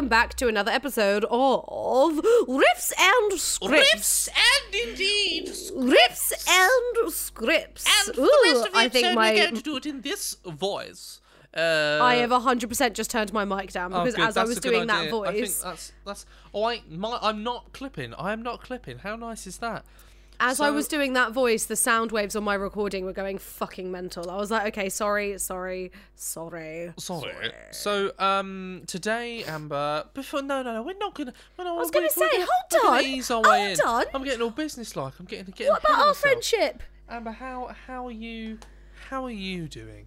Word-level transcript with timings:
welcome 0.00 0.08
back 0.08 0.32
to 0.32 0.48
another 0.48 0.70
episode 0.70 1.26
of 1.26 2.14
Riffs 2.48 2.90
and 2.98 3.38
Scripts. 3.38 3.92
Riffs 3.92 4.28
and 4.30 4.74
indeed. 4.74 5.48
Riffs 5.48 6.32
and 6.48 7.12
Scripts. 7.12 7.86
And 7.86 8.14
for 8.16 8.22
Ooh, 8.22 8.24
the 8.24 8.50
rest 8.54 8.66
of 8.68 8.72
the 8.72 8.78
I 8.78 8.84
episode, 8.84 9.02
think 9.02 9.18
we're 9.18 9.34
going 9.34 9.56
to 9.56 9.62
do 9.62 9.76
it 9.76 9.84
in 9.84 10.00
this 10.00 10.38
voice. 10.46 11.20
Uh, 11.54 11.98
I 12.00 12.14
have 12.14 12.30
hundred 12.30 12.70
percent 12.70 12.94
just 12.94 13.10
turned 13.10 13.30
my 13.34 13.44
mic 13.44 13.72
down 13.72 13.92
oh, 13.92 13.98
because 13.98 14.14
good, 14.14 14.26
as 14.26 14.38
I 14.38 14.44
was 14.44 14.58
doing 14.58 14.86
that 14.86 15.08
idea. 15.08 15.18
I 15.18 15.32
think 15.32 15.46
voice, 15.46 15.60
that's 15.60 15.92
that's. 16.06 16.26
Oh, 16.54 16.64
I 16.64 16.80
my, 16.88 17.18
I'm 17.20 17.42
not 17.42 17.74
clipping. 17.74 18.14
I 18.14 18.32
am 18.32 18.42
not 18.42 18.62
clipping. 18.62 19.00
How 19.00 19.16
nice 19.16 19.46
is 19.46 19.58
that? 19.58 19.84
As 20.40 20.60
I 20.60 20.70
was 20.70 20.88
doing 20.88 21.12
that 21.12 21.32
voice, 21.32 21.66
the 21.66 21.76
sound 21.76 22.10
waves 22.12 22.34
on 22.34 22.42
my 22.44 22.54
recording 22.54 23.04
were 23.04 23.12
going 23.12 23.38
fucking 23.38 23.90
mental. 23.90 24.30
I 24.30 24.36
was 24.36 24.50
like, 24.50 24.66
okay, 24.68 24.88
sorry, 24.88 25.38
sorry, 25.38 25.92
sorry. 26.16 26.92
Sorry. 26.98 27.52
So 27.70 28.12
um 28.18 28.82
today, 28.86 29.44
Amber. 29.44 30.04
Before 30.14 30.42
no 30.42 30.62
no 30.62 30.72
no, 30.72 30.82
we're 30.82 30.98
not 30.98 31.14
gonna. 31.14 31.32
No, 31.58 31.64
no, 31.64 31.74
I 31.76 31.78
was 31.78 31.90
gonna 31.90 32.10
say, 32.10 32.28
hold 32.72 32.94
on, 32.94 33.04
Ease 33.04 33.30
our 33.30 33.42
way 33.42 33.72
in. 33.72 33.78
hold 33.78 34.06
on. 34.06 34.12
I'm 34.14 34.24
getting 34.24 34.42
all 34.42 34.50
business 34.50 34.96
like. 34.96 35.12
I'm 35.20 35.26
getting 35.26 35.52
getting. 35.54 35.72
What 35.72 35.80
about 35.84 35.92
our 35.92 35.98
myself. 35.98 36.18
friendship? 36.18 36.82
Amber, 37.08 37.32
how 37.32 37.74
how 37.86 38.06
are 38.06 38.12
you? 38.12 38.58
How 39.08 39.24
are 39.24 39.30
you 39.30 39.66
doing? 39.68 40.06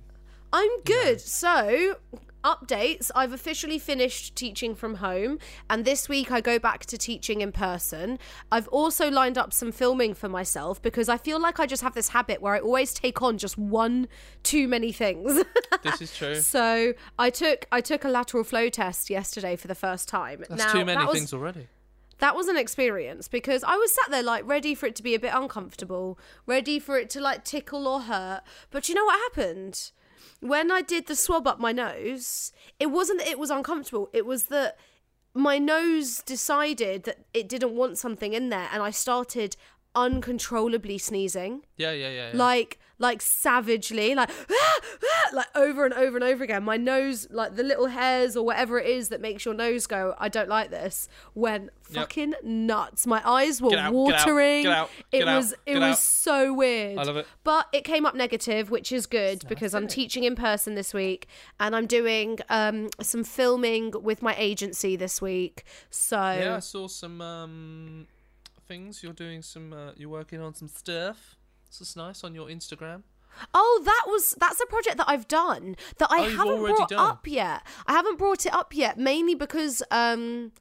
I'm 0.52 0.81
good. 0.84 1.20
So, 1.20 1.95
updates. 2.44 3.12
I've 3.16 3.34
officially 3.34 3.80
finished 3.80 4.36
teaching 4.36 4.76
from 4.76 4.96
home, 4.96 5.40
and 5.70 5.86
this 5.86 6.08
week 6.08 6.32
I 6.32 6.42
go 6.42 6.60
back 6.60 6.86
to 6.88 6.98
teaching 6.98 7.42
in 7.42 7.52
person. 7.52 8.20
I've 8.52 8.68
also 8.70 9.09
lined 9.09 9.38
up 9.38 9.54
some 9.54 9.72
filming 9.72 10.14
for 10.14 10.30
myself 10.30 10.82
because 10.82 11.09
I 11.09 11.17
feel 11.17 11.40
like 11.40 11.59
I 11.59 11.66
just 11.66 11.84
have 11.84 11.94
this 11.94 12.09
habit 12.09 12.42
where 12.42 12.54
I 12.54 12.59
always 12.59 12.94
take 12.94 13.22
on 13.22 13.38
just 13.38 13.58
one 13.58 14.08
too 14.44 14.67
many 14.67 14.92
things. 14.92 15.44
This 15.84 16.02
is 16.02 16.16
true. 16.16 16.40
so, 16.40 16.94
I 17.20 17.30
took 17.30 17.66
I 17.70 17.82
took 17.82 18.06
a 18.06 18.08
lateral 18.09 18.45
flow 18.45 18.70
test 18.70 19.10
yesterday 19.10 19.58
for 19.58 19.67
the 19.67 19.76
first 19.76 20.08
time. 20.08 20.45
That's 20.48 20.64
now, 20.64 20.72
too 20.72 20.86
many 20.86 20.98
that 20.98 21.08
was, 21.08 21.17
things 21.17 21.34
already. 21.34 21.67
that 22.20 22.38
was 22.38 22.48
an 22.48 22.56
experience 22.56 23.28
because 23.28 23.66
I 23.66 23.76
was 23.76 23.94
sat 23.94 24.10
there 24.10 24.23
like 24.23 24.48
ready 24.48 24.76
for 24.76 24.86
it 24.86 24.95
to 24.95 25.04
be 25.04 25.14
a 25.14 25.20
bit 25.20 25.34
uncomfortable, 25.34 26.17
ready 26.45 26.80
for 26.80 26.98
it 26.98 27.10
to 27.12 27.20
like 27.20 27.44
tickle 27.44 27.86
or 27.86 28.02
hurt. 28.02 28.44
But 28.72 28.88
you 28.88 28.95
know 28.95 29.04
what 29.04 29.20
happened? 29.20 29.92
When 30.44 30.72
I 30.72 30.81
did 30.81 31.08
the 31.08 31.16
swab 31.16 31.47
up 31.47 31.59
my 31.59 31.72
nose, 31.72 32.52
it 32.80 32.88
wasn't 32.88 33.19
that 33.19 33.30
it 33.30 33.39
was 33.39 33.49
uncomfortable, 33.49 34.09
it 34.13 34.25
was 34.25 34.45
that 34.45 34.77
my 35.33 35.58
nose 35.58 36.22
decided 36.22 37.03
that 37.03 37.25
it 37.33 37.49
didn't 37.49 37.75
want 37.75 37.97
something 37.97 38.33
in 38.33 38.49
there 38.49 38.69
and 38.71 38.83
I 38.83 38.91
started 38.91 39.55
uncontrollably 39.95 40.97
sneezing 40.97 41.64
Yeah 41.77 41.91
yeah 41.91 42.09
yeah. 42.09 42.31
yeah. 42.31 42.38
like 42.38 42.80
like 42.99 43.22
savagely 43.22 44.13
like 44.16 44.30
ah, 44.52 44.80
ah, 45.03 45.30
like 45.33 45.47
over 45.55 45.83
and 45.86 45.94
over 45.94 46.16
and 46.16 46.23
over 46.23 46.44
again 46.44 46.63
my 46.63 46.77
nose 46.77 47.27
like 47.31 47.55
the 47.55 47.63
little 47.63 47.88
hairs 47.88 48.38
or 48.38 48.45
whatever 48.45 48.80
it 48.80 48.88
is 48.88 49.09
that 49.09 49.19
makes 49.19 49.44
your 49.45 49.53
nose 49.53 49.88
go 49.88 50.13
i 50.19 50.30
don't 50.30 50.49
like 50.49 50.69
this 50.69 51.09
went 51.33 51.69
fucking 51.83 52.33
nuts 52.44 53.05
my 53.05 53.21
eyes 53.27 53.61
were 53.61 53.67
out, 53.67 53.71
get 53.71 53.80
out, 53.80 53.94
watering 53.94 54.64
get 54.64 54.71
out, 54.71 54.89
it 55.11 55.19
get 55.19 55.27
out, 55.27 55.38
was 55.38 55.53
it 55.66 55.77
was 55.80 55.99
so 55.99 56.53
weird 56.53 56.97
I 56.97 57.03
love 57.03 57.17
it. 57.17 57.27
but 57.44 57.67
it 57.73 57.83
came 57.83 58.05
up 58.05 58.16
negative 58.16 58.69
which 58.71 58.91
is 58.91 59.05
good 59.05 59.44
because 59.49 59.73
i'm 59.73 59.88
teaching 59.88 60.23
in 60.23 60.36
person 60.36 60.75
this 60.75 60.94
week 60.94 61.27
and 61.59 61.75
i'm 61.75 61.88
doing 61.88 62.39
um 62.49 62.89
some 63.02 63.23
filming 63.23 63.91
with 64.02 64.21
my 64.21 64.36
agency 64.38 64.95
this 64.95 65.21
week 65.21 65.64
so 65.89 66.17
Yeah, 66.17 66.55
I 66.55 66.59
saw 66.59 66.88
some 66.88 67.21
um, 67.21 68.08
things. 68.67 69.03
You're 69.03 69.14
doing 69.14 69.41
some. 69.41 69.73
Uh, 69.73 69.91
you're 69.95 70.09
working 70.09 70.41
on 70.41 70.53
some 70.53 70.67
stuff. 70.67 71.36
This 71.80 71.90
is 71.90 71.96
nice 71.96 72.24
on 72.24 72.36
your 72.36 72.48
Instagram. 72.50 73.02
Oh, 73.52 73.82
that 73.84 74.04
was 74.08 74.36
that's 74.39 74.61
a 74.61 74.66
project 74.67 74.98
that 74.98 75.10
I've 75.10 75.28
done 75.28 75.76
that 75.98 76.08
I 76.11 76.20
Oh, 76.20 76.30
haven't 76.30 76.60
brought 76.60 76.89
done? 76.89 77.00
up 77.00 77.28
yet. 77.28 77.64
I 77.88 77.94
haven't 77.94 78.20
brought 78.20 78.45
it 78.45 78.54
up 78.54 78.76
yet, 78.76 79.00
mainly 79.00 79.34
because 79.34 79.82
um 79.89 80.52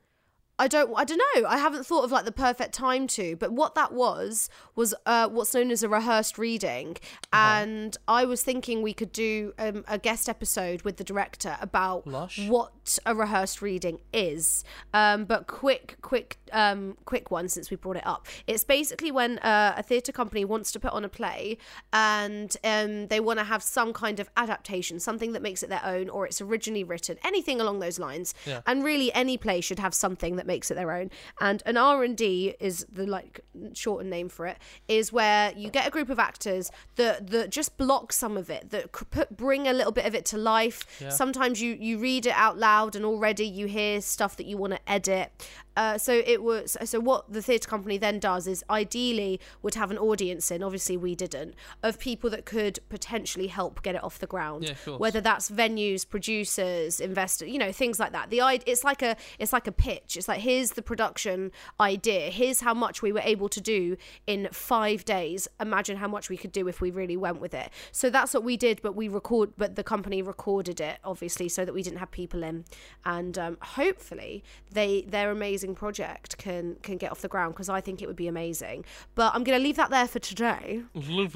I 0.58 0.68
don't 0.68 0.90
I 0.96 1.04
don't 1.04 1.20
know. 1.34 1.46
I 1.46 1.58
haven't 1.58 1.84
thought 1.84 2.04
of 2.04 2.12
like 2.12 2.24
the 2.24 2.32
perfect 2.32 2.72
time 2.72 3.06
to, 3.08 3.36
but 3.36 3.52
what 3.52 3.74
that 3.74 3.92
was 3.92 4.48
was 4.74 4.94
uh 5.04 5.28
what's 5.28 5.52
known 5.52 5.70
as 5.70 5.82
a 5.82 5.88
rehearsed 5.88 6.38
reading 6.38 6.96
Uh-huh. 7.30 7.60
and 7.62 7.96
I 8.08 8.24
was 8.24 8.42
thinking 8.42 8.80
we 8.80 8.94
could 8.94 9.12
do 9.12 9.52
um, 9.58 9.84
a 9.88 9.98
guest 9.98 10.28
episode 10.30 10.80
with 10.80 10.96
the 10.96 11.04
director 11.04 11.58
about 11.60 12.06
Lush. 12.06 12.48
what 12.48 12.81
a 13.06 13.14
rehearsed 13.14 13.62
reading 13.62 13.98
is. 14.12 14.64
Um 14.92 15.24
but 15.24 15.46
quick 15.46 15.96
quick 16.02 16.38
um 16.52 16.96
quick 17.04 17.30
one 17.30 17.48
since 17.48 17.70
we 17.70 17.76
brought 17.76 17.96
it 17.96 18.06
up. 18.06 18.26
It's 18.46 18.64
basically 18.64 19.10
when 19.10 19.38
uh, 19.38 19.74
a 19.76 19.82
theatre 19.82 20.12
company 20.12 20.44
wants 20.44 20.72
to 20.72 20.80
put 20.80 20.92
on 20.92 21.04
a 21.04 21.08
play 21.08 21.58
and 21.92 22.54
um 22.64 23.06
they 23.06 23.20
want 23.20 23.38
to 23.38 23.44
have 23.44 23.62
some 23.62 23.92
kind 23.92 24.20
of 24.20 24.30
adaptation, 24.36 25.00
something 25.00 25.32
that 25.32 25.42
makes 25.42 25.62
it 25.62 25.68
their 25.68 25.84
own 25.84 26.08
or 26.08 26.26
it's 26.26 26.40
originally 26.40 26.84
written, 26.84 27.18
anything 27.24 27.60
along 27.60 27.78
those 27.78 27.98
lines. 27.98 28.34
Yeah. 28.46 28.60
And 28.66 28.84
really 28.84 29.12
any 29.14 29.36
play 29.36 29.60
should 29.60 29.78
have 29.78 29.94
something 29.94 30.36
that 30.36 30.46
makes 30.46 30.70
it 30.70 30.74
their 30.74 30.92
own. 30.92 31.10
And 31.40 31.62
an 31.66 31.76
R&D 31.76 32.56
is 32.60 32.86
the 32.92 33.06
like 33.06 33.40
shortened 33.74 34.10
name 34.10 34.28
for 34.28 34.46
it 34.46 34.58
is 34.88 35.12
where 35.12 35.52
you 35.56 35.70
get 35.70 35.86
a 35.86 35.90
group 35.90 36.10
of 36.10 36.18
actors 36.18 36.70
that 36.96 37.28
that 37.28 37.50
just 37.50 37.76
block 37.76 38.12
some 38.12 38.36
of 38.36 38.50
it 38.50 38.70
that 38.70 38.92
put 38.92 39.36
bring 39.36 39.68
a 39.68 39.72
little 39.72 39.92
bit 39.92 40.06
of 40.06 40.14
it 40.14 40.24
to 40.26 40.36
life. 40.36 40.86
Yeah. 41.00 41.10
Sometimes 41.10 41.62
you 41.62 41.76
you 41.78 41.98
read 41.98 42.26
it 42.26 42.34
out 42.34 42.58
loud 42.58 42.71
and 42.96 43.04
already 43.04 43.46
you 43.46 43.66
hear 43.66 44.00
stuff 44.00 44.36
that 44.36 44.46
you 44.46 44.56
want 44.56 44.72
to 44.72 44.80
edit. 44.90 45.30
Uh, 45.76 45.96
so 45.96 46.22
it 46.26 46.42
was 46.42 46.76
so 46.84 47.00
what 47.00 47.32
the 47.32 47.42
theatre 47.42 47.68
company 47.68 47.98
then 47.98 48.18
does 48.18 48.46
is 48.46 48.62
ideally 48.68 49.40
would 49.62 49.74
have 49.74 49.90
an 49.90 49.98
audience 49.98 50.50
in 50.50 50.62
obviously 50.62 50.96
we 50.96 51.14
didn't 51.14 51.54
of 51.82 51.98
people 51.98 52.28
that 52.28 52.44
could 52.44 52.78
potentially 52.88 53.46
help 53.46 53.82
get 53.82 53.94
it 53.94 54.04
off 54.04 54.18
the 54.18 54.26
ground. 54.26 54.64
Yeah, 54.64 54.96
whether 54.96 55.20
that's 55.20 55.50
venues 55.50 56.08
producers 56.08 57.00
investors 57.00 57.48
you 57.48 57.58
know 57.58 57.72
things 57.72 57.98
like 57.98 58.12
that. 58.12 58.30
The 58.30 58.42
it's 58.66 58.84
like 58.84 59.02
a 59.02 59.16
it's 59.38 59.52
like 59.52 59.66
a 59.66 59.72
pitch. 59.72 60.16
It's 60.16 60.28
like 60.28 60.40
here's 60.40 60.72
the 60.72 60.82
production 60.82 61.52
idea. 61.80 62.30
Here's 62.30 62.60
how 62.60 62.74
much 62.74 63.02
we 63.02 63.12
were 63.12 63.22
able 63.24 63.48
to 63.48 63.60
do 63.60 63.96
in 64.26 64.48
five 64.52 65.04
days. 65.04 65.48
Imagine 65.60 65.96
how 65.96 66.08
much 66.08 66.28
we 66.28 66.36
could 66.36 66.52
do 66.52 66.68
if 66.68 66.80
we 66.80 66.90
really 66.90 67.16
went 67.16 67.40
with 67.40 67.54
it. 67.54 67.70
So 67.92 68.10
that's 68.10 68.34
what 68.34 68.44
we 68.44 68.56
did 68.56 68.82
but 68.82 68.94
we 68.94 69.08
record 69.08 69.52
but 69.56 69.76
the 69.76 69.84
company 69.84 70.22
recorded 70.22 70.80
it 70.80 70.98
obviously 71.04 71.48
so 71.48 71.64
that 71.64 71.72
we 71.72 71.82
didn't 71.82 71.98
have 71.98 72.10
people 72.10 72.42
in. 72.42 72.64
And 73.04 73.38
um, 73.38 73.58
hopefully 73.62 74.44
they 74.70 75.02
they're 75.08 75.30
amazing 75.30 75.61
project 75.74 76.36
can 76.38 76.76
can 76.82 76.96
get 76.96 77.10
off 77.12 77.20
the 77.20 77.28
ground 77.28 77.54
because 77.54 77.68
i 77.68 77.80
think 77.80 78.02
it 78.02 78.06
would 78.06 78.16
be 78.16 78.28
amazing 78.28 78.84
but 79.14 79.32
i'm 79.34 79.44
going 79.44 79.56
to 79.58 79.62
leave 79.62 79.76
that 79.76 79.90
there 79.90 80.08
for 80.08 80.18
today 80.18 80.82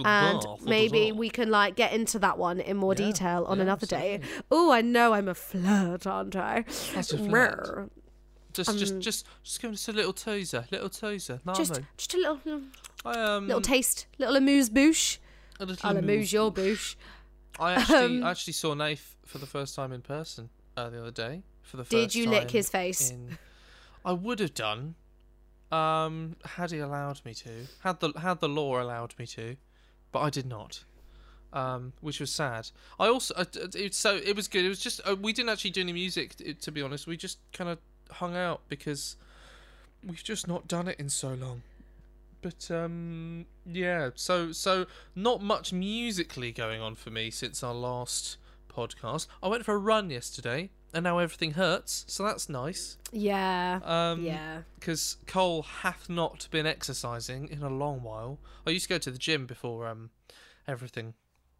and 0.05 0.45
maybe 0.65 1.13
we 1.13 1.31
can 1.31 1.51
like 1.51 1.77
get 1.77 1.93
into 1.93 2.19
that 2.19 2.37
one 2.39 2.59
in 2.61 2.77
more 2.77 2.95
Yeah, 2.95 3.07
detail 3.07 3.45
on 3.47 3.59
yeah, 3.59 3.63
another 3.63 3.87
day. 3.87 4.21
Oh, 4.51 4.71
I 4.73 4.81
know 4.83 5.13
I'm 5.15 5.29
a 5.29 5.35
flirt, 5.35 6.07
aren't 6.07 6.35
I? 6.37 6.65
That's 6.95 7.13
a 7.13 7.19
flirt. 7.19 7.91
Just 8.53 8.79
just 8.79 8.99
just 9.01 9.27
just 9.43 9.61
give 9.61 9.73
us 9.73 9.89
a 9.89 9.93
little 9.93 10.13
teaser, 10.13 10.65
little 10.71 10.89
teaser. 10.89 11.41
No, 11.45 11.53
um, 11.53 11.57
Just, 11.59 11.81
just 11.99 12.15
a 12.15 12.17
little, 12.17 12.41
little, 12.45 12.63
I 13.05 13.13
um 13.37 13.47
little 13.49 13.61
taste, 13.61 14.07
little 14.19 14.37
amuse 14.37 14.69
bouche. 14.71 15.19
a 15.61 15.67
little 15.67 15.89
I'll 15.91 15.97
amuse 15.97 16.27
move. 16.29 16.33
your 16.33 16.51
bouche. 16.53 16.97
I 17.61 17.75
actually 17.75 17.97
Um, 18.19 18.25
I 18.25 18.31
actually 18.31 18.53
saw 18.55 18.75
Nath 18.75 19.17
for 19.27 19.39
the 19.39 19.47
first 19.47 19.75
time 19.75 19.93
in 19.93 20.01
person 20.03 20.49
uh, 20.77 20.89
the 20.91 21.01
other 21.01 21.11
day. 21.11 21.43
For 21.63 21.77
the 21.77 21.85
first 21.85 21.91
Did 21.91 22.15
you 22.15 22.31
lick 22.31 22.51
his 22.51 22.69
face? 22.71 23.11
in- 23.11 23.37
I 24.07 24.13
would 24.13 24.39
have 24.39 24.55
done, 24.55 24.95
um, 25.73 26.37
had 26.45 26.71
he 26.71 26.79
allowed 26.79 27.21
me 27.25 27.35
to, 27.35 27.67
had 27.81 27.99
the 27.99 28.13
had 28.19 28.41
the 28.41 28.49
law 28.49 28.81
allowed 28.81 29.15
me 29.19 29.27
to, 29.27 29.57
but 30.13 30.21
I 30.21 30.31
did 30.31 30.47
not, 30.47 30.85
um, 31.53 31.93
which 32.01 32.21
was 32.21 32.31
sad. 32.31 32.71
I 33.01 33.09
also 33.09 33.35
uh, 33.35 33.45
it, 33.75 33.93
so 33.95 34.15
it 34.17 34.37
was 34.37 34.47
good. 34.47 34.65
It 34.65 34.69
was 34.69 34.79
just 34.79 35.01
uh, 35.05 35.17
we 35.21 35.33
didn't 35.33 35.51
actually 35.51 35.73
do 35.73 35.81
any 35.81 35.93
music 35.93 36.37
t- 36.37 36.55
to 36.55 36.71
be 36.71 36.81
honest. 36.81 37.09
We 37.09 37.17
just 37.17 37.39
kind 37.53 37.69
of 37.69 37.79
hung 38.13 38.37
out 38.37 38.61
because 38.69 39.17
we've 40.07 40.23
just 40.23 40.47
not 40.47 40.69
done 40.69 40.87
it 40.87 41.01
in 41.01 41.09
so 41.09 41.35
long. 41.35 41.63
But 42.43 42.71
um, 42.71 43.47
yeah, 43.67 44.11
so 44.15 44.53
so 44.53 44.87
not 45.17 45.43
much 45.43 45.73
musically 45.73 46.53
going 46.53 46.81
on 46.81 46.95
for 46.95 47.11
me 47.11 47.33
since 47.33 47.65
our 47.65 47.75
last 47.75 48.37
podcast. 48.73 49.27
I 49.43 49.49
went 49.49 49.65
for 49.65 49.75
a 49.75 49.79
run 49.79 50.11
yesterday, 50.11 50.71
and 50.97 51.05
now 51.05 51.19
everything 51.19 51.53
hurts, 51.53 52.05
so 52.09 52.25
that's 52.25 52.49
nice. 52.49 52.97
Yeah. 53.13 53.81
Um, 53.85 54.23
yeah. 54.23 54.63
because 54.81 55.19
Cole 55.27 55.63
hath 55.63 56.09
not 56.09 56.49
been 56.51 56.67
exercising 56.67 57.49
in 57.49 57.63
a 57.63 57.69
long 57.69 58.03
while. 58.03 58.39
I 58.67 58.71
used 58.71 58.87
to 58.89 58.95
go 58.95 58.99
to 58.99 59.11
the 59.11 59.19
gym 59.19 59.47
before 59.47 59.87
um 59.87 60.09
everything 60.67 61.13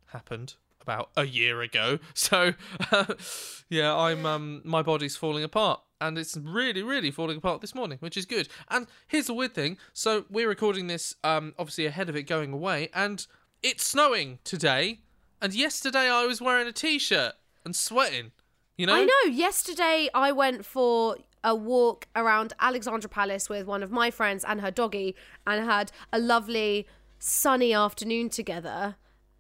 happened 0.07 0.55
about 0.81 1.11
a 1.17 1.25
year 1.27 1.61
ago. 1.61 1.99
So 2.15 2.55
yeah, 3.69 3.95
I'm 3.95 4.25
um 4.25 4.63
my 4.65 4.81
body's 4.83 5.17
falling 5.17 5.45
apart 5.45 5.81
and 6.01 6.17
it's 6.17 6.37
really 6.37 6.83
really 6.83 7.11
falling 7.11 7.37
apart 7.37 7.61
this 7.61 7.75
morning, 7.75 7.99
which 8.01 8.17
is 8.17 8.25
good. 8.25 8.49
And 8.71 8.87
here's 9.07 9.27
the 9.27 9.35
weird 9.35 9.55
thing. 9.55 9.77
So 9.93 10.25
we're 10.31 10.49
recording 10.49 10.87
this 10.87 11.15
um 11.23 11.55
obviously 11.59 11.85
ahead 11.85 12.09
of 12.09 12.17
it 12.17 12.23
going 12.23 12.53
away 12.55 12.89
and 12.95 13.27
it's 13.63 13.87
snowing 13.87 14.39
today 14.45 15.01
and 15.43 15.53
yesterday 15.55 16.09
I 16.09 16.25
was 16.25 16.41
wearing 16.41 16.67
a 16.67 16.73
t-shirt 16.73 17.35
and 17.67 17.77
sweating. 17.77 18.33
You 18.77 18.87
know? 18.87 18.95
I 18.95 19.05
know. 19.05 19.31
Yesterday, 19.31 20.09
I 20.15 20.33
went 20.33 20.65
for 20.65 21.17
a 21.43 21.55
walk 21.55 22.09
around 22.17 22.53
Alexandra 22.61 23.09
Palace 23.09 23.49
with 23.49 23.67
one 23.67 23.83
of 23.83 23.91
my 23.91 24.11
friends 24.11 24.45
and 24.47 24.61
her 24.61 24.71
doggy, 24.71 25.15
and 25.47 25.65
had 25.65 25.93
a 26.13 26.19
lovely 26.19 26.87
sunny 27.19 27.73
afternoon 27.73 28.29
together. 28.29 28.97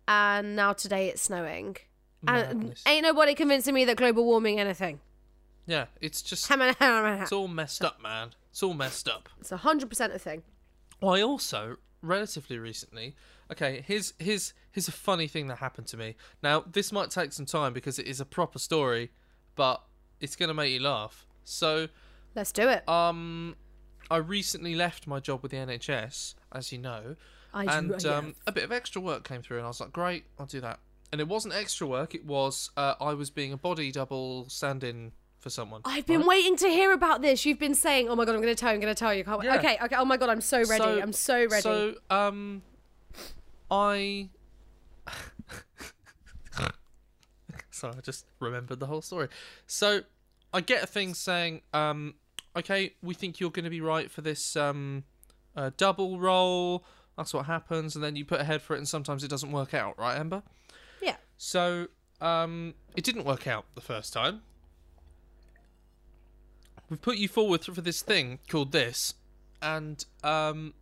And 0.09 0.55
now 0.55 0.73
today 0.73 1.09
it's 1.09 1.23
snowing. 1.23 1.77
And 2.27 2.75
ain't 2.87 3.03
nobody 3.03 3.35
convincing 3.35 3.75
me 3.75 3.85
that 3.85 3.97
global 3.97 4.25
warming 4.25 4.59
anything. 4.59 5.01
Yeah, 5.67 5.87
it's 6.01 6.23
just 6.23 6.49
It's 6.51 7.33
all 7.33 7.49
messed 7.49 7.85
up, 7.85 8.01
man. 8.01 8.31
It's 8.51 8.63
all 8.63 8.75
messed 8.75 9.09
up. 9.09 9.29
It's 9.41 9.53
a 9.53 9.59
hundred 9.59 9.89
percent 9.89 10.13
a 10.15 10.19
thing. 10.19 10.43
Well, 11.01 11.15
I 11.15 11.23
also 11.23 11.77
relatively 12.03 12.59
recently. 12.59 13.17
Okay, 13.51 13.85
here's 13.87 14.15
here's 14.19 14.55
here's 14.71 14.89
a 14.89 14.93
funny 14.93 15.29
thing 15.29 15.49
that 15.49 15.59
happened 15.59 15.87
to 15.89 15.97
me. 15.97 16.17
Now, 16.43 16.65
this 16.71 16.93
might 16.93 17.11
take 17.11 17.33
some 17.33 17.47
time 17.47 17.73
because 17.73 17.99
it 17.99 18.07
is 18.07 18.21
a 18.21 18.25
proper 18.25 18.59
story, 18.59 19.11
but 19.57 19.83
it's 20.21 20.37
gonna 20.37 20.55
make 20.55 20.73
you 20.73 20.81
laugh. 20.81 21.27
So, 21.45 21.89
Let's 22.35 22.53
do 22.53 22.69
it. 22.69 22.89
um, 22.89 23.57
I 24.11 24.19
recently 24.19 24.75
left 24.75 25.07
my 25.07 25.21
job 25.21 25.43
with 25.43 25.51
the 25.51 25.59
NHS, 25.59 26.35
as 26.53 26.71
you 26.71 26.79
know, 26.79 27.17
I 27.53 27.65
and 27.79 27.95
yeah. 28.03 28.11
um, 28.17 28.35
a 28.47 28.53
bit 28.53 28.65
of 28.65 28.73
extra 28.73 29.01
work 29.01 29.27
came 29.27 29.43
through, 29.43 29.57
and 29.59 29.65
I 29.65 29.69
was 29.69 29.81
like, 29.81 29.93
great, 29.93 30.25
I'll 30.39 30.47
do 30.47 30.61
that. 30.61 30.79
And 31.11 31.21
it 31.21 31.29
wasn't 31.29 31.55
extra 31.55 31.87
work; 31.87 32.15
it 32.15 32.25
was 32.25 32.71
uh, 32.77 32.95
I 33.01 33.15
was 33.15 33.31
being 33.31 33.53
a 33.53 33.57
body 33.57 33.91
double 33.91 34.49
stand-in 34.49 35.13
for 35.39 35.51
someone. 35.51 35.81
I've 35.85 36.05
been 36.05 36.21
right? 36.21 36.29
waiting 36.29 36.57
to 36.57 36.69
hear 36.69 36.93
about 36.93 37.23
this. 37.23 37.47
You've 37.47 37.59
been 37.59 37.75
saying, 37.75 38.09
"Oh 38.09 38.17
my 38.17 38.25
god, 38.25 38.35
I'm 38.35 38.43
going 38.43 38.55
to 38.55 38.61
tell 38.61 38.71
you. 38.71 38.75
I'm 38.75 38.81
going 38.81 38.95
to 38.95 38.99
tell 38.99 39.15
you." 39.15 39.25
Can't 39.25 39.39
wait. 39.39 39.47
Yeah. 39.47 39.57
Okay, 39.57 39.79
okay. 39.83 39.97
Oh 39.97 40.05
my 40.05 40.17
god, 40.17 40.29
I'm 40.29 40.41
so 40.41 40.59
ready. 40.59 40.83
So- 40.83 41.01
I'm 41.01 41.13
so 41.13 41.47
ready. 41.47 41.63
So, 41.63 41.95
um, 42.11 42.63
I. 43.71 44.29
Sorry, 47.77 47.95
I 47.97 48.01
just 48.01 48.25
remembered 48.41 48.81
the 48.81 48.87
whole 48.87 49.03
story. 49.03 49.29
So, 49.67 50.01
I 50.53 50.61
get 50.61 50.83
a 50.83 50.87
thing 50.87 51.15
saying, 51.15 51.61
um, 51.75 52.15
okay, 52.57 52.95
we 53.03 53.15
think 53.15 53.39
you're 53.39 53.51
going 53.51 53.65
to 53.65 53.71
be 53.71 53.81
right 53.81 54.11
for 54.11 54.23
this 54.23 54.57
um, 54.57 55.05
uh, 55.55 55.71
double 55.77 56.19
roll. 56.19 56.85
That's 57.17 57.35
what 57.35 57.47
happens, 57.47 57.95
and 57.95 58.03
then 58.03 58.17
you 58.17 58.25
put 58.25 58.41
ahead 58.41 58.63
for 58.63 58.75
it, 58.75 58.79
and 58.79 58.89
sometimes 58.89 59.23
it 59.23 59.29
doesn't 59.29 59.53
work 59.53 59.75
out, 59.75 59.99
right, 59.99 60.19
Amber? 60.19 60.43
yeah. 61.03 61.17
So, 61.37 61.89
um, 62.21 62.75
it 62.97 63.05
didn't 63.05 63.25
work 63.25 63.47
out 63.47 63.67
the 63.75 63.81
first 63.81 64.13
time. 64.13 64.41
We've 66.89 67.03
put 67.03 67.19
you 67.19 67.29
forward 67.29 67.65
for 67.65 67.81
this 67.81 68.01
thing 68.01 68.39
called 68.49 68.73
this, 68.73 69.15
and 69.61 70.05
um, 70.23 70.75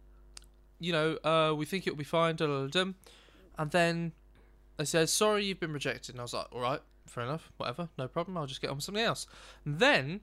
you 0.79 0.93
know, 0.93 1.17
uh, 1.25 1.55
we 1.56 1.64
think 1.64 1.87
it'll 1.87 1.96
be 1.96 2.05
fine. 2.05 2.37
And 2.38 3.70
then 3.70 4.12
they 4.76 4.85
said, 4.85 5.09
"Sorry, 5.09 5.44
you've 5.44 5.61
been 5.61 5.73
rejected." 5.73 6.15
And 6.15 6.21
I 6.21 6.25
was 6.25 6.35
like, 6.35 6.47
"All 6.53 6.61
right, 6.61 6.81
fair 7.06 7.25
enough, 7.25 7.50
whatever, 7.56 7.88
no 7.99 8.09
problem. 8.09 8.37
I'll 8.37 8.47
just 8.47 8.61
get 8.61 8.71
on 8.71 8.76
with 8.76 8.85
something 8.85 9.05
else." 9.05 9.26
And 9.65 9.79
then 9.79 10.21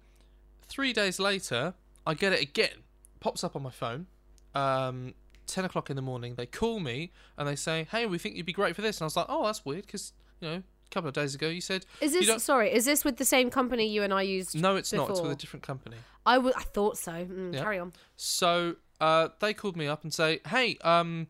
three 0.68 0.94
days 0.94 1.20
later, 1.20 1.74
I 2.06 2.14
get 2.14 2.34
it 2.34 2.42
again. 2.42 2.84
Pops 3.20 3.44
up 3.44 3.56
on 3.56 3.64
my 3.64 3.70
phone. 3.72 4.08
Um, 4.56 5.14
ten 5.48 5.66
o'clock 5.66 5.90
in 5.90 5.96
the 5.96 6.02
morning. 6.02 6.36
They 6.36 6.46
call 6.46 6.80
me 6.80 7.12
and 7.38 7.48
they 7.48 7.56
say, 7.56 7.88
"Hey, 7.92 8.06
we 8.06 8.18
think 8.18 8.36
you'd 8.36 8.46
be 8.46 8.54
great 8.54 8.76
for 8.76 8.82
this." 8.82 8.98
And 8.98 9.04
I 9.04 9.06
was 9.06 9.16
like, 9.18 9.28
"Oh, 9.30 9.46
that's 9.46 9.64
weird," 9.66 9.86
because 9.86 10.14
you 10.40 10.48
know, 10.50 10.56
a 10.56 10.64
couple 10.92 11.08
of 11.08 11.14
days 11.14 11.36
ago 11.36 11.48
you 11.48 11.62
said 11.62 11.86
Is 12.02 12.14
you 12.14 12.20
this 12.22 12.28
don't- 12.28 12.40
sorry? 12.40 12.74
Is 12.74 12.86
this 12.86 13.06
with 13.06 13.18
the 13.18 13.26
same 13.26 13.50
company 13.50 13.88
you 13.88 14.04
and 14.04 14.14
I 14.14 14.24
used? 14.24 14.56
no, 14.60 14.76
it's 14.76 14.92
not. 14.92 15.10
It's 15.10 15.22
with 15.22 15.32
a 15.32 15.36
different 15.36 15.64
company. 15.64 15.98
I 16.26 16.38
would. 16.38 16.54
I 16.56 16.62
thought 16.64 16.98
so. 16.98 17.12
Mm, 17.12 17.54
Yeah. 17.54 17.62
Carry 17.64 17.80
on. 17.80 17.94
So 18.18 18.76
uh, 19.00 19.30
they 19.40 19.54
called 19.54 19.76
me 19.78 19.88
up 19.88 20.04
and 20.04 20.14
say, 20.14 20.40
"Hey, 20.48 20.78
um, 20.82 21.28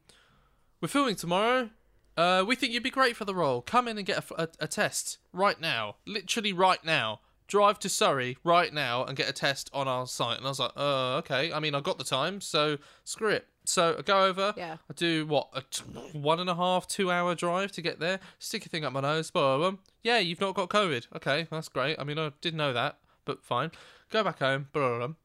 we're 0.81 0.87
filming 0.87 1.15
tomorrow. 1.15 1.69
Uh, 2.17 2.43
we 2.45 2.55
think 2.55 2.73
you'd 2.73 2.83
be 2.83 2.89
great 2.89 3.15
for 3.15 3.25
the 3.25 3.35
role. 3.35 3.61
Come 3.61 3.87
in 3.87 3.97
and 3.97 4.05
get 4.05 4.29
a, 4.31 4.43
a, 4.43 4.47
a 4.61 4.67
test 4.67 5.17
right 5.31 5.59
now. 5.59 5.95
Literally 6.05 6.53
right 6.53 6.83
now. 6.83 7.21
Drive 7.47 7.79
to 7.79 7.89
Surrey 7.89 8.37
right 8.45 8.73
now 8.73 9.03
and 9.03 9.17
get 9.17 9.27
a 9.27 9.33
test 9.33 9.69
on 9.73 9.85
our 9.85 10.07
site." 10.07 10.37
And 10.37 10.45
I 10.45 10.49
was 10.49 10.59
like, 10.59 10.71
"Uh, 10.77 11.17
okay. 11.17 11.51
I 11.51 11.59
mean, 11.59 11.75
I 11.75 11.81
got 11.81 11.97
the 11.97 12.05
time, 12.05 12.39
so 12.39 12.77
screw 13.03 13.29
it." 13.29 13.47
So 13.65 13.97
I 13.99 14.01
go 14.03 14.25
over. 14.25 14.53
Yeah. 14.55 14.77
I 14.89 14.93
do 14.95 15.25
what 15.25 15.49
a 15.53 15.61
t- 15.69 15.83
one 16.13 16.39
and 16.39 16.49
a 16.49 16.55
half, 16.55 16.87
two 16.87 17.11
hour 17.11 17.35
drive 17.35 17.71
to 17.73 17.81
get 17.81 17.99
there. 17.99 18.19
Stick 18.39 18.65
a 18.65 18.69
thing 18.69 18.85
up 18.85 18.93
my 18.93 19.01
nose. 19.01 19.31
Blah, 19.31 19.57
blah, 19.57 19.71
blah. 19.71 19.79
Yeah, 20.01 20.19
you've 20.19 20.39
not 20.39 20.55
got 20.55 20.69
COVID. 20.69 21.07
Okay, 21.17 21.47
that's 21.51 21.67
great. 21.67 21.99
I 21.99 22.05
mean, 22.05 22.17
I 22.17 22.31
didn't 22.39 22.57
know 22.57 22.71
that, 22.73 22.99
but 23.25 23.43
fine. 23.43 23.71
Go 24.09 24.23
back 24.23 24.39
home. 24.39 24.67
Blah, 24.71 24.97
blah, 24.97 25.07
blah. 25.07 25.15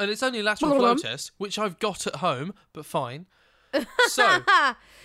And 0.00 0.10
it's 0.10 0.22
only 0.22 0.40
a 0.40 0.42
lateral 0.42 0.76
flow 0.76 0.94
test, 0.96 1.30
which 1.38 1.58
I've 1.58 1.78
got 1.78 2.06
at 2.06 2.16
home, 2.16 2.54
but 2.72 2.86
fine. 2.86 3.26
So 4.08 4.24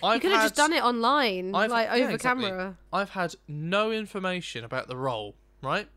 I've 0.02 0.14
you 0.14 0.20
could 0.20 0.32
have 0.32 0.42
just 0.42 0.54
done 0.56 0.72
it 0.72 0.82
online, 0.82 1.54
I've- 1.54 1.70
like 1.72 1.86
yeah, 1.88 2.04
over 2.04 2.10
exactly. 2.14 2.44
camera. 2.48 2.76
I've 2.92 3.10
had 3.10 3.34
no 3.48 3.92
information 3.92 4.64
about 4.64 4.88
the 4.88 4.96
role. 4.96 5.36
Right? 5.62 5.88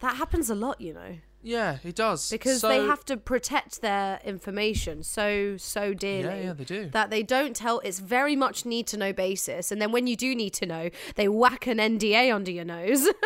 That 0.00 0.16
happens 0.16 0.50
a 0.50 0.54
lot, 0.54 0.80
you 0.80 0.92
know, 0.94 1.16
Yeah, 1.42 1.78
it 1.84 1.94
does 1.94 2.28
because 2.30 2.60
So- 2.60 2.68
they 2.68 2.84
have 2.84 3.04
to 3.06 3.16
protect 3.16 3.82
their 3.82 4.20
information 4.24 5.02
so 5.02 5.56
so 5.58 5.94
dearly. 5.94 6.24
Yeah, 6.40 6.44
yeah, 6.46 6.52
they 6.54 6.64
do. 6.64 6.90
That 6.90 7.10
they 7.10 7.22
don't 7.22 7.54
tell. 7.54 7.78
It's 7.80 8.00
very 8.00 8.34
much 8.36 8.64
need 8.66 8.86
to 8.88 8.96
know 8.96 9.12
basis, 9.12 9.70
and 9.70 9.80
then 9.80 9.92
when 9.92 10.06
you 10.06 10.16
do 10.16 10.34
need 10.34 10.54
to 10.54 10.66
know, 10.66 10.90
they 11.16 11.28
whack 11.28 11.66
an 11.66 11.78
NDA 11.78 12.34
under 12.34 12.50
your 12.50 12.64
nose. 12.64 13.08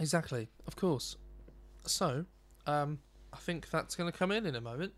Exactly, 0.00 0.48
of 0.68 0.76
course. 0.76 1.16
So, 1.84 2.24
um, 2.66 3.00
I 3.32 3.36
think 3.38 3.68
that's 3.70 3.96
going 3.96 4.08
to 4.08 4.16
come 4.16 4.30
in 4.30 4.46
in 4.46 4.54
a 4.54 4.60
moment. 4.60 4.92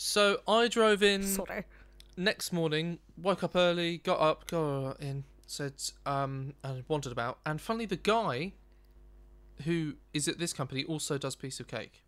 So 0.00 0.40
I 0.46 0.68
drove 0.68 1.02
in 1.02 1.24
Sorry. 1.24 1.64
next 2.16 2.52
morning, 2.52 3.00
woke 3.16 3.42
up 3.42 3.56
early, 3.56 3.98
got 3.98 4.20
up, 4.20 4.46
got 4.46 5.00
in, 5.00 5.24
said, 5.44 5.74
um, 6.06 6.54
and 6.62 6.84
wandered 6.86 7.10
about. 7.10 7.40
And 7.44 7.60
funnily, 7.60 7.84
the 7.84 7.96
guy 7.96 8.52
who 9.64 9.94
is 10.14 10.28
at 10.28 10.38
this 10.38 10.52
company 10.52 10.84
also 10.84 11.18
does 11.18 11.34
piece 11.34 11.58
of 11.58 11.66
cake. 11.66 12.04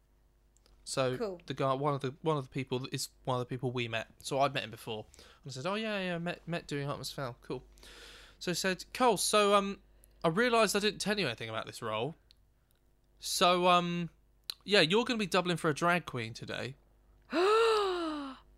So 0.84 1.16
Cool. 1.16 1.40
the 1.46 1.54
guy, 1.54 1.75
one 1.75 1.92
of 1.92 2.00
the 2.00 2.14
one 2.22 2.37
of 2.37 2.44
the 2.44 2.50
people 2.50 2.87
is 2.92 3.08
one 3.25 3.34
of 3.34 3.40
the 3.40 3.46
people 3.46 3.72
we 3.72 3.88
met. 3.88 4.06
So 4.22 4.38
I'd 4.38 4.54
met 4.54 4.62
him 4.62 4.70
before, 4.70 5.06
and 5.43 5.50
I 5.50 5.52
said, 5.52 5.66
"Oh 5.66 5.75
yeah, 5.75 5.98
yeah, 5.98 6.19
met 6.19 6.46
met 6.46 6.69
doing 6.69 6.86
Fowl, 6.86 7.36
cool." 7.43 7.64
So 8.38 8.52
he 8.52 8.54
said, 8.54 8.84
"Cole, 8.94 9.16
so 9.16 9.54
um, 9.54 9.81
I 10.22 10.28
realised 10.28 10.76
I 10.76 10.78
didn't 10.78 11.00
tell 11.00 11.19
you 11.19 11.26
anything 11.26 11.48
about 11.48 11.66
this 11.66 11.82
role. 11.82 12.14
So 13.19 13.66
um, 13.66 14.10
yeah, 14.64 14.81
you're 14.81 15.04
going 15.04 15.19
to 15.19 15.22
be 15.22 15.28
doubling 15.28 15.56
for 15.56 15.69
a 15.70 15.75
drag 15.75 16.06
queen 16.06 16.34
today." 16.34 16.76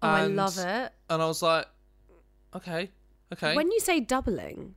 Oh, 0.02 0.08
I 0.08 0.26
love 0.26 0.58
it. 0.58 0.92
And 1.10 1.22
I 1.22 1.26
was 1.26 1.42
like, 1.42 1.66
"Okay, 2.54 2.90
okay." 3.32 3.54
When 3.54 3.70
you 3.70 3.80
say 3.80 4.00
doubling, 4.00 4.74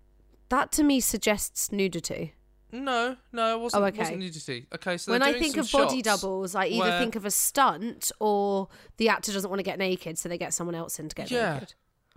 that 0.49 0.71
to 0.73 0.83
me 0.83 0.99
suggests 0.99 1.71
nudity. 1.71 2.33
No, 2.71 3.15
no, 3.31 3.57
it 3.57 3.61
wasn't. 3.61 3.83
Oh, 3.83 3.85
okay. 3.87 3.99
wasn't 3.99 4.19
nudity. 4.19 4.65
Okay, 4.73 4.97
so 4.97 5.11
when 5.11 5.21
I 5.21 5.33
think 5.33 5.57
of 5.57 5.71
body 5.71 6.01
doubles, 6.01 6.55
I 6.55 6.65
either 6.67 6.79
where- 6.79 6.99
think 6.99 7.15
of 7.15 7.25
a 7.25 7.31
stunt 7.31 8.11
or 8.19 8.67
the 8.97 9.09
actor 9.09 9.31
doesn't 9.31 9.49
want 9.49 9.59
to 9.59 9.63
get 9.63 9.79
naked, 9.79 10.17
so 10.17 10.27
they 10.29 10.37
get 10.37 10.53
someone 10.53 10.75
else 10.75 10.99
in 10.99 11.07
to 11.09 11.15
get 11.15 11.23
naked. 11.31 11.35
Yeah. 11.37 11.53
naked. 11.53 11.73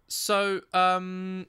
So, 0.09 0.63
um, 0.73 1.47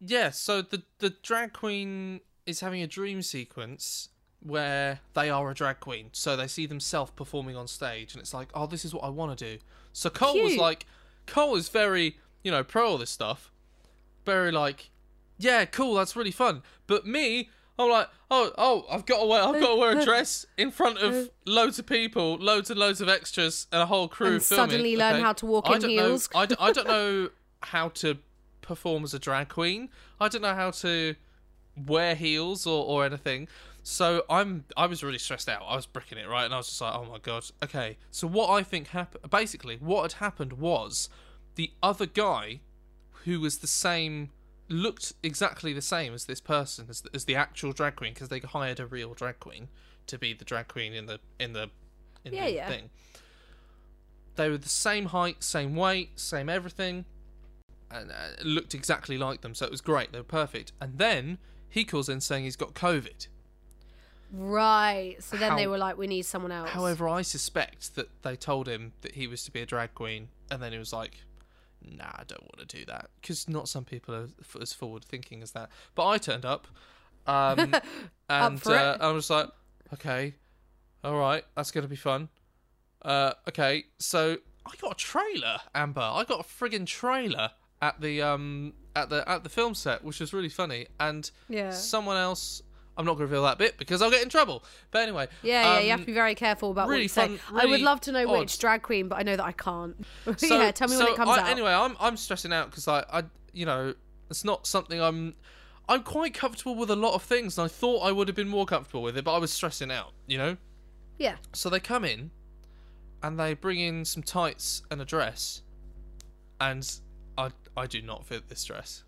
yeah. 0.00 0.30
So 0.30 0.62
the 0.62 0.82
the 0.98 1.10
drag 1.10 1.52
queen 1.52 2.20
is 2.46 2.60
having 2.60 2.82
a 2.82 2.86
dream 2.86 3.22
sequence 3.22 4.08
where 4.40 5.00
they 5.14 5.28
are 5.28 5.50
a 5.50 5.54
drag 5.54 5.78
queen. 5.80 6.08
So 6.12 6.34
they 6.36 6.46
see 6.46 6.66
themselves 6.66 7.12
performing 7.14 7.56
on 7.56 7.68
stage, 7.68 8.14
and 8.14 8.20
it's 8.22 8.32
like, 8.34 8.48
oh, 8.54 8.66
this 8.66 8.84
is 8.84 8.94
what 8.94 9.04
I 9.04 9.08
want 9.10 9.36
to 9.38 9.56
do. 9.56 9.62
So 9.92 10.10
Cole 10.10 10.42
was 10.42 10.56
like, 10.56 10.86
Cole 11.26 11.56
is 11.56 11.68
very, 11.68 12.16
you 12.42 12.50
know, 12.50 12.64
pro 12.64 12.90
all 12.90 12.98
this 12.98 13.10
stuff. 13.10 13.50
Very 14.24 14.52
like, 14.52 14.90
yeah, 15.38 15.64
cool, 15.64 15.94
that's 15.94 16.14
really 16.14 16.30
fun. 16.30 16.62
But 16.86 17.06
me, 17.06 17.48
I'm 17.78 17.90
like, 17.90 18.08
oh, 18.30 18.52
oh, 18.58 18.86
I've 18.90 19.06
got 19.06 19.20
to 19.20 19.26
wear, 19.26 19.42
I've 19.42 19.60
got 19.60 19.74
to 19.74 19.76
wear 19.76 19.98
a 19.98 20.04
dress 20.04 20.44
in 20.58 20.70
front 20.70 20.98
of 20.98 21.14
uh. 21.14 21.24
loads 21.46 21.78
of 21.78 21.86
people, 21.86 22.36
loads 22.36 22.70
and 22.70 22.78
loads 22.78 23.00
of 23.00 23.08
extras, 23.08 23.66
and 23.72 23.80
a 23.80 23.86
whole 23.86 24.08
crew 24.08 24.34
And 24.34 24.42
filming. 24.42 24.70
suddenly 24.70 24.96
learn 24.96 25.14
okay? 25.14 25.22
how 25.22 25.32
to 25.34 25.46
walk 25.46 25.68
I 25.68 25.76
in 25.76 25.88
heels. 25.88 26.28
Know, 26.34 26.40
I, 26.40 26.46
d- 26.46 26.56
I 26.60 26.72
don't 26.72 26.86
know 26.88 27.30
how 27.62 27.88
to 27.88 28.18
perform 28.60 29.04
as 29.04 29.14
a 29.14 29.18
drag 29.18 29.48
queen. 29.48 29.88
I 30.20 30.28
don't 30.28 30.42
know 30.42 30.54
how 30.54 30.70
to 30.72 31.16
wear 31.86 32.14
heels 32.14 32.66
or, 32.66 32.84
or 32.84 33.04
anything. 33.04 33.48
So 33.82 34.24
I'm 34.28 34.64
I 34.76 34.86
was 34.86 35.02
really 35.02 35.18
stressed 35.18 35.48
out. 35.48 35.62
I 35.66 35.76
was 35.76 35.86
bricking 35.86 36.18
it 36.18 36.28
right, 36.28 36.44
and 36.44 36.52
I 36.54 36.58
was 36.58 36.66
just 36.66 36.80
like, 36.80 36.94
oh 36.94 37.04
my 37.04 37.18
god. 37.18 37.44
Okay, 37.62 37.96
so 38.10 38.26
what 38.26 38.50
I 38.50 38.62
think 38.62 38.88
happened, 38.88 39.30
basically, 39.30 39.76
what 39.76 40.02
had 40.02 40.12
happened 40.20 40.54
was 40.54 41.08
the 41.54 41.72
other 41.82 42.06
guy, 42.06 42.60
who 43.24 43.40
was 43.40 43.58
the 43.58 43.66
same, 43.66 44.30
looked 44.68 45.14
exactly 45.22 45.72
the 45.72 45.82
same 45.82 46.12
as 46.14 46.26
this 46.26 46.40
person 46.40 46.86
as 46.90 47.02
as 47.14 47.24
the 47.24 47.34
actual 47.36 47.72
drag 47.72 47.96
queen, 47.96 48.12
because 48.14 48.28
they 48.28 48.40
hired 48.40 48.80
a 48.80 48.86
real 48.86 49.14
drag 49.14 49.40
queen 49.40 49.68
to 50.06 50.18
be 50.18 50.32
the 50.32 50.44
drag 50.44 50.68
queen 50.68 50.92
in 50.92 51.06
the 51.06 51.20
in 51.38 51.52
the 51.52 51.70
in 52.24 52.34
Yeah, 52.34 52.44
the 52.44 52.52
yeah. 52.52 52.68
thing. 52.68 52.90
They 54.36 54.48
were 54.48 54.58
the 54.58 54.68
same 54.68 55.06
height, 55.06 55.42
same 55.42 55.74
weight, 55.74 56.18
same 56.20 56.48
everything, 56.48 57.04
and 57.90 58.10
uh, 58.10 58.42
looked 58.42 58.74
exactly 58.74 59.18
like 59.18 59.40
them. 59.40 59.54
So 59.54 59.66
it 59.66 59.70
was 59.70 59.80
great. 59.80 60.12
They 60.12 60.18
were 60.18 60.24
perfect. 60.24 60.72
And 60.80 60.98
then 60.98 61.38
he 61.68 61.84
calls 61.84 62.08
in 62.08 62.20
saying 62.20 62.44
he's 62.44 62.56
got 62.56 62.74
COVID. 62.74 63.26
Right. 64.32 65.16
So 65.20 65.36
then 65.36 65.56
they 65.56 65.66
were 65.66 65.78
like, 65.78 65.98
we 65.98 66.06
need 66.06 66.22
someone 66.22 66.52
else. 66.52 66.70
However, 66.70 67.08
I 67.08 67.22
suspect 67.22 67.94
that 67.96 68.22
they 68.22 68.36
told 68.36 68.68
him 68.68 68.92
that 69.02 69.14
he 69.14 69.26
was 69.26 69.44
to 69.44 69.50
be 69.50 69.60
a 69.60 69.66
drag 69.66 69.94
queen, 69.94 70.28
and 70.50 70.62
then 70.62 70.72
he 70.72 70.78
was 70.78 70.92
like, 70.92 71.16
"Nah, 71.82 72.04
I 72.04 72.22
don't 72.26 72.42
want 72.42 72.68
to 72.68 72.78
do 72.78 72.84
that," 72.86 73.10
because 73.20 73.48
not 73.48 73.68
some 73.68 73.84
people 73.84 74.14
are 74.14 74.28
f- 74.40 74.56
as 74.60 74.72
forward 74.72 75.04
thinking 75.04 75.42
as 75.42 75.52
that. 75.52 75.70
But 75.94 76.06
I 76.06 76.18
turned 76.18 76.44
up, 76.44 76.68
um, 77.26 77.74
and 78.28 78.62
for 78.62 78.74
it. 78.74 78.78
uh, 78.78 78.98
I 79.00 79.10
was 79.10 79.30
like, 79.30 79.48
"Okay, 79.94 80.34
all 81.02 81.18
right, 81.18 81.44
that's 81.56 81.70
gonna 81.70 81.88
be 81.88 81.96
fun." 81.96 82.28
Uh, 83.02 83.32
okay, 83.48 83.84
so 83.98 84.36
I 84.66 84.76
got 84.80 84.92
a 84.92 84.96
trailer, 84.96 85.58
Amber. 85.74 86.00
I 86.00 86.24
got 86.24 86.40
a 86.40 86.44
friggin' 86.44 86.86
trailer 86.86 87.50
at 87.82 88.00
the 88.00 88.22
um 88.22 88.74
at 88.94 89.10
the 89.10 89.28
at 89.28 89.42
the 89.42 89.48
film 89.48 89.74
set, 89.74 90.04
which 90.04 90.20
was 90.20 90.32
really 90.32 90.48
funny, 90.48 90.86
and 90.98 91.30
yeah. 91.48 91.70
someone 91.70 92.16
else 92.16 92.62
I'm 92.96 93.06
not 93.06 93.12
going 93.12 93.28
to 93.28 93.32
reveal 93.32 93.44
that 93.44 93.56
bit 93.56 93.78
because 93.78 94.02
I'll 94.02 94.10
get 94.10 94.22
in 94.22 94.28
trouble. 94.28 94.62
But 94.90 95.02
anyway, 95.02 95.28
Yeah, 95.42 95.62
yeah, 95.62 95.80
you 95.80 95.90
have 95.90 96.00
um, 96.00 96.04
to 96.04 96.06
be 96.06 96.12
very 96.12 96.34
careful 96.34 96.70
about 96.70 96.88
really 96.88 96.98
what 96.98 97.02
you 97.02 97.08
say. 97.08 97.36
fun- 97.36 97.60
I 97.60 97.66
would 97.66 97.80
love 97.80 98.00
to 98.02 98.12
know 98.12 98.28
odd. 98.28 98.40
which 98.40 98.58
drag 98.58 98.82
queen, 98.82 99.08
but 99.08 99.18
I 99.18 99.22
know 99.22 99.36
that 99.36 99.44
I 99.44 99.52
can't. 99.52 99.96
So, 100.36 100.60
yeah, 100.60 100.70
tell 100.70 100.88
me 100.88 100.96
when 100.96 101.06
it 101.08 101.16
comes 101.16 101.30
I, 101.30 101.40
out. 101.40 101.48
Anyway, 101.48 101.72
I'm 101.72 101.96
I'm 101.98 102.16
stressing 102.16 102.52
out 102.52 102.70
because 102.70 102.88
I, 102.88 103.04
I, 103.12 103.24
you 103.52 103.66
know, 103.66 103.94
it's 104.28 104.44
not 104.44 104.66
something 104.66 105.00
I'm. 105.00 105.34
I'm 105.88 106.04
quite 106.04 106.34
comfortable 106.34 106.76
with 106.76 106.88
a 106.90 106.96
lot 106.96 107.14
of 107.14 107.22
things, 107.22 107.58
and 107.58 107.64
I 107.64 107.68
thought 107.68 108.00
I 108.00 108.12
would 108.12 108.28
have 108.28 108.36
been 108.36 108.48
more 108.48 108.64
comfortable 108.64 109.02
with 109.02 109.16
it, 109.16 109.24
but 109.24 109.34
I 109.34 109.38
was 109.38 109.52
stressing 109.52 109.90
out. 109.90 110.12
You 110.26 110.38
know. 110.38 110.56
Yeah. 111.18 111.36
So 111.52 111.68
they 111.68 111.80
come 111.80 112.04
in, 112.04 112.30
and 113.22 113.38
they 113.38 113.54
bring 113.54 113.80
in 113.80 114.04
some 114.04 114.22
tights 114.22 114.82
and 114.90 115.00
a 115.00 115.04
dress, 115.04 115.62
and 116.60 116.88
I 117.36 117.50
I 117.76 117.86
do 117.86 118.02
not 118.02 118.26
fit 118.26 118.48
this 118.48 118.64
dress. 118.64 119.04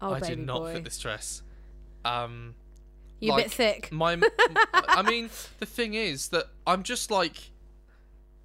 Oh, 0.00 0.14
I 0.14 0.20
do 0.20 0.36
not 0.36 0.60
boy. 0.60 0.74
fit 0.74 0.84
this 0.84 0.98
dress. 0.98 1.42
Um, 2.04 2.54
You 3.20 3.32
a 3.32 3.36
bit 3.36 3.50
thick. 3.50 3.90
my, 3.90 4.20
I 4.74 5.02
mean, 5.02 5.30
the 5.58 5.66
thing 5.66 5.94
is 5.94 6.28
that 6.28 6.46
I'm 6.66 6.82
just 6.82 7.10
like, 7.10 7.50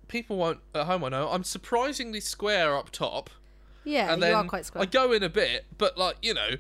people 0.08 0.38
won't 0.38 0.60
at 0.74 0.86
home. 0.86 1.04
I 1.04 1.10
know 1.10 1.30
I'm 1.30 1.44
surprisingly 1.44 2.20
square 2.20 2.76
up 2.78 2.90
top, 2.92 3.30
Yeah, 3.84 4.14
and 4.14 4.22
you 4.22 4.34
are 4.34 4.44
quite 4.46 4.66
square. 4.66 4.84
I 4.84 4.86
go 4.86 5.12
in 5.12 5.24
a 5.24 5.30
bit, 5.30 5.66
but 5.78 5.98
like 5.98 6.18
you 6.22 6.34
know, 6.34 6.52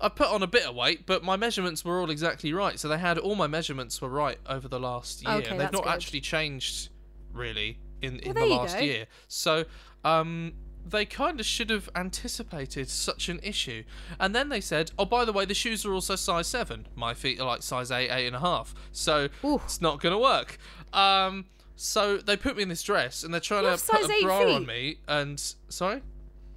I 0.00 0.08
put 0.08 0.28
on 0.28 0.42
a 0.42 0.46
bit 0.46 0.66
of 0.66 0.74
weight, 0.74 1.06
but 1.06 1.22
my 1.22 1.36
measurements 1.36 1.84
were 1.84 2.00
all 2.00 2.10
exactly 2.10 2.52
right. 2.52 2.78
So 2.78 2.88
they 2.88 2.98
had 2.98 3.18
all 3.18 3.34
my 3.34 3.46
measurements 3.46 4.00
were 4.02 4.08
right 4.08 4.38
over 4.46 4.68
the 4.68 4.80
last 4.80 5.22
year. 5.22 5.34
Okay, 5.36 5.56
They've 5.56 5.72
not 5.72 5.84
good. 5.84 5.92
actually 5.92 6.20
changed 6.20 6.90
really 7.32 7.78
in 8.02 8.18
in 8.18 8.34
the 8.34 8.46
last 8.46 8.80
year. 8.82 9.06
So 9.28 9.64
um. 10.04 10.54
They 10.84 11.04
kind 11.04 11.40
of 11.40 11.46
should 11.46 11.70
have 11.70 11.88
anticipated 11.94 12.88
such 12.88 13.28
an 13.28 13.40
issue. 13.42 13.84
And 14.18 14.34
then 14.34 14.48
they 14.48 14.60
said, 14.60 14.92
oh, 14.98 15.04
by 15.04 15.24
the 15.24 15.32
way, 15.32 15.44
the 15.44 15.54
shoes 15.54 15.84
are 15.86 15.92
also 15.92 16.16
size 16.16 16.46
7. 16.48 16.88
My 16.94 17.14
feet 17.14 17.40
are 17.40 17.46
like 17.46 17.62
size 17.62 17.90
8, 17.90 18.10
8.5. 18.10 18.74
So 18.90 19.28
Ooh. 19.44 19.60
it's 19.64 19.80
not 19.80 20.00
going 20.00 20.12
to 20.12 20.18
work. 20.18 20.58
Um, 20.92 21.46
so 21.76 22.18
they 22.18 22.36
put 22.36 22.56
me 22.56 22.62
in 22.64 22.68
this 22.68 22.82
dress 22.82 23.24
and 23.24 23.32
they're 23.32 23.40
trying 23.40 23.64
You 23.64 23.76
to 23.76 23.82
put 23.84 24.10
a 24.10 24.12
eight 24.12 24.22
bra 24.24 24.54
on 24.54 24.66
me. 24.66 24.98
And, 25.08 25.40
sorry? 25.68 26.02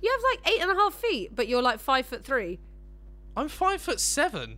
You 0.01 0.11
have 0.11 0.21
like 0.23 0.53
eight 0.53 0.61
and 0.61 0.71
a 0.71 0.75
half 0.75 0.93
feet, 0.93 1.35
but 1.35 1.47
you're 1.47 1.61
like 1.61 1.79
five 1.79 2.05
foot 2.05 2.23
three. 2.25 2.59
I'm 3.37 3.49
5 3.49 3.81
foot 3.81 3.99
7. 3.99 4.57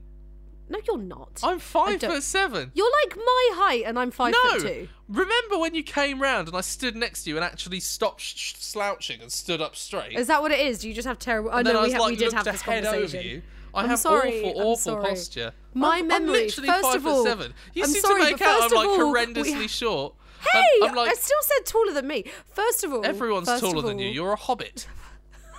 No, 0.69 0.79
you're 0.85 0.97
not. 0.97 1.39
I'm 1.43 1.59
5 1.59 2.01
foot 2.01 2.23
7. 2.23 2.71
You're 2.75 2.91
like 3.05 3.15
my 3.15 3.49
height, 3.53 3.83
and 3.85 3.97
I'm 3.97 4.11
five 4.11 4.33
no! 4.33 4.49
foot 4.59 4.61
two. 4.67 4.87
Remember 5.07 5.57
when 5.57 5.73
you 5.73 5.81
came 5.83 6.21
round 6.21 6.49
and 6.49 6.57
I 6.57 6.61
stood 6.61 6.95
next 6.95 7.23
to 7.23 7.29
you 7.29 7.37
and 7.37 7.45
actually 7.45 7.79
stopped 7.79 8.21
slouching 8.21 9.21
and 9.21 9.31
stood 9.31 9.61
up 9.61 9.75
straight? 9.77 10.13
Is 10.17 10.27
that 10.27 10.41
what 10.41 10.51
it 10.51 10.59
is? 10.59 10.79
Do 10.79 10.89
you 10.89 10.93
just 10.93 11.07
have 11.07 11.19
terrible? 11.19 11.51
I 11.51 11.59
and 11.59 11.67
then 11.67 11.73
know 11.75 11.81
I 11.81 11.85
we, 11.85 11.91
ha- 11.93 11.99
like, 11.99 12.09
we 12.11 12.15
did 12.17 12.33
have 12.33 12.43
this 12.45 12.61
conversation. 12.61 13.19
over 13.19 13.21
you. 13.21 13.41
I 13.73 13.83
I'm 13.83 13.89
have 13.89 13.99
sorry, 13.99 14.41
awful, 14.43 14.61
awful 14.61 14.75
sorry. 14.77 15.05
posture. 15.07 15.53
My 15.73 15.97
I'm, 15.99 16.07
memory- 16.07 16.27
I'm 16.27 16.45
literally 16.47 16.67
first 16.69 16.81
five 16.83 16.95
of 16.95 17.03
foot 17.03 17.09
all- 17.11 17.23
seven. 17.25 17.53
You 17.73 17.83
I'm 17.83 17.89
seem 17.89 18.01
sorry, 18.01 18.23
to 18.25 18.31
make 18.31 18.41
out 18.41 18.63
I'm 18.63 18.71
like 18.71 18.87
all, 18.87 18.97
horrendously 19.13 19.69
short. 19.69 20.15
Hey, 20.51 20.63
I'm, 20.83 20.95
like 20.95 21.09
I 21.09 21.13
still 21.13 21.37
said 21.41 21.65
taller 21.65 21.93
than 21.93 22.07
me. 22.07 22.25
First 22.53 22.83
of 22.83 22.91
all, 22.93 23.05
everyone's 23.05 23.47
taller 23.59 23.77
of 23.77 23.83
than 23.85 23.99
you. 23.99 24.09
You're 24.09 24.33
a 24.33 24.35
hobbit, 24.35 24.87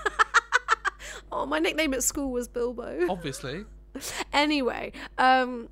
Oh, 1.32 1.44
my 1.46 1.58
nickname 1.58 1.92
at 1.94 2.02
school 2.02 2.30
was 2.30 2.48
Bilbo. 2.48 3.06
obviously. 3.10 3.64
Anyway, 4.32 4.92
um, 5.18 5.68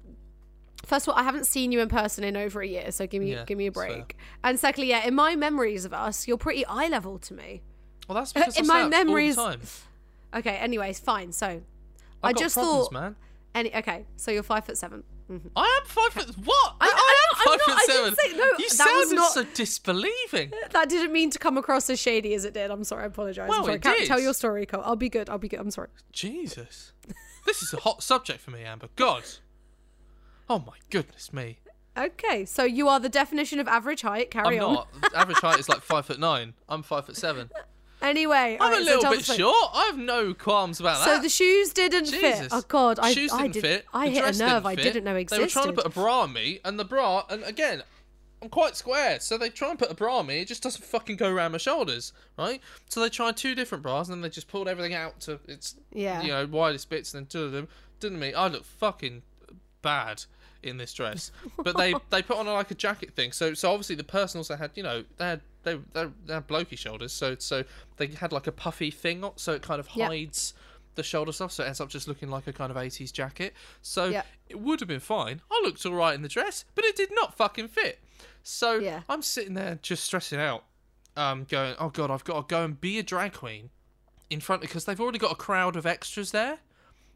first 0.84 1.06
of 1.06 1.12
all, 1.14 1.20
I 1.20 1.22
haven't 1.24 1.46
seen 1.46 1.72
you 1.72 1.80
in 1.80 1.88
person 1.88 2.24
in 2.24 2.36
over 2.36 2.60
a 2.62 2.66
year, 2.66 2.90
so 2.92 3.06
give 3.06 3.22
me 3.22 3.32
Yeah, 3.32 3.44
give 3.44 3.58
me 3.58 3.66
a 3.66 3.72
break. 3.72 4.16
And 4.42 4.58
secondly, 4.58 4.88
yeah, 4.90 5.06
in 5.06 5.14
my 5.14 5.36
memories 5.36 5.84
of 5.84 5.92
us, 5.94 6.26
you're 6.26 6.36
pretty 6.38 6.64
eye 6.66 6.88
level 6.88 7.18
to 7.20 7.34
me. 7.34 7.62
Well, 8.08 8.16
that's 8.16 8.32
because 8.34 8.56
In 8.58 8.70
I 8.70 8.82
my 8.84 8.88
memories- 8.88 9.38
all 9.38 9.48
the 9.50 9.56
time. 9.56 9.66
Okay, 10.34 10.56
anyways, 10.56 10.98
fine. 11.00 11.32
So, 11.32 11.46
I've 11.46 11.62
I 12.22 12.32
just 12.32 12.54
problems, 12.56 12.84
thought. 12.86 12.92
man. 12.92 13.16
Any 13.54 13.74
okay, 13.74 14.04
so 14.16 14.30
you're 14.30 14.42
five 14.42 14.64
foot 14.66 14.76
seven. 14.76 15.02
Mhm. 15.30 15.50
I 15.56 15.80
am 15.82 15.88
five 15.88 16.12
foot. 16.12 16.36
What? 16.44 16.74
I- 16.80 16.86
I, 16.86 16.88
I- 16.88 17.46
am 17.48 17.52
I'm 17.52 17.58
five 17.58 17.66
not- 17.66 17.76
I 17.76 17.80
foot 17.80 17.86
didn't 17.86 18.16
seven. 18.16 18.32
say- 18.32 18.36
no, 18.36 18.58
you 18.58 18.68
sounded 18.68 19.16
not- 19.16 19.32
so 19.32 19.44
disbelieving. 19.54 20.52
That 20.72 20.88
didn't 20.88 21.12
mean 21.12 21.30
to 21.30 21.38
come 21.38 21.56
across 21.56 21.88
as 21.90 21.98
shady 21.98 22.34
as 22.34 22.44
it 22.44 22.52
did. 22.54 22.70
I'm 22.70 22.84
sorry. 22.84 23.04
I 23.04 23.06
apologize. 23.06 23.48
Well, 23.48 23.60
I'm 23.60 23.64
sorry. 23.64 23.76
it 23.76 23.82
Ca- 23.82 23.94
did. 23.94 24.06
Tell 24.08 24.20
your 24.20 24.34
story, 24.34 24.66
Cole. 24.66 24.82
I'll 24.84 24.94
be 24.96 25.08
good. 25.08 25.30
I'll 25.30 25.38
be 25.38 25.48
good. 25.48 25.60
I'm 25.60 25.70
sorry. 25.70 25.88
Jesus, 26.12 26.92
this 27.46 27.62
is 27.62 27.72
a 27.72 27.78
hot 27.78 28.02
subject 28.02 28.40
for 28.40 28.50
me, 28.50 28.62
Amber. 28.62 28.88
God. 28.96 29.22
Oh 30.48 30.58
my 30.58 30.74
goodness 30.90 31.32
me. 31.32 31.58
Okay, 31.98 32.44
so 32.44 32.64
you 32.64 32.88
are 32.88 33.00
the 33.00 33.08
definition 33.08 33.58
of 33.58 33.66
average 33.68 34.02
height. 34.02 34.30
Carry 34.30 34.58
I'm 34.60 34.64
on. 34.66 34.74
not. 34.74 35.14
Average 35.14 35.38
height 35.38 35.58
is 35.58 35.68
like 35.68 35.80
five 35.80 36.04
foot 36.04 36.20
nine. 36.20 36.52
I'm 36.68 36.82
five 36.82 37.06
foot 37.06 37.16
seven. 37.16 37.50
Anyway, 38.02 38.58
I'm 38.60 38.66
alright, 38.66 38.82
a 38.82 38.84
little 38.84 39.00
tell 39.00 39.12
bit 39.12 39.24
short. 39.24 39.70
I 39.72 39.86
have 39.86 39.96
no 39.96 40.34
qualms 40.34 40.78
about 40.80 40.98
So 40.98 41.04
that. 41.06 41.16
So 41.16 41.22
the 41.22 41.28
shoes 41.30 41.72
didn't 41.72 42.06
fit. 42.08 42.48
Oh 42.52 42.62
God, 42.68 42.98
I, 42.98 43.12
Shoes 43.12 43.32
I 43.32 43.42
didn't 43.42 43.54
did. 43.54 43.62
fit. 43.62 43.86
I 43.94 44.08
the 44.08 44.12
hit 44.14 44.34
a 44.34 44.38
nerve 44.38 44.66
I 44.66 44.74
didn't 44.74 45.04
know 45.04 45.16
existed. 45.16 45.38
They 45.40 45.44
were 45.44 45.50
trying 45.50 45.74
to 45.74 45.82
put 45.82 45.86
a 45.86 45.88
bra 45.88 46.20
on 46.20 46.32
me, 46.34 46.60
and 46.64 46.78
the 46.78 46.84
bra, 46.84 47.24
and 47.30 47.42
again, 47.44 47.82
I'm 48.42 48.48
quite 48.50 48.76
square, 48.76 49.18
so 49.20 49.38
they 49.38 49.48
try 49.48 49.70
and 49.70 49.78
put 49.78 49.90
a 49.90 49.94
bra 49.94 50.18
on 50.18 50.26
me. 50.26 50.40
It 50.40 50.48
just 50.48 50.62
doesn't 50.62 50.84
fucking 50.84 51.16
go 51.16 51.30
around 51.32 51.52
my 51.52 51.58
shoulders, 51.58 52.12
right? 52.38 52.60
So 52.88 53.00
they 53.00 53.08
tried 53.08 53.36
two 53.36 53.54
different 53.54 53.82
bras, 53.82 54.08
and 54.08 54.14
then 54.16 54.20
they 54.22 54.28
just 54.28 54.48
pulled 54.48 54.68
everything 54.68 54.92
out 54.94 55.20
to 55.20 55.40
its, 55.48 55.76
Yeah. 55.92 56.20
you 56.22 56.28
know, 56.28 56.46
widest 56.46 56.90
bits, 56.90 57.14
and 57.14 57.22
then 57.22 57.26
two 57.28 57.44
of 57.44 57.52
them. 57.52 57.68
Didn't 58.00 58.18
me? 58.18 58.34
I 58.34 58.48
look 58.48 58.64
fucking 58.64 59.22
bad 59.82 60.24
in 60.62 60.76
this 60.78 60.92
dress, 60.92 61.30
but 61.64 61.76
they 61.76 61.94
they 62.10 62.22
put 62.22 62.36
on 62.36 62.46
like 62.46 62.70
a 62.70 62.74
jacket 62.74 63.14
thing. 63.14 63.32
So 63.32 63.54
so 63.54 63.70
obviously 63.72 63.94
the 63.96 64.04
person 64.04 64.38
also 64.38 64.56
had, 64.56 64.70
you 64.74 64.82
know, 64.82 65.04
they 65.16 65.24
had 65.24 65.40
they 65.62 65.78
they, 65.94 66.06
they 66.26 66.34
had 66.34 66.46
blokey 66.46 66.76
shoulders, 66.76 67.12
so 67.12 67.36
so 67.38 67.64
they 67.96 68.08
had 68.08 68.32
like 68.32 68.46
a 68.46 68.52
puffy 68.52 68.90
thing, 68.90 69.24
on- 69.24 69.36
so 69.36 69.52
it 69.52 69.62
kind 69.62 69.80
of 69.80 69.86
hides 69.88 70.52
the 70.96 71.02
shoulder 71.02 71.30
stuff, 71.32 71.52
so 71.52 71.62
it 71.62 71.66
ends 71.66 71.80
up 71.80 71.88
just 71.90 72.08
looking 72.08 72.30
like 72.30 72.46
a 72.46 72.52
kind 72.54 72.70
of 72.70 72.76
80s 72.76 73.12
jacket. 73.12 73.52
So 73.82 74.06
Yeah. 74.06 74.22
it 74.48 74.58
would 74.58 74.80
have 74.80 74.88
been 74.88 74.98
fine. 75.00 75.42
I 75.50 75.60
looked 75.62 75.84
all 75.84 75.92
right 75.92 76.14
in 76.14 76.22
the 76.22 76.28
dress, 76.28 76.64
but 76.74 76.84
it 76.86 76.96
did 76.96 77.10
not 77.12 77.36
fucking 77.36 77.68
fit. 77.68 77.98
So 78.48 78.78
Yeah. 78.78 79.02
I'm 79.08 79.22
sitting 79.22 79.54
there 79.54 79.80
just 79.82 80.04
stressing 80.04 80.38
out, 80.38 80.64
um, 81.16 81.44
going, 81.48 81.74
oh 81.80 81.88
god, 81.88 82.12
I've 82.12 82.22
got 82.22 82.48
to 82.48 82.54
go 82.54 82.62
and 82.64 82.80
be 82.80 82.96
a 83.00 83.02
drag 83.02 83.32
queen 83.32 83.70
in 84.30 84.40
front 84.40 84.62
of, 84.62 84.68
because 84.68 84.84
they've 84.84 85.00
already 85.00 85.18
got 85.18 85.32
a 85.32 85.36
crowd 85.36 85.74
of 85.74 85.84
extras 85.84 86.30
there. 86.30 86.58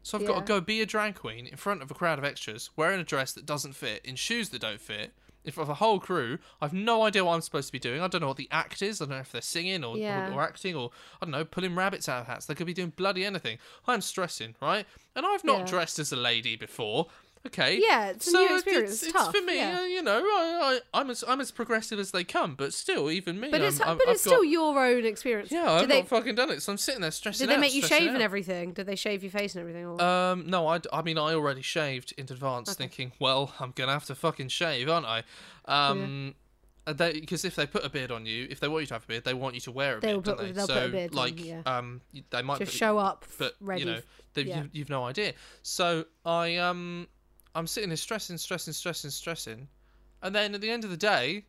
So 0.03 0.17
I've 0.17 0.27
got 0.27 0.39
to 0.39 0.45
go 0.45 0.59
be 0.59 0.81
a 0.81 0.85
drag 0.85 1.15
queen 1.15 1.47
in 1.47 1.55
front 1.55 1.81
of 1.81 1.89
a 1.89 1.93
crowd 1.93 2.19
of 2.19 2.25
extras, 2.25 2.69
wearing 2.75 2.99
a 2.99 3.03
dress 3.05 3.31
that 3.33 3.45
doesn't 3.45 3.73
fit, 3.73 4.01
in 4.03 4.15
shoes 4.17 4.49
that 4.49 4.59
don't 4.59 4.81
fit, 4.81 5.13
in 5.45 5.53
front 5.53 5.69
of 5.69 5.71
a 5.71 5.75
whole 5.75 5.99
crew. 6.01 6.37
I've 6.59 6.73
no 6.73 7.03
idea 7.03 7.23
what 7.23 7.35
I'm 7.35 7.41
supposed 7.41 7.67
to 7.69 7.71
be 7.71 7.79
doing. 7.79 8.01
I 8.01 8.07
don't 8.09 8.19
know 8.19 8.27
what 8.27 8.37
the 8.37 8.49
act 8.51 8.81
is. 8.81 8.99
I 9.01 9.05
don't 9.05 9.11
know 9.11 9.19
if 9.21 9.31
they're 9.31 9.41
singing 9.41 9.85
or, 9.85 9.97
Yeah. 9.97 10.31
or, 10.31 10.33
or 10.33 10.41
acting 10.41 10.75
or 10.75 10.89
I 11.21 11.25
don't 11.25 11.31
know, 11.31 11.45
pulling 11.45 11.75
rabbits 11.75 12.09
out 12.09 12.21
of 12.21 12.27
hats. 12.27 12.45
They 12.45 12.55
could 12.55 12.67
be 12.67 12.73
doing 12.73 12.91
bloody 12.95 13.23
anything. 13.23 13.57
I'm 13.87 14.01
stressing, 14.01 14.55
right? 14.61 14.85
And 15.15 15.25
I've 15.25 15.43
not 15.45 15.59
Yeah. 15.59 15.65
dressed 15.67 15.97
as 15.97 16.11
a 16.11 16.17
lady 16.17 16.57
before. 16.57 17.07
Okay. 17.47 17.79
Yeah, 17.81 18.09
it's 18.11 18.27
a 18.27 18.31
so 18.31 18.39
new 18.45 18.53
experience. 18.55 18.91
It's, 18.93 19.03
It's 19.03 19.11
tough, 19.13 19.35
for 19.35 19.41
me. 19.41 19.57
yeah. 19.57 19.79
uh, 19.79 19.83
you 19.85 20.03
know, 20.03 20.19
I, 20.19 20.79
I, 20.93 20.99
I'm 20.99 21.09
as 21.09 21.23
I'm 21.27 21.41
as 21.41 21.49
progressive 21.49 21.97
as 21.97 22.11
they 22.11 22.23
come, 22.23 22.53
but 22.55 22.71
still, 22.73 23.09
even 23.09 23.39
me. 23.39 23.49
But 23.49 23.61
I'm, 23.61 23.67
it's 23.67 23.81
I'm, 23.81 23.97
but 23.97 24.07
I've 24.07 24.13
it's 24.15 24.25
got- 24.25 24.29
still 24.31 24.43
your 24.43 24.79
own 24.79 25.05
experience. 25.05 25.51
yeah, 25.51 25.71
I've 25.71 25.87
they 25.87 25.99
not 26.01 26.07
fucking 26.07 26.35
done 26.35 26.51
it, 26.51 26.61
so 26.61 26.71
I'm 26.71 26.77
sitting 26.77 27.01
there 27.01 27.09
stressing 27.09 27.47
did 27.47 27.51
they 27.51 27.55
out, 27.55 27.61
make 27.61 27.73
you 27.73 27.81
shave 27.81 28.09
out. 28.09 28.13
and 28.13 28.21
everything? 28.21 28.73
Did 28.73 28.85
they 28.85 28.95
shave 28.95 29.23
your 29.23 29.31
face 29.31 29.55
and 29.55 29.61
everything? 29.61 29.85
Or? 29.85 29.99
Um, 30.01 30.45
no, 30.47 30.67
I, 30.67 30.81
I 30.93 31.01
mean, 31.01 31.17
I 31.17 31.33
already 31.33 31.63
shaved 31.63 32.13
in 32.17 32.25
advance, 32.29 32.75
thinking, 32.75 33.11
well, 33.19 33.53
I'm 33.59 33.71
gonna 33.75 33.93
have 33.93 34.05
to 34.05 34.15
fucking 34.15 34.49
shave, 34.49 34.87
aren't 34.87 35.07
I? 35.07 35.23
Um, 35.65 36.35
because 36.85 37.45
if 37.45 37.55
they 37.55 37.65
put 37.65 37.85
a 37.85 37.89
beard 37.89 38.11
on 38.11 38.25
you, 38.25 38.47
if 38.49 38.59
they 38.59 38.67
want 38.67 38.81
you 38.83 38.87
to 38.87 38.93
have 38.95 39.03
a 39.03 39.07
beard, 39.07 39.23
they 39.23 39.33
want 39.33 39.55
you 39.55 39.61
to 39.61 39.71
wear 39.71 39.97
a 39.97 39.99
They'll 39.99 40.21
beard, 40.21 40.25
don't 40.25 40.37
put- 40.37 40.45
they? 40.45 40.51
they'll 40.51 40.67
so, 40.67 40.73
put 40.75 40.83
a 40.83 40.89
beard 40.89 41.11
on, 41.11 41.17
like, 41.17 41.43
yeah. 41.45 41.61
um, 41.65 42.01
they 42.29 42.41
might 42.41 42.59
Just 42.59 42.71
put, 42.73 42.77
show 42.77 42.97
up, 42.97 43.25
but 43.39 43.55
ready. 43.61 43.81
you 43.81 43.85
know, 43.87 43.99
they, 44.35 44.41
yeah. 44.43 44.63
you, 44.63 44.69
you've 44.73 44.89
no 44.89 45.05
idea. 45.05 45.33
So 45.63 46.05
I 46.25 46.57
um, 46.57 47.07
I'm 47.55 47.67
sitting 47.67 47.89
here 47.89 47.97
stressing, 47.97 48.37
stressing, 48.37 48.73
stressing, 48.73 49.11
stressing, 49.11 49.67
and 50.21 50.35
then 50.35 50.55
at 50.55 50.61
the 50.61 50.69
end 50.69 50.83
of 50.83 50.89
the 50.89 50.97
day, 50.97 51.45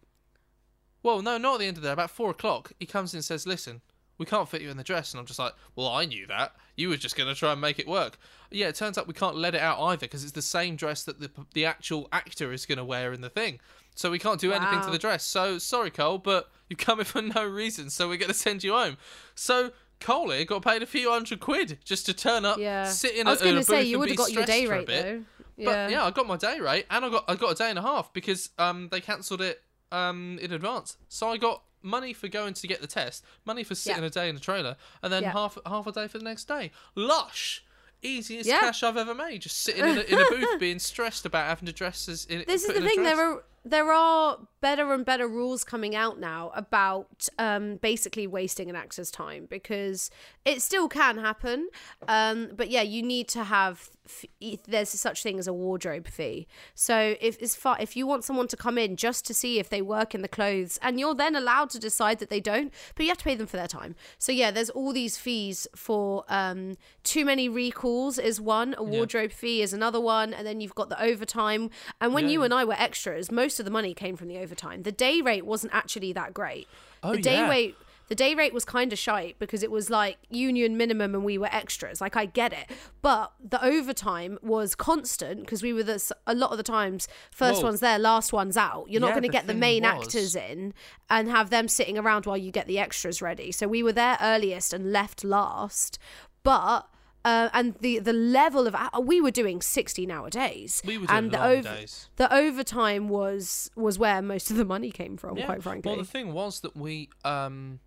well, 1.02 1.23
no, 1.23 1.38
not 1.38 1.54
at 1.54 1.61
the 1.61 1.66
end 1.66 1.76
of 1.76 1.82
the 1.82 1.88
day. 1.88 1.92
About 1.92 2.11
four 2.11 2.30
o'clock, 2.30 2.73
he 2.78 2.87
comes 2.87 3.12
in 3.12 3.18
and 3.18 3.25
says, 3.25 3.47
"Listen, 3.47 3.80
we 4.18 4.26
can't 4.26 4.49
fit 4.49 4.62
you 4.62 4.71
in 4.71 4.76
the 4.76 4.85
dress," 4.85 5.12
and 5.12 5.21
I'm 5.21 5.26
just 5.26 5.38
like, 5.38 5.54
"Well, 5.75 5.88
I 5.88 6.04
knew 6.04 6.26
that. 6.26 6.54
You 6.76 6.88
were 6.88 6.97
just 6.97 7.16
gonna 7.16 7.35
try 7.35 7.52
and 7.52 7.61
make 7.61 7.78
it 7.78 7.88
work." 7.88 8.18
Yeah, 8.50 8.68
it 8.68 8.76
turns 8.76 8.99
out 8.99 9.06
we 9.06 9.14
can't 9.14 9.37
let 9.37 9.54
it 9.54 9.61
out 9.61 9.80
either 9.80 10.00
because 10.00 10.23
it's 10.23 10.32
the 10.32 10.42
same 10.42 10.76
dress 10.76 11.02
that 11.04 11.21
the 11.21 11.30
the 11.54 11.64
actual 11.64 12.09
actor 12.12 12.52
is 12.52 12.66
gonna 12.66 12.85
wear 12.85 13.12
in 13.12 13.21
the 13.21 13.30
thing. 13.30 13.61
So 13.94 14.11
we 14.11 14.18
can't 14.18 14.40
do 14.40 14.52
anything 14.52 14.80
to 14.82 14.90
the 14.90 14.99
dress. 14.99 15.25
So 15.25 15.59
sorry, 15.59 15.90
Cole, 15.90 16.18
but 16.18 16.50
you're 16.68 16.76
coming 16.76 17.04
for 17.12 17.23
no 17.23 17.44
reason. 17.44 17.90
So 17.90 18.09
we're 18.09 18.18
gonna 18.18 18.35
send 18.35 18.64
you 18.64 18.73
home. 18.73 18.97
So. 19.35 19.73
Cole 20.00 20.30
here 20.30 20.44
got 20.44 20.64
paid 20.64 20.82
a 20.82 20.87
few 20.87 21.12
hundred 21.12 21.38
quid 21.38 21.78
just 21.85 22.06
to 22.06 22.12
turn 22.12 22.44
up, 22.44 22.59
yeah. 22.59 22.88
sit 22.88 23.14
in 23.14 23.28
I 23.28 23.30
was 23.30 23.40
a, 23.40 23.44
going 23.44 23.54
to 23.54 23.62
say 23.62 23.85
you 23.85 24.00
would 24.00 24.09
have 24.09 24.18
got 24.18 24.32
your 24.32 24.44
day 24.44 24.64
a 24.64 24.68
rate 24.68 24.88
though. 24.88 25.23
But 25.64 25.90
Yeah. 25.90 26.04
I 26.04 26.11
got 26.11 26.26
my 26.26 26.37
day 26.37 26.59
right, 26.61 26.87
and 26.90 27.04
I 27.04 27.09
got 27.11 27.25
I 27.28 27.35
got 27.35 27.52
a 27.52 27.54
day 27.54 27.71
and 27.71 27.78
a 27.78 27.83
half 27.83 28.12
because 28.12 28.50
um 28.59 28.88
they 28.90 29.00
cancelled 29.00 29.40
it 29.40 29.62
um 29.90 30.38
in 30.40 30.52
advance. 30.52 30.97
So 31.09 31.31
I 31.31 31.37
got 31.37 31.62
money 31.83 32.12
for 32.12 32.28
going 32.28 32.54
to 32.54 32.66
get 32.66 32.81
the 32.81 32.87
test, 32.87 33.25
money 33.45 33.64
for 33.64 33.75
sitting 33.75 34.02
Yeah. 34.02 34.07
a 34.09 34.11
day 34.11 34.28
in 34.28 34.35
the 34.35 34.40
trailer, 34.40 34.76
and 35.02 35.12
then 35.12 35.23
Yeah. 35.25 35.33
half 35.33 35.59
half 35.66 35.87
a 35.87 35.92
day 35.92 36.09
for 36.09 36.19
the 36.19 36.25
next 36.25 36.47
day. 36.49 36.71
Lush, 36.95 37.64
easiest 38.02 38.49
Yeah. 38.49 38.61
cash 38.61 38.83
I've 38.83 38.97
ever 38.97 39.14
made. 39.14 39.42
Just 39.42 39.59
sitting 39.62 39.85
in 39.85 39.99
a, 39.99 40.00
in 40.02 40.21
a 40.21 40.25
booth, 40.31 40.61
being 40.61 40.78
stressed 40.78 41.26
about 41.26 41.47
having 41.49 41.66
to 41.66 41.73
dress 41.73 42.09
as 42.09 42.25
in. 42.26 42.45
This 42.47 42.62
is 42.62 42.66
put 42.69 42.73
the 42.75 42.81
in 42.81 42.87
a 42.87 42.88
thing. 42.88 42.97
dress. 43.02 43.16
There 43.16 43.26
are 43.26 43.42
there 43.64 43.92
are 43.92 44.38
better 44.62 44.95
and 44.95 45.04
better 45.04 45.28
rules 45.28 45.64
coming 45.64 45.95
out 45.95 46.19
now 46.19 46.50
about 46.54 47.28
um, 47.38 47.76
basically 47.76 48.26
wasting 48.26 48.71
an 48.71 48.76
actor's 48.76 49.11
time 49.11 49.47
because 49.50 50.11
it 50.47 50.62
still 50.62 50.88
can 50.88 51.19
happen. 51.19 51.69
Um, 52.09 52.50
but 52.57 52.71
yeah, 52.71 52.81
you 52.81 53.02
need 53.02 53.28
to 53.28 53.45
have 53.45 53.90
f- 54.07 54.25
there's 54.66 54.88
such 54.88 55.23
thing 55.23 55.38
as 55.38 55.47
a 55.47 55.52
wardrobe 55.52 56.07
fee. 56.09 56.47
So 56.75 57.16
if 57.21 57.37
it's 57.42 57.54
far, 57.57 57.76
if 57.81 57.97
you 57.97 58.07
want 58.07 58.25
someone 58.25 58.49
to 58.49 58.57
come 58.57 58.78
in 58.78 58.97
just 58.97 59.26
to 59.26 59.35
see 59.35 59.59
if 59.59 59.69
they 59.69 59.83
work 59.83 60.14
in 60.14 60.23
the 60.23 60.28
clothes, 60.28 60.78
and 60.81 60.99
you're 60.99 61.14
then 61.14 61.37
allowed 61.37 61.69
to 61.71 61.78
decide 61.78 62.19
that 62.21 62.31
they 62.31 62.40
don't, 62.40 62.73
but 62.95 63.02
you 63.04 63.11
have 63.11 63.19
to 63.19 63.25
pay 63.25 63.35
them 63.35 63.47
for 63.49 63.57
their 63.57 63.66
time. 63.69 63.95
So 64.19 64.33
yeah, 64.33 64.50
there's 64.52 64.71
all 64.71 64.92
these 64.92 65.16
fees 65.19 65.66
for 65.75 66.25
um, 66.28 66.76
too 67.02 67.25
many 67.25 67.49
recalls 67.49 68.19
is 68.19 68.40
one, 68.40 68.75
a 68.78 68.83
wardrobe 68.85 69.33
fee 69.33 69.61
is 69.61 69.73
another 69.73 70.00
one, 70.00 70.33
and 70.33 70.47
then 70.47 70.61
you've 70.61 70.75
got 70.76 70.88
the 70.88 71.02
overtime. 71.02 71.69
And 72.00 72.14
when 72.14 72.26
Yeah, 72.26 72.33
you 72.35 72.42
and 72.45 72.54
I 72.54 72.64
were 72.64 72.75
extras, 72.78 73.31
most 73.33 73.59
of 73.59 73.64
the 73.64 73.71
money 73.73 73.92
came 73.92 74.16
from 74.16 74.28
the 74.28 74.38
overtime. 74.38 74.51
The 74.82 74.92
day 74.92 75.21
rate 75.21 75.47
wasn't 75.47 75.75
actually 75.75 76.12
that 76.12 76.35
great. 76.35 76.68
Oh, 77.02 77.12
the 77.12 77.23
day 77.23 77.35
yeah. 77.37 77.49
rate 77.49 77.76
the 78.09 78.14
day 78.16 78.35
rate 78.35 78.52
was 78.52 78.66
kind 78.66 78.92
of 78.92 78.99
shite 78.99 79.38
because 79.38 79.62
it 79.62 79.71
was 79.71 79.88
like 79.88 80.18
union 80.28 80.76
minimum 80.76 81.14
and 81.14 81.25
we 81.25 81.38
were 81.38 81.49
extras. 81.50 81.99
Like 81.99 82.14
I 82.14 82.26
get 82.26 82.52
it, 82.52 82.71
but 83.00 83.32
the 83.42 83.64
overtime 83.64 84.38
was 84.42 84.75
constant 84.75 85.40
because 85.40 85.62
we 85.62 85.73
were 85.73 85.82
the 85.82 86.12
a 86.26 86.35
lot 86.35 86.50
of 86.50 86.59
the 86.59 86.62
times 86.62 87.09
first 87.30 87.62
Well, 87.62 87.71
one's 87.71 87.80
there, 87.80 87.99
last 87.99 88.30
one's 88.30 88.59
out. 88.59 88.90
You're 88.90 89.00
not 89.00 89.12
going 89.12 89.23
to 89.23 89.30
get 89.30 89.47
the 89.47 89.54
main 89.54 89.85
was- 89.85 90.04
actors 90.04 90.37
in 90.37 90.75
and 91.09 91.30
have 91.30 91.49
them 91.49 91.68
sitting 91.68 91.97
around 91.97 92.26
while 92.26 92.37
you 92.37 92.50
get 92.50 92.66
the 92.66 92.78
extras 92.78 93.23
ready. 93.23 93.50
So 93.50 93.66
we 93.66 93.82
were 93.82 93.92
there 93.92 94.18
earliest 94.21 94.75
and 94.75 94.92
left 94.92 95.25
last, 95.25 95.99
but. 96.42 96.87
Uh, 97.25 97.49
and 97.52 97.75
the 97.81 98.00
the 98.00 98.12
level 98.12 98.67
of 98.67 98.75
we 99.05 99.21
were 99.21 99.31
doing 99.31 99.61
16 99.62 100.11
hour 100.11 100.29
days 100.29 100.83
We 100.85 100.99
were 100.99 101.07
doing 101.07 101.19
and 101.19 101.31
the 101.31 101.45
over, 101.45 101.62
days. 101.62 102.09
the 102.17 102.33
overtime 102.35 103.09
was 103.09 103.71
was 103.76 103.97
where 103.99 104.21
most 104.21 104.50
of 104.50 104.57
the 104.57 104.64
money 104.64 104.91
came 104.91 105.17
from 105.17 105.37
Yeah. 105.38 105.47
quite 105.47 105.62
frankly 105.62 105.88
Well, 105.88 105.99
the 105.99 106.05
thing 106.05 106.33
was 106.33 106.61
that 106.61 106.76
we 106.76 107.11
um 107.25 107.79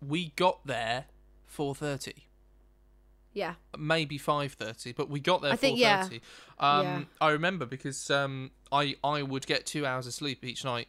we 0.00 0.30
got 0.36 0.66
there 0.66 1.04
four 1.46 1.74
thirty. 1.74 2.26
yeah 3.34 3.54
maybe 3.76 4.18
five 4.18 4.52
thirty, 4.54 4.92
but 4.92 5.08
we 5.10 5.20
got 5.20 5.42
there 5.42 5.52
I 5.52 5.56
think, 5.56 5.78
yeah. 5.78 6.08
Um, 6.58 6.84
Yeah. 6.86 7.00
I 7.20 7.30
remember 7.30 7.66
because 7.66 8.10
um, 8.10 8.50
I 8.70 8.94
I 9.04 9.22
would 9.22 9.46
get 9.46 9.66
two 9.66 9.84
hours 9.86 10.06
of 10.06 10.14
sleep 10.14 10.44
each 10.44 10.64
night. 10.64 10.88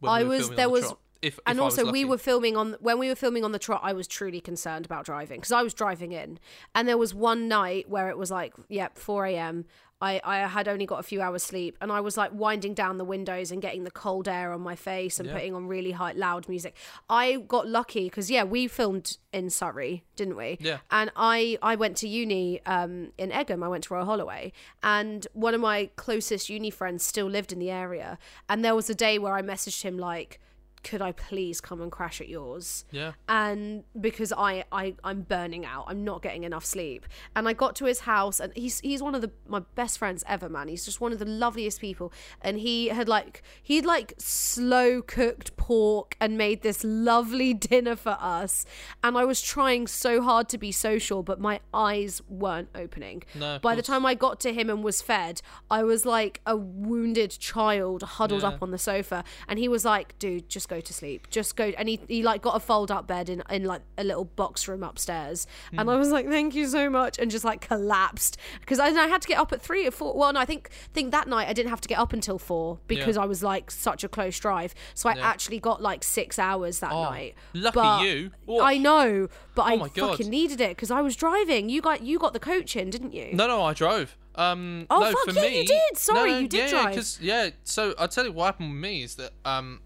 When 0.00 0.10
I 0.12 0.22
we 0.22 0.28
were 0.30 0.36
was- 0.36 0.48
there 0.50 0.56
the 0.66 0.68
was- 0.70 0.84
trot, 0.84 0.98
if, 1.22 1.38
and 1.46 1.58
if 1.58 1.64
was 1.64 1.78
also 1.78 1.90
we 1.90 2.04
were 2.04 2.18
filming 2.18 2.56
on 2.56 2.76
when 2.80 2.98
we 2.98 3.08
were 3.08 3.16
filming 3.16 3.44
on 3.44 3.52
the 3.52 3.58
trot 3.58 3.80
i 3.82 3.92
was 3.92 4.06
truly 4.06 4.40
concerned 4.40 4.86
about 4.86 5.04
driving 5.04 5.38
because 5.40 5.52
i 5.52 5.62
was 5.62 5.74
driving 5.74 6.12
in 6.12 6.38
and 6.74 6.86
there 6.88 6.98
was 6.98 7.14
one 7.14 7.48
night 7.48 7.88
where 7.88 8.08
it 8.08 8.16
was 8.18 8.30
like 8.30 8.54
yep 8.68 8.96
4 8.98 9.26
a.m 9.26 9.64
I, 10.00 10.20
I 10.22 10.38
had 10.46 10.68
only 10.68 10.86
got 10.86 11.00
a 11.00 11.02
few 11.02 11.20
hours 11.20 11.42
sleep 11.42 11.76
and 11.80 11.90
I 11.90 12.00
was 12.00 12.16
like 12.16 12.30
winding 12.32 12.72
down 12.74 12.98
the 12.98 13.04
windows 13.04 13.50
and 13.50 13.60
getting 13.60 13.82
the 13.82 13.90
cold 13.90 14.28
air 14.28 14.52
on 14.52 14.60
my 14.60 14.76
face 14.76 15.18
and 15.18 15.26
Yeah. 15.28 15.34
putting 15.34 15.54
on 15.54 15.66
really 15.66 15.90
high 15.90 16.12
loud 16.12 16.48
music. 16.48 16.76
I 17.10 17.42
got 17.48 17.66
lucky 17.66 18.04
because 18.04 18.30
yeah, 18.30 18.44
we 18.44 18.68
filmed 18.68 19.16
in 19.32 19.50
Surrey, 19.50 20.04
didn't 20.14 20.36
we? 20.36 20.58
Yeah. 20.60 20.78
And 20.92 21.10
I 21.16 21.58
I 21.62 21.74
went 21.74 21.96
to 21.96 22.08
uni 22.08 22.64
um, 22.64 23.10
in 23.18 23.30
Egham. 23.32 23.64
I 23.64 23.68
went 23.68 23.82
to 23.84 23.94
Royal 23.94 24.06
Holloway, 24.06 24.52
and 24.84 25.26
one 25.32 25.52
of 25.52 25.60
my 25.60 25.90
closest 25.96 26.48
uni 26.48 26.70
friends 26.70 27.04
still 27.04 27.26
lived 27.26 27.52
in 27.52 27.58
the 27.58 27.72
area. 27.72 28.18
And 28.48 28.64
there 28.64 28.76
was 28.76 28.88
a 28.88 28.94
day 28.94 29.18
where 29.18 29.34
I 29.34 29.42
messaged 29.42 29.82
him 29.82 29.98
like, 29.98 30.38
"Could 30.82 31.02
I 31.02 31.12
please 31.12 31.60
come 31.60 31.80
and 31.80 31.90
crash 31.90 32.20
at 32.20 32.28
yours?" 32.28 32.84
yeah. 32.90 33.12
and 33.28 33.84
because 34.00 34.32
I, 34.32 34.64
I 34.72 34.94
I'm 35.04 35.22
burning 35.22 35.64
out, 35.64 35.84
I'm 35.88 36.04
not 36.04 36.22
getting 36.22 36.44
enough 36.44 36.64
sleep. 36.64 37.06
And 37.36 37.48
I 37.48 37.52
got 37.52 37.76
to 37.76 37.84
his 37.86 38.00
house, 38.00 38.40
and 38.40 38.52
he's 38.56 38.80
he's 38.80 39.02
one 39.02 39.14
of 39.14 39.20
the 39.22 39.30
my 39.46 39.60
best 39.74 39.98
friends 39.98 40.24
ever, 40.26 40.48
man. 40.48 40.68
He's 40.68 40.84
just 40.84 41.00
one 41.00 41.12
of 41.12 41.18
the 41.18 41.24
loveliest 41.24 41.80
people. 41.80 42.12
And 42.42 42.58
he 42.58 42.88
had 42.88 43.08
like 43.08 43.42
he'd 43.62 43.84
like 43.84 44.14
slow 44.18 45.02
cooked 45.02 45.56
pork 45.56 46.16
and 46.20 46.36
made 46.38 46.62
this 46.62 46.84
lovely 46.84 47.54
dinner 47.70 47.96
for 47.96 48.16
us. 48.20 48.64
And 49.02 49.16
I 49.18 49.24
was 49.24 49.40
trying 49.42 49.86
so 49.86 50.22
hard 50.22 50.48
to 50.50 50.58
be 50.58 50.72
social, 50.72 51.22
but 51.22 51.40
my 51.40 51.60
eyes 51.74 52.20
weren't 52.28 52.68
opening. 52.74 53.22
No, 53.34 53.58
By 53.60 53.74
the 53.74 53.82
time 53.82 54.04
I 54.06 54.14
got 54.14 54.40
to 54.40 54.52
him 54.52 54.70
and 54.70 54.82
was 54.84 55.02
fed, 55.02 55.40
I 55.70 55.82
was 55.82 56.04
like 56.06 56.40
a 56.46 56.56
wounded 56.56 57.30
child 57.30 58.02
huddled 58.02 58.42
Yeah. 58.42 58.48
up 58.48 58.62
on 58.62 58.70
the 58.70 58.78
sofa. 58.78 59.24
And 59.48 59.58
he 59.58 59.68
was 59.68 59.84
like, 59.84 60.18
dude, 60.18 60.48
just 60.48 60.67
go 60.68 60.80
to 60.80 60.92
sleep. 60.92 61.28
Just 61.30 61.56
go. 61.56 61.64
And 61.76 61.88
he, 61.88 62.00
he 62.08 62.22
like 62.22 62.42
got 62.42 62.56
a 62.56 62.60
fold 62.60 62.90
up 62.90 63.06
bed 63.06 63.28
in, 63.28 63.42
in 63.50 63.64
like 63.64 63.82
a 63.96 64.04
little 64.04 64.24
box 64.24 64.68
room 64.68 64.82
upstairs. 64.82 65.46
Hmm. 65.70 65.80
And 65.80 65.90
I 65.90 65.96
was 65.96 66.10
like, 66.10 66.28
thank 66.28 66.54
you 66.54 66.66
so 66.66 66.88
much. 66.90 67.18
And 67.18 67.30
just 67.30 67.44
like 67.44 67.60
collapsed. 67.62 68.36
Because 68.60 68.78
I, 68.78 68.88
I 68.88 69.06
had 69.08 69.22
to 69.22 69.28
get 69.28 69.38
up 69.38 69.52
at 69.52 69.62
three 69.62 69.86
or 69.86 69.90
four. 69.90 70.14
Well, 70.16 70.32
no, 70.32 70.40
I 70.40 70.44
think, 70.44 70.70
think 70.92 71.10
that 71.12 71.28
night 71.28 71.48
I 71.48 71.52
didn't 71.52 71.70
have 71.70 71.80
to 71.82 71.88
get 71.88 71.98
up 71.98 72.12
until 72.12 72.38
four 72.38 72.78
because 72.86 73.16
Yeah. 73.16 73.22
I 73.22 73.26
was 73.26 73.42
like 73.42 73.70
such 73.70 74.04
a 74.04 74.08
close 74.08 74.38
drive. 74.38 74.74
So 74.94 75.08
I 75.08 75.14
Yeah. 75.14 75.26
actually 75.26 75.60
got 75.60 75.82
like 75.82 76.04
six 76.04 76.38
hours 76.38 76.80
that 76.80 76.92
Oh, 76.92 77.04
night. 77.04 77.34
lucky 77.54 77.74
But 77.74 78.02
you. 78.04 78.30
Oh. 78.46 78.60
I 78.62 78.76
know, 78.78 79.28
but 79.54 79.62
I 79.62 79.76
my 79.76 79.88
God. 79.88 80.10
fucking 80.10 80.28
needed 80.30 80.60
it 80.60 80.70
because 80.70 80.90
I 80.90 81.00
was 81.00 81.16
driving. 81.16 81.68
You 81.68 81.80
got 81.80 82.02
you 82.02 82.18
got 82.18 82.32
the 82.32 82.40
coach 82.40 82.76
in, 82.76 82.90
didn't 82.90 83.12
you? 83.12 83.30
No, 83.32 83.46
no, 83.46 83.62
I 83.62 83.72
drove. 83.72 84.16
Um, 84.34 84.86
Oh, 84.88 85.00
no, 85.00 85.12
fuck, 85.12 85.34
yeah, 85.34 85.42
me, 85.42 85.60
you 85.60 85.64
did. 85.66 85.96
Sorry, 85.96 86.30
no, 86.30 86.38
you 86.38 86.48
did 86.48 86.70
yeah, 86.70 86.82
drive. 86.92 87.18
Yeah, 87.20 87.50
so 87.64 87.94
I'll 87.98 88.06
tell 88.06 88.24
you 88.24 88.30
what 88.32 88.44
happened 88.46 88.70
with 88.70 88.80
me 88.80 89.02
is 89.02 89.16
that 89.16 89.32
um, 89.44 89.80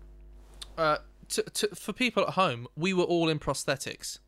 uh, 0.79 0.99
to, 1.29 1.43
to, 1.43 1.69
for 1.75 1.93
people 1.93 2.23
at 2.25 2.31
home, 2.31 2.67
we 2.77 2.93
were 2.93 3.05
all 3.05 3.29
in 3.29 3.39
prosthetics. 3.39 4.19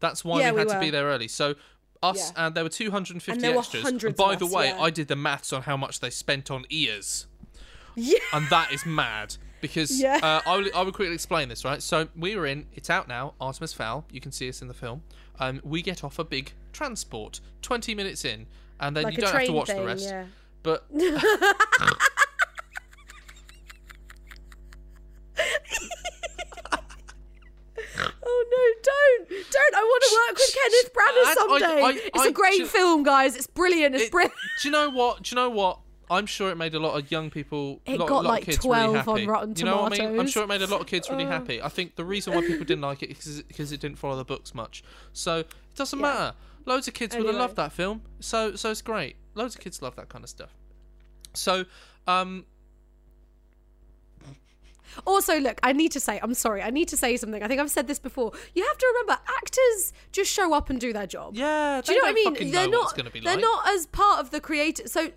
That's 0.00 0.24
why 0.24 0.40
Yeah, 0.40 0.50
we 0.52 0.56
we 0.56 0.58
had 0.60 0.68
to 0.74 0.80
be 0.80 0.90
there 0.90 1.06
early. 1.06 1.28
So 1.28 1.54
us 2.02 2.32
Yeah. 2.34 2.46
and 2.46 2.54
there 2.54 2.64
were 2.64 2.70
250 2.70 3.32
And 3.32 3.40
there 3.42 3.52
were 3.52 3.58
extras. 3.58 3.82
hundreds 3.82 4.16
by 4.16 4.32
of 4.34 4.38
the 4.38 4.46
way, 4.46 4.68
yeah. 4.68 4.80
I 4.80 4.90
did 4.90 5.08
the 5.08 5.16
maths 5.16 5.52
on 5.52 5.62
how 5.62 5.76
much 5.76 6.00
they 6.00 6.10
spent 6.10 6.50
on 6.50 6.64
ears. 6.70 7.26
Yeah. 7.96 8.18
and 8.32 8.46
that 8.48 8.72
is 8.72 8.86
mad 8.86 9.36
because 9.60 10.00
Yeah. 10.00 10.18
uh, 10.22 10.40
I, 10.46 10.56
will, 10.56 10.68
I 10.74 10.82
will 10.82 10.92
quickly 10.92 11.12
explain 11.14 11.48
this 11.48 11.64
right 11.64 11.82
so 11.82 12.08
we 12.16 12.36
were 12.36 12.46
in 12.46 12.66
it's 12.72 12.88
out 12.88 13.08
now 13.08 13.34
artemis 13.40 13.72
fowl 13.74 14.06
you 14.12 14.20
can 14.20 14.30
see 14.32 14.48
us 14.48 14.62
in 14.62 14.68
the 14.68 14.74
film 14.74 15.02
um, 15.40 15.60
we 15.64 15.82
get 15.82 16.02
off 16.04 16.18
a 16.18 16.24
big 16.24 16.52
transport 16.72 17.40
20 17.62 17.94
minutes 17.96 18.24
in 18.24 18.46
and 18.78 18.96
then 18.96 19.04
Like 19.04 19.16
you 19.16 19.22
don't 19.22 19.34
have 19.34 19.44
to 19.46 19.52
watch 19.52 19.66
thing, 19.66 19.80
the 19.80 19.84
rest 19.84 20.06
yeah. 20.08 20.24
but 20.62 20.86
Oh 28.22 28.44
no, 28.50 28.62
don't, 28.82 29.28
don't! 29.50 29.74
I 29.74 29.82
want 29.82 30.02
to 30.04 30.10
work 30.28 30.38
with 30.38 30.54
Kenneth 30.54 30.92
I- 31.68 31.80
I- 31.88 31.92
it's 32.14 32.24
I- 32.24 32.28
a 32.28 32.32
great 32.32 32.58
do- 32.58 32.66
film, 32.66 33.02
guys. 33.02 33.36
It's 33.36 33.46
brilliant. 33.46 33.94
It's 33.94 34.04
it- 34.04 34.10
brilliant. 34.12 34.34
do 34.62 34.68
you 34.68 34.72
know 34.72 34.90
what 34.90 35.22
do 35.22 35.34
you 35.34 35.36
know 35.36 35.50
what 35.50 35.78
I'm 36.10 36.26
sure 36.26 36.50
it 36.50 36.56
made 36.56 36.74
a 36.74 36.80
lot 36.80 36.98
of 36.98 37.08
young 37.12 37.30
people, 37.30 37.80
It 37.86 38.00
lot, 38.00 38.08
got 38.08 38.24
lot 38.24 38.30
like 38.30 38.42
of 38.42 38.46
kids 38.46 38.58
12 38.58 38.86
really 38.86 38.98
on 38.98 39.04
happy. 39.04 39.26
Rotten 39.28 39.54
you 39.56 39.64
know 39.64 39.82
what 39.82 39.92
I 39.92 39.96
mean? 39.96 40.00
I'm 40.06 40.10
Tomatoes. 40.14 40.32
sure 40.32 40.42
it 40.42 40.46
made 40.48 40.62
a 40.62 40.66
lot 40.66 40.80
of 40.80 40.86
kids 40.88 41.08
really 41.08 41.24
happy. 41.24 41.62
I 41.68 41.68
think 41.68 41.94
the 41.94 42.04
reason 42.04 42.34
why 42.34 42.40
people 42.40 42.64
didn't 42.66 42.80
like 42.80 43.04
it 43.04 43.10
is 43.16 43.42
because 43.42 43.70
it 43.70 43.78
didn't 43.80 43.96
follow 43.96 44.16
the 44.16 44.24
books 44.24 44.52
much. 44.52 44.82
So 45.12 45.38
it 45.38 45.46
doesn't 45.76 46.00
matter. 46.00 46.34
Loads 46.66 46.88
of 46.88 46.94
kids 46.94 47.14
would 47.14 47.20
have 47.26 47.28
Anyway. 47.28 47.40
loved 47.42 47.54
that 47.56 47.72
film. 47.72 48.02
So 48.18 48.56
so 48.56 48.70
it's 48.72 48.82
great. 48.82 49.14
Loads 49.36 49.54
of 49.54 49.60
kids 49.60 49.80
love 49.82 49.94
that 49.96 50.08
kind 50.08 50.24
of 50.24 50.30
stuff. 50.30 50.50
So 51.34 51.64
um 52.08 52.44
Also, 55.06 55.38
look, 55.38 55.58
I 55.62 55.72
need 55.72 55.92
to 55.92 56.00
say, 56.00 56.18
I'm 56.22 56.34
sorry, 56.34 56.62
I 56.62 56.70
need 56.70 56.88
to 56.88 56.96
say 56.96 57.16
something. 57.16 57.42
I 57.42 57.48
think 57.48 57.60
I've 57.60 57.70
said 57.70 57.86
this 57.86 57.98
before. 57.98 58.32
You 58.54 58.64
have 58.66 58.78
to 58.78 58.86
remember, 58.94 59.20
actors 59.36 59.92
just 60.12 60.32
show 60.32 60.52
up 60.54 60.70
and 60.70 60.80
do 60.80 60.92
their 60.92 61.06
job. 61.06 61.34
yeah, 61.34 61.80
Do 61.84 61.92
you 61.92 61.98
know 61.98 62.04
what 62.06 62.10
I 62.10 62.14
mean? 62.14 62.50
They're 62.50 62.68
know 62.68 62.78
what 62.80 62.96
it's 62.96 63.04
not. 63.04 63.12
be 63.12 63.20
they're 63.20 63.36
not 63.38 63.68
as 63.68 63.86
part 63.86 64.20
of 64.20 64.30
the 64.30 64.40
creative. 64.40 64.88
So, 64.88 65.10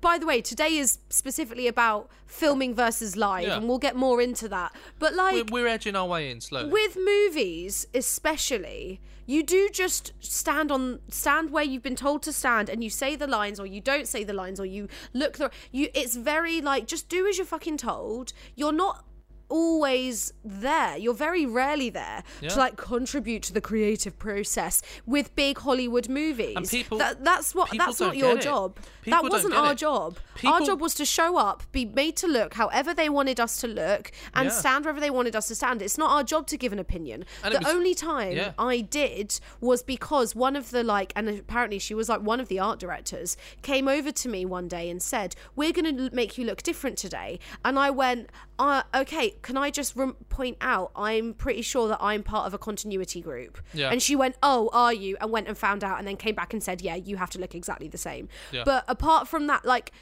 by 0.00 0.18
the 0.18 0.26
way, 0.26 0.40
today 0.40 0.76
is 0.76 0.98
specifically 1.08 1.66
about 1.66 2.08
filming 2.26 2.74
versus 2.74 3.16
live, 3.16 3.46
Yeah. 3.46 3.56
and 3.56 3.68
we'll 3.68 3.78
get 3.78 3.96
more 3.96 4.20
into 4.20 4.48
that. 4.48 4.74
But 4.98 5.14
like, 5.14 5.34
We're, 5.50 5.62
we're 5.64 5.66
edging 5.68 5.96
our 5.96 6.06
way 6.06 6.30
in 6.30 6.40
slowly. 6.40 6.70
with 6.70 6.96
movies 6.96 7.86
especially 7.94 9.00
you 9.26 9.42
do 9.42 9.68
just 9.72 10.12
stand 10.20 10.70
on 10.72 10.98
stand 11.08 11.50
where 11.50 11.62
you've 11.64 11.82
been 11.82 11.96
told 11.96 12.22
to 12.22 12.32
stand 12.32 12.68
and 12.68 12.82
you 12.84 12.90
say 12.90 13.14
the 13.16 13.26
lines 13.26 13.58
or 13.60 13.66
you 13.66 13.80
don't 13.80 14.06
say 14.08 14.24
the 14.24 14.32
lines 14.32 14.58
or 14.60 14.66
you 14.66 14.88
look 15.14 15.36
the 15.38 15.50
you 15.72 15.88
it's 15.94 16.16
very 16.16 16.60
like 16.60 16.86
just 16.86 17.08
do 17.08 17.26
as 17.26 17.38
you're 17.38 17.46
fucking 17.46 17.76
told 17.76 18.32
you're 18.56 18.72
not 18.72 19.04
always 19.50 20.32
there 20.44 20.96
you're 20.96 21.14
very 21.14 21.44
rarely 21.46 21.90
there 21.90 22.22
Yeah. 22.40 22.48
to 22.50 22.58
like 22.58 22.76
contribute 22.76 23.42
to 23.44 23.52
the 23.52 23.60
creative 23.60 24.18
process 24.18 24.80
with 25.06 25.34
big 25.36 25.58
hollywood 25.58 26.08
movies 26.08 26.54
And 26.56 26.66
people- 26.68 26.98
that, 26.98 27.22
that's 27.24 27.54
what 27.54 27.70
people 27.70 27.86
that's 27.86 27.98
don't 27.98 28.16
your 28.16 28.36
job 28.38 28.78
People 29.02 29.22
that 29.22 29.30
wasn't 29.32 29.54
our 29.54 29.72
it. 29.72 29.78
job 29.78 30.18
our 30.46 30.60
job 30.60 30.80
was 30.80 30.94
to 30.94 31.04
show 31.04 31.36
up 31.36 31.62
be 31.72 31.84
made 31.84 32.16
to 32.16 32.26
look 32.26 32.54
however 32.54 32.94
they 32.94 33.08
wanted 33.08 33.38
us 33.40 33.56
to 33.60 33.66
look 33.68 34.10
and 34.34 34.46
Yeah. 34.46 34.52
stand 34.52 34.84
wherever 34.84 35.00
they 35.00 35.10
wanted 35.10 35.34
us 35.36 35.48
to 35.48 35.54
stand 35.54 35.82
it's 35.82 35.98
not 35.98 36.10
our 36.10 36.22
job 36.22 36.46
to 36.48 36.56
give 36.56 36.72
an 36.72 36.78
opinion 36.78 37.24
And 37.44 37.54
the 37.54 37.58
was- 37.58 37.68
only 37.74 37.94
time 37.94 38.32
yeah. 38.36 38.52
I 38.58 38.80
did 38.80 39.38
was 39.60 39.82
because 39.82 40.34
one 40.34 40.56
of 40.56 40.70
the 40.70 40.82
like, 40.84 41.12
and 41.16 41.28
apparently 41.28 41.78
she 41.78 41.94
was 41.94 42.08
like 42.08 42.20
one 42.22 42.40
of 42.40 42.48
the 42.48 42.58
art 42.58 42.78
directors, 42.78 43.36
came 43.62 43.88
over 43.88 44.10
to 44.12 44.28
me 44.28 44.44
one 44.44 44.68
day 44.68 44.88
and 44.90 45.02
said, 45.02 45.34
"We're 45.56 45.72
going 45.72 45.96
to 45.96 46.14
make 46.14 46.38
you 46.38 46.44
look 46.44 46.62
different 46.62 46.96
today." 46.98 47.38
And 47.64 47.78
I 47.78 47.90
went, 47.90 48.30
uh, 48.60 48.82
"Okay, 48.94 49.30
can 49.42 49.56
I 49.56 49.70
just 49.70 49.96
rem- 49.96 50.14
point 50.28 50.56
out 50.60 50.92
I'm 50.94 51.34
pretty 51.34 51.62
sure 51.62 51.88
that 51.88 51.98
I'm 52.00 52.22
part 52.22 52.46
of 52.46 52.54
a 52.54 52.58
continuity 52.58 53.20
group." 53.20 53.58
Yeah. 53.74 53.90
And 53.90 54.00
she 54.02 54.14
went, 54.14 54.36
"Oh, 54.42 54.70
are 54.72 54.92
you?" 54.92 55.16
And 55.20 55.30
went 55.32 55.48
and 55.48 55.56
found 55.58 55.82
out, 55.82 55.98
and 55.98 56.06
then 56.06 56.16
came 56.16 56.34
back 56.34 56.52
and 56.52 56.62
said, 56.62 56.80
"Yeah, 56.82 56.94
you 56.96 57.16
have 57.16 57.30
to 57.30 57.38
look 57.38 57.54
exactly 57.54 57.88
the 57.88 57.98
same." 57.98 58.28
Yeah. 58.52 58.62
But 58.64 58.84
apart 58.88 59.26
from 59.28 59.46
that, 59.48 59.64
like. 59.64 59.92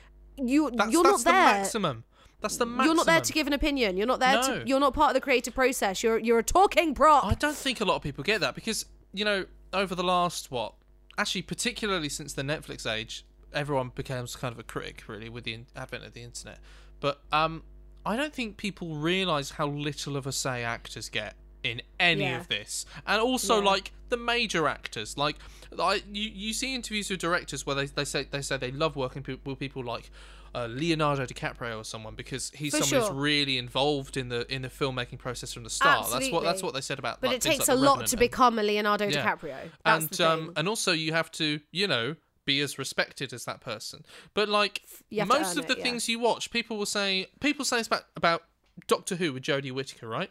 You, 0.40 0.70
That's, 0.72 0.92
you're 0.92 1.02
that's 1.02 1.24
not 1.24 1.32
the 1.32 1.36
there. 1.36 1.52
maximum. 1.54 2.04
That's 2.40 2.56
the 2.58 2.64
maximum. 2.64 2.86
You're 2.86 2.94
not 2.94 3.06
there 3.06 3.20
to 3.20 3.32
give 3.32 3.48
an 3.48 3.52
opinion. 3.54 3.96
You're 3.96 4.06
not 4.06 4.20
there 4.20 4.34
No. 4.34 4.42
to. 4.60 4.68
You're 4.68 4.78
not 4.78 4.94
part 4.94 5.10
of 5.10 5.14
the 5.14 5.20
creative 5.20 5.52
process. 5.52 6.00
You're 6.00 6.20
you're 6.20 6.38
a 6.38 6.44
talking 6.44 6.94
prop. 6.94 7.24
I 7.24 7.34
don't 7.34 7.56
think 7.56 7.80
a 7.80 7.84
lot 7.84 7.96
of 7.96 8.02
people 8.02 8.22
get 8.22 8.40
that 8.40 8.54
because 8.54 8.86
you 9.12 9.24
know 9.24 9.46
over 9.72 9.96
the 9.96 10.04
last 10.04 10.52
what 10.52 10.74
actually 11.16 11.42
particularly 11.42 12.08
since 12.08 12.34
the 12.34 12.42
Netflix 12.42 12.88
age, 12.88 13.26
everyone 13.52 13.90
becomes 13.96 14.36
kind 14.36 14.52
of 14.52 14.60
a 14.60 14.62
critic 14.62 15.02
really 15.08 15.28
with 15.28 15.42
the 15.42 15.58
advent 15.74 16.04
of 16.04 16.12
the 16.12 16.22
internet. 16.22 16.60
But 17.00 17.20
um, 17.32 17.64
I 18.06 18.16
don't 18.16 18.32
think 18.32 18.56
people 18.56 18.94
realise 18.96 19.50
how 19.50 19.66
little 19.68 20.16
of 20.16 20.26
a 20.26 20.32
say 20.32 20.64
actors 20.64 21.08
get 21.08 21.34
in 21.62 21.82
any 22.00 22.22
Yeah. 22.22 22.40
of 22.40 22.48
this, 22.48 22.86
and 23.06 23.20
also 23.20 23.58
Yeah. 23.58 23.64
like 23.70 23.92
the 24.08 24.16
major 24.16 24.66
actors. 24.68 25.18
Like 25.18 25.36
I, 25.78 26.02
you, 26.10 26.30
you 26.30 26.52
see 26.52 26.74
interviews 26.74 27.10
with 27.10 27.20
directors 27.20 27.66
where 27.66 27.76
they, 27.76 27.86
they 27.86 28.04
say 28.04 28.26
they 28.30 28.42
say 28.42 28.56
they 28.56 28.70
love 28.70 28.96
working 28.96 29.22
pe- 29.22 29.36
with 29.44 29.58
people 29.58 29.84
like. 29.84 30.10
Uh, 30.54 30.66
Leonardo 30.66 31.26
DiCaprio 31.26 31.78
or 31.78 31.84
someone 31.84 32.14
because 32.14 32.50
he's 32.54 32.74
For 32.74 32.82
someone 32.82 33.06
sure. 33.06 33.12
who's 33.12 33.20
really 33.22 33.58
involved 33.58 34.16
in 34.16 34.30
the 34.30 34.50
in 34.52 34.62
the 34.62 34.68
filmmaking 34.68 35.18
process 35.18 35.52
from 35.52 35.62
the 35.62 35.68
start. 35.70 36.08
That's 36.10 36.32
what 36.32 36.42
that's 36.42 36.62
what 36.62 36.72
they 36.72 36.80
said 36.80 36.98
about. 36.98 37.20
but 37.20 37.28
like, 37.28 37.36
it 37.36 37.42
takes 37.42 37.68
like 37.68 37.76
a 37.76 37.78
lot 37.78 38.06
to 38.06 38.12
and- 38.14 38.18
become 38.18 38.58
a 38.58 38.62
Leonardo 38.62 39.06
Yeah. 39.08 39.22
DiCaprio. 39.36 39.56
That's 39.84 40.18
and 40.18 40.20
um 40.22 40.52
and 40.56 40.66
also 40.66 40.92
you 40.92 41.12
have 41.12 41.30
to 41.32 41.60
you 41.70 41.86
know 41.86 42.16
be 42.48 42.60
as 42.60 42.78
respected 42.78 43.32
as 43.32 43.44
that 43.44 43.60
person 43.60 44.04
but 44.34 44.48
like 44.48 44.82
You 45.10 45.20
have 45.20 45.28
to 45.28 45.38
most 45.38 45.56
of 45.58 45.66
the 45.68 45.76
yeah. 45.76 45.82
things 45.82 46.08
you 46.08 46.18
watch 46.18 46.50
people 46.50 46.76
will 46.78 46.86
say 46.86 47.26
people 47.40 47.64
say 47.64 47.80
about 47.80 48.04
about 48.16 48.42
doctor 48.86 49.16
who 49.16 49.32
with 49.34 49.42
jodie 49.42 49.70
whittaker 49.72 50.08
right 50.08 50.30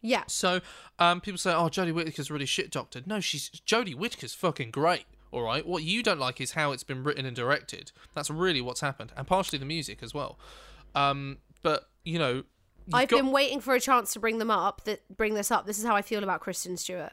yeah. 0.00 0.22
so 0.28 0.60
um 0.98 1.20
people 1.20 1.38
say 1.38 1.52
oh 1.52 1.68
jodie 1.68 1.92
whittaker's 1.92 2.30
really 2.30 2.46
shit 2.46 2.70
doctor 2.70 3.02
no 3.06 3.18
she's 3.20 3.50
jodie 3.66 3.94
whittaker's 3.94 4.34
fucking 4.34 4.70
great 4.70 5.06
all 5.32 5.42
right 5.42 5.66
what 5.66 5.82
you 5.82 6.02
don't 6.02 6.20
like 6.20 6.40
is 6.40 6.52
how 6.52 6.70
it's 6.72 6.84
been 6.84 7.02
written 7.02 7.26
and 7.26 7.34
directed 7.34 7.90
that's 8.14 8.30
really 8.30 8.60
what's 8.60 8.80
happened 8.80 9.12
and 9.16 9.26
partially 9.26 9.58
the 9.58 9.64
music 9.64 10.02
as 10.02 10.14
well 10.14 10.38
um 10.94 11.38
but 11.62 11.88
you 12.04 12.18
know 12.18 12.44
I've 12.92 13.08
got- 13.08 13.16
been 13.16 13.32
waiting 13.32 13.60
for 13.60 13.74
a 13.74 13.80
chance 13.80 14.12
to 14.12 14.20
bring 14.20 14.38
them 14.38 14.48
up. 14.50 14.84
That 14.84 15.00
bring 15.16 15.34
this 15.34 15.50
up. 15.50 15.66
This 15.66 15.76
is 15.76 15.84
how 15.84 15.96
I 15.96 16.02
feel 16.02 16.22
about 16.22 16.40
Kristen 16.40 16.76
Stewart. 16.76 17.12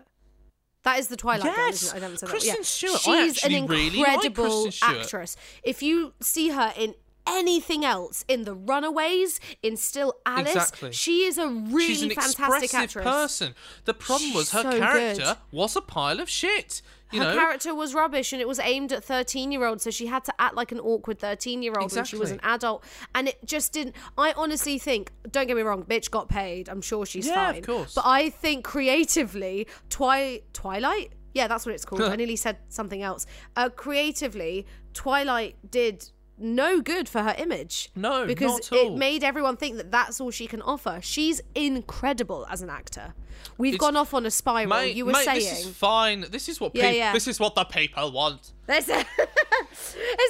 That 0.83 0.99
is 0.99 1.07
the 1.07 1.17
Twilight 1.17 1.43
Girl, 1.43 1.53
Yes! 1.67 1.83
it? 1.83 1.95
I 1.95 1.99
haven't 1.99 2.17
said 2.19 2.29
Kristen 2.29 2.51
that. 2.53 2.57
Yeah. 2.59 2.63
Stewart. 2.63 2.99
She's 3.01 3.07
oh, 3.07 3.13
an 3.23 3.29
actually 3.29 3.61
really 3.67 3.97
like 3.99 4.25
incredible 4.25 4.69
actress. 4.81 5.37
If 5.63 5.81
you 5.81 6.13
see 6.19 6.49
her 6.49 6.73
in 6.77 6.95
anything 7.25 7.85
else, 7.85 8.25
in 8.27 8.43
The 8.43 8.53
Runaways, 8.53 9.39
in 9.61 9.77
Still 9.77 10.15
Alice, 10.25 10.51
Exactly. 10.51 10.91
she 10.91 11.23
is 11.23 11.37
a 11.37 11.47
really 11.47 11.85
She's 11.87 12.01
an 12.03 12.09
fantastic 12.09 12.73
actress. 12.73 13.03
person. 13.05 13.55
The 13.85 13.93
problem 13.93 14.33
was 14.33 14.51
her 14.51 14.61
so 14.63 14.77
character 14.77 15.23
good. 15.23 15.37
was 15.57 15.75
a 15.77 15.81
pile 15.81 16.19
of 16.19 16.29
shit. 16.29 16.81
You 17.13 17.21
her 17.21 17.33
know, 17.33 17.39
character 17.39 17.73
was 17.75 17.93
rubbish 17.93 18.33
and 18.33 18.41
it 18.41 18.47
was 18.47 18.59
aimed 18.59 18.91
at 18.91 19.03
13 19.03 19.51
year 19.51 19.65
olds 19.65 19.83
so 19.83 19.91
she 19.91 20.07
had 20.07 20.23
to 20.25 20.33
act 20.39 20.55
like 20.55 20.71
an 20.71 20.79
awkward 20.79 21.19
13 21.19 21.61
year 21.63 21.73
old 21.79 21.93
when 21.93 22.05
she 22.05 22.17
was 22.17 22.31
an 22.31 22.39
adult. 22.43 22.83
And 23.15 23.27
it 23.27 23.37
just 23.45 23.71
didn't 23.73 23.95
i 24.17 24.33
honestly 24.35 24.77
think 24.79 25.11
don't 25.31 25.47
get 25.47 25.55
me 25.55 25.61
wrong 25.63 25.83
bitch 25.83 26.09
got 26.11 26.29
paid. 26.29 26.69
I'm 26.69 26.81
sure 26.81 27.05
she's 27.05 27.27
Yeah, 27.27 27.51
of 27.51 27.65
course. 27.65 27.93
but 27.93 28.03
i 28.05 28.29
think 28.29 28.63
creatively 28.65 29.67
twi- 29.89 30.41
twilight? 30.53 31.13
Yeah 31.33 31.47
that's 31.47 31.65
what 31.65 31.73
it's 31.75 31.85
called. 31.85 32.01
I 32.01 32.15
nearly 32.23 32.35
said 32.35 32.57
something 32.69 33.01
else. 33.01 33.25
Uh, 33.55 33.69
creatively 33.69 34.65
twilight 34.93 35.55
did 35.69 36.09
no 36.43 36.81
good 36.81 37.07
for 37.09 37.21
her 37.23 37.33
image 37.37 37.89
No, 37.95 38.25
because 38.27 38.51
not 38.51 38.71
at 38.71 38.77
all. 38.85 38.93
it 38.95 38.97
made 38.97 39.23
everyone 39.23 39.57
think 39.57 39.77
that 39.77 39.91
that's 39.91 40.19
all 40.21 40.29
she 40.31 40.45
can 40.47 40.61
offer 40.61 40.99
she's 41.01 41.41
incredible 41.55 42.45
as 42.49 42.61
an 42.61 42.69
actor 42.69 43.13
we've 43.57 43.75
It's- 43.75 43.85
gone 43.87 43.95
off 43.97 44.13
on 44.13 44.25
a 44.25 44.31
spiral 44.31 44.67
mate, 44.69 44.95
you 44.95 45.05
were 45.05 45.11
mate, 45.13 45.25
saying 45.25 45.39
this 45.39 45.65
is 45.65 45.75
fine. 45.75 46.25
This 46.29 46.47
is 46.47 46.59
what 46.61 46.73
Yeah, 46.75 46.83
people. 46.83 46.97
yeah. 46.97 47.13
This 47.13 47.27
is 47.27 47.39
what 47.39 47.55
the 47.55 47.65
people 47.65 48.11
want. 48.11 48.53
This 48.67 48.87
is, 48.87 48.95
is 48.97 49.05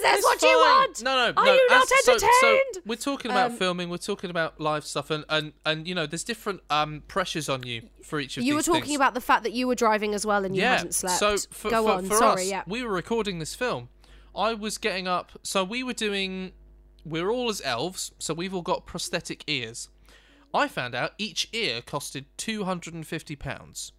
this 0.01 0.17
It's 0.17 0.23
what 0.25 0.41
you 0.41 0.47
want? 0.47 1.03
No, 1.03 1.15
no, 1.31 1.33
Are 1.41 1.45
no. 1.45 1.53
you 1.53 1.69
not 1.69 1.83
as- 1.83 2.07
entertained? 2.07 2.73
So, 2.75 2.81
we're 2.85 2.95
talking 2.95 3.29
about 3.31 3.51
Um, 3.51 3.57
filming. 3.57 3.89
We're 3.89 3.97
talking 3.97 4.29
about 4.29 4.59
live 4.59 4.85
stuff, 4.85 5.11
and 5.11 5.25
and 5.29 5.53
and 5.65 5.87
you 5.87 5.93
know, 5.95 6.05
there's 6.07 6.23
different 6.23 6.61
um 6.69 7.03
pressures 7.07 7.49
on 7.49 7.63
you 7.67 7.83
for 8.03 8.19
each 8.19 8.37
of 8.37 8.41
these. 8.41 8.47
you 8.49 8.55
were 8.55 8.63
talking 8.63 8.83
things. 8.83 8.95
about 8.95 9.13
the 9.13 9.21
fact 9.21 9.43
that 9.43 9.53
you 9.53 9.67
were 9.67 9.75
driving 9.75 10.13
as 10.15 10.25
well 10.25 10.43
and 10.43 10.55
you 10.55 10.61
yeah. 10.63 10.77
hadn't 10.77 10.95
slept. 10.95 11.19
So 11.19 11.37
for, 11.51 11.69
Go 11.69 11.83
for, 11.85 11.91
on. 11.91 12.05
for 12.05 12.15
Sorry. 12.15 12.41
us, 12.43 12.49
yeah. 12.49 12.63
we 12.67 12.83
were 12.83 12.91
recording 12.93 13.39
this 13.39 13.53
film. 13.53 13.89
I 14.35 14.53
was 14.53 14.77
getting 14.77 15.07
up. 15.07 15.31
So 15.43 15.63
we 15.63 15.83
were 15.83 15.93
doing. 15.93 16.53
We're 17.05 17.29
all 17.29 17.49
as 17.49 17.61
elves, 17.65 18.11
so 18.17 18.33
we've 18.33 18.53
all 18.53 18.61
got 18.61 18.85
prosthetic 18.85 19.43
ears. 19.47 19.89
I 20.53 20.67
found 20.67 20.95
out 20.95 21.11
each 21.17 21.49
ear 21.51 21.81
costed 21.81 22.25
two 22.37 22.63
hundred 22.63 22.93
and 22.93 23.05
fifty 23.05 23.35
pounds. 23.35 23.91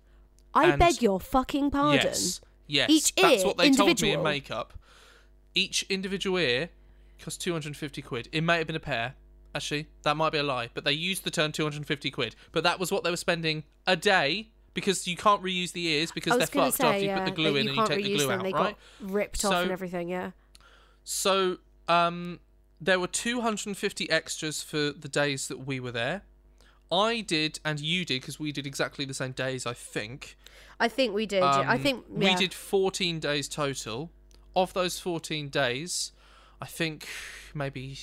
I 0.54 0.70
and- 0.70 0.78
beg 0.78 1.02
your 1.02 1.20
fucking 1.20 1.70
pardon. 1.70 2.04
Yes. 2.06 2.40
Yes. 2.66 2.88
Each 2.90 3.14
That's 3.14 3.42
ear, 3.42 3.46
what 3.46 3.58
they 3.58 3.70
told 3.70 3.78
me 3.78 3.84
in 3.84 3.90
individual? 3.90 4.24
makeup. 4.24 4.72
Each 5.54 5.84
individual 5.90 6.38
ear 6.38 6.70
cost 7.20 7.40
250 7.40 8.02
quid. 8.02 8.28
It 8.32 8.40
may 8.42 8.58
have 8.58 8.66
been 8.66 8.76
a 8.76 8.80
pair. 8.80 9.14
Actually, 9.54 9.86
that 10.02 10.16
might 10.16 10.32
be 10.32 10.38
a 10.38 10.42
lie, 10.42 10.68
but 10.74 10.84
they 10.84 10.92
used 10.92 11.24
the 11.24 11.30
term 11.30 11.52
250 11.52 12.10
quid. 12.10 12.34
But 12.52 12.64
that 12.64 12.80
was 12.80 12.90
what 12.90 13.04
they 13.04 13.10
were 13.10 13.16
spending 13.16 13.64
a 13.86 13.96
day 13.96 14.50
because 14.74 15.06
you 15.06 15.16
can't 15.16 15.42
reuse 15.42 15.72
the 15.72 15.86
ears 15.86 16.12
because 16.12 16.36
they're 16.36 16.46
fucked 16.46 16.80
after 16.80 16.82
say 16.92 17.02
you 17.02 17.06
yeah, 17.06 17.16
put 17.18 17.24
the 17.26 17.30
glue 17.30 17.56
in 17.56 17.68
and 17.68 17.76
you 17.76 17.86
take 17.86 18.04
the 18.04 18.14
glue 18.16 18.26
them. 18.26 18.38
out, 18.40 18.44
they 18.44 18.52
right? 18.52 18.76
got 19.00 19.10
ripped 19.10 19.44
off 19.44 19.54
and 19.54 19.70
everything. 19.70 20.08
Yeah. 20.08 20.32
So, 21.04 21.58
um, 21.88 22.40
there 22.80 22.98
were 22.98 23.06
250 23.06 24.10
extras 24.10 24.62
for 24.62 24.90
the 24.92 25.08
days 25.08 25.48
that 25.48 25.66
we 25.66 25.80
were 25.80 25.92
there. 25.92 26.22
I 26.92 27.20
did, 27.20 27.60
and 27.64 27.80
you 27.80 28.04
did, 28.04 28.20
because 28.20 28.38
we 28.38 28.52
did 28.52 28.66
exactly 28.66 29.04
the 29.04 29.14
same 29.14 29.32
days, 29.32 29.66
I 29.66 29.72
think. 29.72 30.36
I 30.78 30.88
think 30.88 31.14
we 31.14 31.24
did. 31.26 31.40
yeah. 31.42 31.64
I 31.66 31.74
Um, 31.76 31.80
think 31.82 32.04
we 32.08 32.34
did 32.34 32.52
14 32.52 33.20
days 33.20 33.48
total. 33.48 34.10
Of 34.56 34.72
those 34.74 34.98
14 35.00 35.48
days, 35.48 36.12
I 36.60 36.66
think 36.66 37.08
maybe 37.54 37.98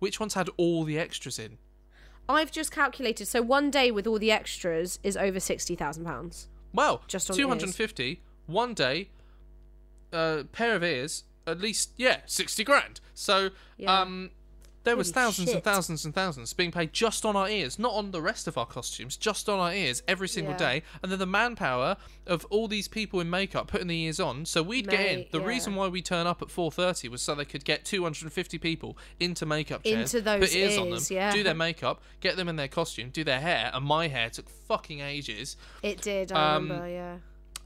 which 0.00 0.18
ones 0.18 0.34
had 0.34 0.48
all 0.56 0.84
the 0.84 0.98
extras 0.98 1.38
in? 1.38 1.58
I've 2.32 2.50
just 2.50 2.70
calculated. 2.72 3.26
So 3.26 3.42
one 3.42 3.70
day 3.70 3.90
with 3.90 4.06
all 4.06 4.18
the 4.18 4.30
extras 4.30 4.98
is 5.02 5.16
over 5.16 5.38
sixty 5.40 5.74
thousand 5.74 6.04
pounds. 6.04 6.48
Well, 6.72 7.02
Just 7.06 7.30
on 7.30 7.36
250. 7.36 8.20
One 8.46 8.72
day, 8.74 9.10
uh, 10.12 10.44
pair 10.52 10.74
of 10.74 10.82
ears, 10.82 11.24
at 11.46 11.60
least 11.60 11.92
yeah, 11.96 12.20
60 12.26 12.64
grand. 12.64 13.00
So 13.14 13.50
Yeah. 13.76 14.00
um, 14.00 14.30
there 14.84 14.96
was 14.96 15.10
thousands 15.10 15.50
and 15.50 15.62
thousands 15.62 16.04
and 16.04 16.14
thousands 16.14 16.52
being 16.52 16.70
paid 16.72 16.92
just 16.92 17.24
on 17.24 17.36
our 17.36 17.48
ears, 17.48 17.78
not 17.78 17.92
on 17.92 18.10
the 18.10 18.20
rest 18.20 18.48
of 18.48 18.58
our 18.58 18.66
costumes, 18.66 19.16
just 19.16 19.48
on 19.48 19.58
our 19.60 19.72
ears 19.72 20.02
every 20.08 20.28
single 20.28 20.52
Yeah. 20.54 20.58
day. 20.58 20.82
And 21.02 21.10
then 21.12 21.18
the 21.18 21.26
manpower 21.26 21.96
of 22.26 22.44
all 22.50 22.68
these 22.68 22.88
people 22.88 23.20
in 23.20 23.30
makeup 23.30 23.68
putting 23.68 23.86
the 23.88 24.00
ears 24.02 24.18
on. 24.20 24.44
So 24.46 24.62
we'd 24.62 24.88
get 24.88 25.06
in. 25.06 25.26
The 25.30 25.40
yeah. 25.40 25.46
reason 25.46 25.74
why 25.74 25.88
we 25.88 26.02
turn 26.02 26.26
up 26.26 26.42
at 26.42 26.48
4:30 26.48 27.08
was 27.08 27.22
so 27.22 27.34
they 27.34 27.44
could 27.44 27.64
get 27.64 27.84
250 27.84 28.58
people 28.58 28.96
into 29.20 29.46
makeup 29.46 29.84
chairs, 29.84 30.12
Into 30.14 30.24
those 30.24 30.40
put 30.40 30.56
ears, 30.56 30.78
on 30.78 30.90
them, 30.90 31.02
yeah. 31.10 31.32
do 31.32 31.42
their 31.42 31.54
makeup, 31.54 32.02
get 32.20 32.36
them 32.36 32.48
in 32.48 32.56
their 32.56 32.68
costume, 32.68 33.10
do 33.10 33.24
their 33.24 33.40
hair. 33.40 33.70
And 33.72 33.84
my 33.84 34.08
hair 34.08 34.30
took 34.30 34.48
fucking 34.48 35.00
ages 35.00 35.56
It 35.82 36.00
did. 36.02 36.32
I 36.32 36.54
Um, 36.56 36.64
remember. 36.70 36.88
Yeah. 36.88 37.16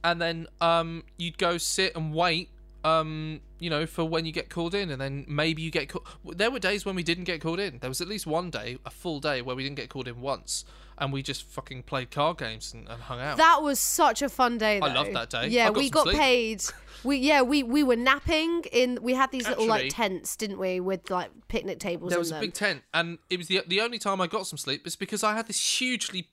and 0.04 0.20
then 0.20 0.46
um, 0.60 1.02
you'd 1.16 1.38
go 1.38 1.58
sit 1.58 1.96
and 1.96 2.14
wait, 2.14 2.50
um, 2.86 3.40
you 3.58 3.68
know, 3.68 3.84
for 3.84 4.04
when 4.04 4.24
you 4.26 4.32
get 4.32 4.48
called 4.48 4.74
in, 4.74 4.90
and 4.90 5.00
then 5.00 5.24
maybe 5.26 5.60
you 5.60 5.70
get 5.70 5.88
called. 5.88 6.06
There 6.24 6.50
were 6.50 6.60
days 6.60 6.84
when 6.84 6.94
we 6.94 7.02
didn't 7.02 7.24
get 7.24 7.40
called 7.40 7.58
in. 7.58 7.78
There 7.80 7.90
was 7.90 8.00
at 8.00 8.06
least 8.06 8.26
one 8.26 8.48
day, 8.50 8.78
a 8.86 8.90
full 8.90 9.18
day, 9.18 9.42
where 9.42 9.56
we 9.56 9.64
didn't 9.64 9.76
get 9.76 9.88
called 9.88 10.06
in 10.06 10.20
once, 10.20 10.64
and 10.96 11.12
we 11.12 11.22
just 11.22 11.42
fucking 11.44 11.82
played 11.82 12.12
card 12.12 12.38
games 12.38 12.72
and, 12.72 12.88
and 12.88 13.02
hung 13.02 13.20
out. 13.20 13.38
That 13.38 13.62
was 13.62 13.80
such 13.80 14.22
a 14.22 14.28
fun 14.28 14.58
day. 14.58 14.78
Though. 14.78 14.86
I 14.86 14.94
loved 14.94 15.14
that 15.14 15.30
day. 15.30 15.48
Yeah, 15.48 15.64
I 15.64 15.66
got 15.68 15.76
we 15.76 15.84
some 15.84 15.90
got 15.90 16.04
sleep. 16.04 16.16
paid. 16.16 16.62
We 17.02 17.16
yeah 17.18 17.42
we 17.42 17.62
we 17.64 17.82
were 17.82 17.96
napping 17.96 18.62
in. 18.72 18.98
We 19.02 19.14
had 19.14 19.32
these 19.32 19.48
little 19.48 19.66
like 19.66 19.90
tents, 19.92 20.36
didn't 20.36 20.58
we, 20.58 20.78
with 20.78 21.10
like 21.10 21.30
picnic 21.48 21.80
tables. 21.80 22.10
there 22.10 22.18
in 22.18 22.20
was 22.20 22.30
a 22.30 22.34
them. 22.34 22.40
big 22.42 22.54
tent, 22.54 22.82
and 22.94 23.18
it 23.30 23.38
was 23.38 23.48
the 23.48 23.62
the 23.66 23.80
only 23.80 23.98
time 23.98 24.20
I 24.20 24.28
got 24.28 24.46
some 24.46 24.58
sleep 24.58 24.86
is 24.86 24.94
because 24.94 25.24
I 25.24 25.34
had 25.34 25.48
this 25.48 25.78
hugely 25.80 26.28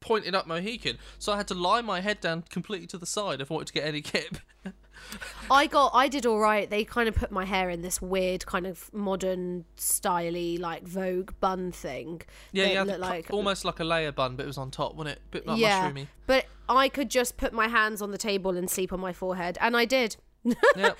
pointed 0.00 0.34
up 0.34 0.46
Mohican, 0.46 0.98
so 1.18 1.32
I 1.32 1.36
had 1.38 1.48
to 1.48 1.54
lie 1.54 1.80
my 1.80 2.00
head 2.00 2.20
down 2.20 2.42
completely 2.50 2.86
to 2.88 2.98
the 2.98 3.06
side 3.06 3.40
if 3.40 3.50
I 3.50 3.54
wanted 3.54 3.68
to 3.68 3.72
get 3.72 3.84
any 3.84 4.00
kip. 4.02 4.36
I 5.50 5.66
got 5.66 5.90
I 5.94 6.08
did 6.08 6.26
all 6.26 6.38
right. 6.38 6.68
They 6.68 6.84
kind 6.84 7.08
of 7.08 7.14
put 7.14 7.30
my 7.30 7.44
hair 7.44 7.70
in 7.70 7.82
this 7.82 8.00
weird 8.00 8.46
kind 8.46 8.66
of 8.66 8.92
modern 8.92 9.64
styly 9.76 10.58
like 10.58 10.84
Vogue 10.84 11.32
bun 11.40 11.72
thing. 11.72 12.22
Yeah, 12.52 12.72
yeah, 12.72 12.82
looked 12.82 13.00
like 13.00 13.26
almost 13.30 13.64
like 13.64 13.80
a 13.80 13.84
layer 13.84 14.12
bun, 14.12 14.36
but 14.36 14.44
it 14.44 14.46
was 14.46 14.58
on 14.58 14.70
top, 14.70 14.94
wasn't 14.94 15.16
it? 15.16 15.22
bit 15.30 15.46
like 15.46 15.58
yeah. 15.58 15.90
mushroomy. 15.90 16.06
But 16.26 16.46
I 16.68 16.88
could 16.88 17.10
just 17.10 17.36
put 17.36 17.52
my 17.52 17.68
hands 17.68 18.02
on 18.02 18.10
the 18.10 18.18
table 18.18 18.56
and 18.56 18.70
sleep 18.70 18.92
on 18.92 19.00
my 19.00 19.12
forehead, 19.12 19.58
and 19.60 19.76
I 19.76 19.84
did. 19.84 20.16
Yeah. 20.76 20.94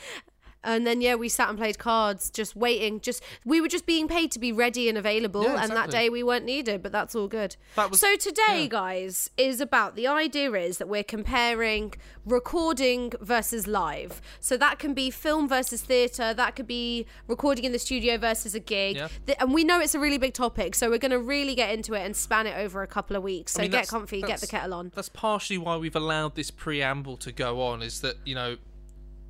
And 0.64 0.86
then 0.86 1.00
yeah, 1.00 1.14
we 1.16 1.28
sat 1.28 1.48
and 1.48 1.58
played 1.58 1.78
cards, 1.78 2.30
just 2.30 2.54
waiting. 2.54 3.00
Just 3.00 3.22
we 3.44 3.60
were 3.60 3.68
just 3.68 3.86
being 3.86 4.06
paid 4.08 4.30
to 4.32 4.38
be 4.38 4.52
ready 4.52 4.88
and 4.88 4.96
available. 4.96 5.42
Yeah, 5.42 5.62
And 5.62 5.72
that 5.72 5.90
day 5.90 6.08
we 6.08 6.22
weren't 6.22 6.44
needed, 6.44 6.82
but 6.82 6.92
that's 6.92 7.14
all 7.14 7.28
good. 7.28 7.56
That 7.76 7.90
was- 7.90 8.00
so 8.00 8.16
today, 8.16 8.62
yeah. 8.62 8.66
guys, 8.68 9.30
is 9.36 9.60
about 9.60 9.96
the 9.96 10.06
idea 10.06 10.52
is 10.52 10.78
that 10.78 10.88
we're 10.88 11.02
comparing 11.04 11.94
recording 12.24 13.12
versus 13.20 13.66
live. 13.66 14.20
So 14.40 14.56
that 14.56 14.78
can 14.78 14.94
be 14.94 15.10
film 15.10 15.48
versus 15.48 15.82
theatre. 15.82 16.32
That 16.34 16.56
could 16.56 16.66
be 16.66 17.06
recording 17.28 17.64
in 17.64 17.72
the 17.72 17.78
studio 17.78 18.16
versus 18.18 18.54
a 18.54 18.60
gig. 18.60 18.96
Yeah. 18.96 19.08
Th- 19.26 19.38
And 19.40 19.52
we 19.52 19.64
know 19.64 19.80
it's 19.80 19.94
a 19.94 20.00
really 20.00 20.18
big 20.18 20.34
topic, 20.34 20.74
so 20.74 20.88
we're 20.90 20.98
going 20.98 21.10
to 21.12 21.18
really 21.18 21.54
get 21.54 21.70
into 21.72 21.94
it 21.94 22.00
and 22.04 22.16
span 22.16 22.46
it 22.46 22.56
over 22.56 22.82
a 22.82 22.86
couple 22.86 23.16
of 23.16 23.22
weeks. 23.22 23.52
So 23.52 23.60
I 23.60 23.64
mean, 23.64 23.72
get 23.72 23.88
comfy, 23.88 24.22
get 24.22 24.40
the 24.40 24.46
kettle 24.46 24.74
on. 24.74 24.92
That's 24.94 25.08
partially 25.08 25.58
why 25.58 25.76
we've 25.76 25.96
allowed 25.96 26.34
this 26.34 26.50
preamble 26.50 27.16
to 27.18 27.32
go 27.32 27.60
on. 27.62 27.82
Is 27.82 28.00
that 28.00 28.16
you 28.24 28.34
know 28.34 28.56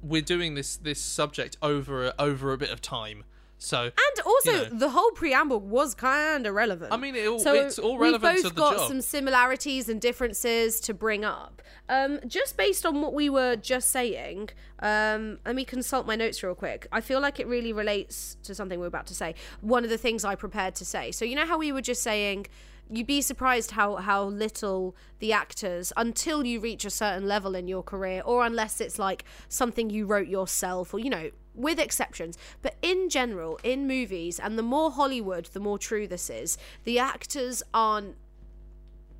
we're 0.03 0.23
doing 0.23 0.55
this 0.55 0.77
this 0.77 1.01
subject 1.01 1.57
over 1.63 2.07
a, 2.09 2.15
over 2.19 2.53
a 2.53 2.59
bit 2.59 2.71
of 2.71 2.81
time. 2.81 3.25
So 3.59 3.83
And 3.85 4.27
also, 4.27 4.51
You 4.51 4.57
know. 4.71 4.79
the 4.81 4.91
whole 4.91 5.13
preamble 5.13 5.61
was 5.61 5.95
kind 5.95 6.49
of 6.49 6.55
relevant. 6.55 6.93
I 6.93 6.97
mean, 6.97 7.15
it 7.15 7.29
all, 7.29 7.39
so 7.39 7.55
it's 7.55 7.79
all 7.79 7.97
relevant 7.97 8.35
we've 8.35 8.43
to 8.43 8.49
both 8.49 8.55
the 8.57 8.61
got 8.61 8.77
job. 8.77 8.89
some 8.89 9.01
similarities 9.01 9.89
and 9.89 10.01
differences 10.01 10.81
to 10.81 10.93
bring 10.93 11.25
up. 11.25 11.63
Um, 11.89 12.19
just 12.27 12.57
based 12.57 12.85
on 12.85 13.01
what 13.01 13.15
we 13.15 13.31
were 13.31 13.55
just 13.55 13.91
saying, 13.91 14.51
um, 14.81 15.39
let 15.47 15.55
me 15.55 15.65
consult 15.65 16.09
my 16.09 16.17
notes 16.17 16.43
real 16.43 16.57
quick. 16.57 16.89
I 16.91 17.01
feel 17.01 17.21
like 17.21 17.39
it 17.39 17.47
really 17.47 17.73
relates 17.73 18.37
to 18.43 18.53
something 18.53 18.81
we 18.81 18.85
are 18.85 18.89
about 18.89 19.07
to 19.09 19.15
say. 19.15 19.37
One 19.61 19.85
of 19.85 19.91
the 19.91 19.99
things 19.99 20.25
I 20.25 20.35
prepared 20.35 20.75
to 20.77 20.85
say. 20.85 21.13
So 21.13 21.25
you 21.25 21.37
know 21.37 21.47
how 21.47 21.57
we 21.59 21.71
were 21.71 21.83
just 21.83 22.03
saying. 22.03 22.47
You'd 22.93 23.07
be 23.07 23.23
surprised 23.23 23.71
how, 23.71 23.97
how 23.97 24.25
little 24.25 24.95
the 25.19 25.33
actors, 25.33 25.95
until 25.97 26.45
you 26.45 26.61
reach 26.61 26.85
a 26.85 26.91
certain 26.91 27.27
level 27.27 27.55
in 27.55 27.67
your 27.67 27.83
career, 27.83 28.23
or 28.25 28.45
unless 28.45 28.83
it's 28.83 28.99
like 28.99 29.25
something 29.49 29.89
you 29.89 30.05
wrote 30.05 30.29
yourself, 30.29 30.93
or 30.93 30.99
you 30.99 31.09
know, 31.09 31.31
with 31.55 31.79
exceptions. 31.79 32.37
But 32.61 32.77
in 32.83 33.09
general, 33.09 33.59
in 33.65 33.87
movies, 33.87 34.39
and 34.39 34.59
the 34.59 34.63
more 34.63 34.91
Hollywood, 34.91 35.47
the 35.47 35.61
more 35.61 35.79
true 35.79 36.07
this 36.07 36.29
is, 36.29 36.59
the 36.85 36.99
actors 36.99 37.63
aren't 37.73 38.17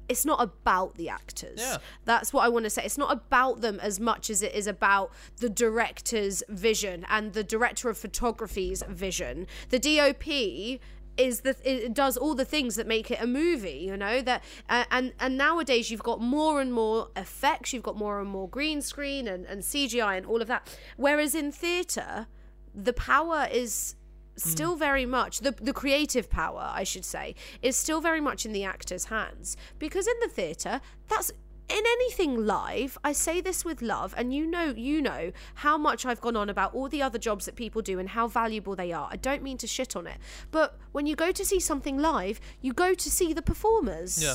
it's 0.09 0.27
not 0.27 0.43
about 0.43 0.97
the 0.97 1.09
actors. 1.09 1.59
Yeah. 1.59 1.79
That's 2.05 2.33
what 2.33 2.45
I 2.45 2.49
want 2.49 2.65
to 2.65 2.71
say. 2.71 2.85
It's 2.85 2.99
not 2.99 3.13
about 3.13 3.63
them 3.63 3.81
as 3.81 3.99
much 3.99 4.29
as 4.29 4.43
it 4.43 4.55
is 4.55 4.67
about 4.67 5.11
the 5.39 5.49
director's 5.49 6.43
vision 6.51 7.07
and 7.09 7.33
the 7.33 7.45
director 7.45 7.89
of 7.89 7.97
photography's 7.97 8.83
vision. 8.89 9.47
The 9.71 9.79
DOP 9.79 10.81
is 11.17 11.41
the 11.41 11.55
it 11.65 11.93
does 11.93 12.17
all 12.17 12.35
the 12.35 12.45
things 12.45 12.75
that 12.77 12.87
make 12.87 13.11
it 13.11 13.21
a 13.21 13.27
movie 13.27 13.85
you 13.89 13.97
know 13.97 14.23
that 14.23 14.43
uh, 14.69 14.85
and 14.91 15.13
and 15.21 15.37
nowadays 15.37 15.91
you've 15.91 16.03
got 16.03 16.21
more 16.21 16.61
and 16.61 16.73
more 16.73 17.09
effects 17.17 17.73
you've 17.73 17.83
got 17.83 17.97
more 17.97 18.21
and 18.21 18.29
more 18.29 18.49
green 18.49 18.81
screen 18.81 19.29
and, 19.29 19.45
and 19.47 19.63
cgi 19.63 20.17
and 20.17 20.27
all 20.27 20.41
of 20.41 20.49
that. 20.49 20.69
Whereas 20.97 21.35
in 21.35 21.53
theater 21.53 22.27
the 22.75 22.93
power 22.93 23.49
is 23.53 23.97
still 24.37 24.77
very 24.77 25.05
much 25.05 25.41
the 25.41 25.53
the 25.53 25.73
creative 25.75 26.31
power 26.31 26.71
I 26.73 26.85
should 26.85 27.05
say 27.05 27.35
is 27.61 27.77
still 27.77 28.01
very 28.01 28.21
much 28.21 28.47
in 28.47 28.53
the 28.53 28.65
actor's 28.65 29.07
hands. 29.07 29.57
Because 29.79 30.07
in 30.07 30.15
the 30.21 30.29
theater 30.29 30.81
that's 31.09 31.31
in 31.69 31.83
anything 31.87 32.47
live 32.47 32.99
I 33.05 33.13
say 33.13 33.41
this 33.41 33.65
with 33.65 33.81
love 33.83 34.15
and 34.17 34.35
you 34.35 34.47
know 34.47 34.75
you 34.77 35.01
know 35.01 35.33
how 35.57 35.79
much 35.79 36.05
I've 36.05 36.21
gone 36.21 36.37
on 36.37 36.49
about 36.49 36.75
all 36.75 36.89
the 36.89 37.03
other 37.03 37.19
jobs 37.19 37.47
that 37.47 37.57
people 37.57 37.83
do 37.83 37.99
and 37.99 38.11
how 38.11 38.29
valuable 38.29 38.77
they 38.77 38.93
are. 38.93 39.09
I 39.11 39.17
don't 39.17 39.43
mean 39.43 39.59
to 39.59 39.67
shit 39.67 39.97
on 39.97 40.07
it. 40.07 40.19
But 40.51 40.79
when 40.93 41.07
you 41.07 41.17
go 41.17 41.33
to 41.33 41.45
see 41.45 41.61
something 41.61 41.99
live 41.99 42.41
you 42.61 42.73
go 42.73 42.95
to 42.95 43.11
see 43.11 43.33
the 43.33 43.43
performers. 43.43 44.23
Yeah. 44.23 44.35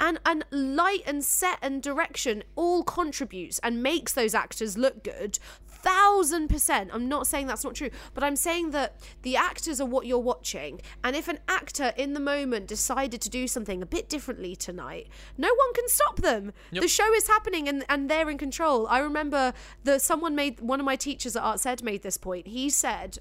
and 0.00 0.18
and 0.26 0.44
light 0.50 1.02
and 1.06 1.24
set 1.24 1.58
and 1.62 1.82
direction 1.82 2.42
all 2.56 2.82
contributes 2.82 3.60
and 3.60 3.82
makes 3.82 4.12
those 4.12 4.34
actors 4.34 4.76
look 4.76 5.04
good 5.04 5.38
thousand 5.84 6.48
percent. 6.48 6.90
I'm 6.92 7.08
not 7.08 7.26
saying 7.26 7.46
that's 7.46 7.64
not 7.64 7.74
true 7.74 7.90
but 8.14 8.24
i'm 8.24 8.36
saying 8.36 8.70
that 8.70 8.96
the 9.22 9.36
actors 9.36 9.80
are 9.80 9.86
what 9.86 10.06
you're 10.06 10.18
watching 10.18 10.80
and 11.02 11.14
if 11.14 11.28
an 11.28 11.38
actor 11.48 11.92
in 11.96 12.14
the 12.14 12.20
moment 12.20 12.66
decided 12.66 13.20
to 13.20 13.28
do 13.28 13.46
something 13.46 13.82
a 13.82 13.86
bit 13.86 14.08
differently 14.08 14.56
tonight 14.56 15.08
no 15.36 15.48
one 15.48 15.72
can 15.74 15.88
stop 15.88 16.16
them. 16.16 16.52
Yep. 16.72 16.82
the 16.82 16.88
show 16.88 17.12
is 17.12 17.26
happening 17.26 17.68
and, 17.68 17.84
and 17.88 18.08
they're 18.08 18.30
in 18.30 18.38
control. 18.38 18.86
I 18.88 18.98
remember 18.98 19.52
that 19.84 20.02
someone 20.02 20.34
made 20.34 20.60
one 20.60 20.80
of 20.80 20.86
my 20.86 20.96
teachers 20.96 21.36
at 21.36 21.42
arts 21.42 21.66
ed 21.66 21.82
made 21.82 22.02
this 22.02 22.16
point. 22.16 22.48
He 22.48 22.70
said 22.70 23.18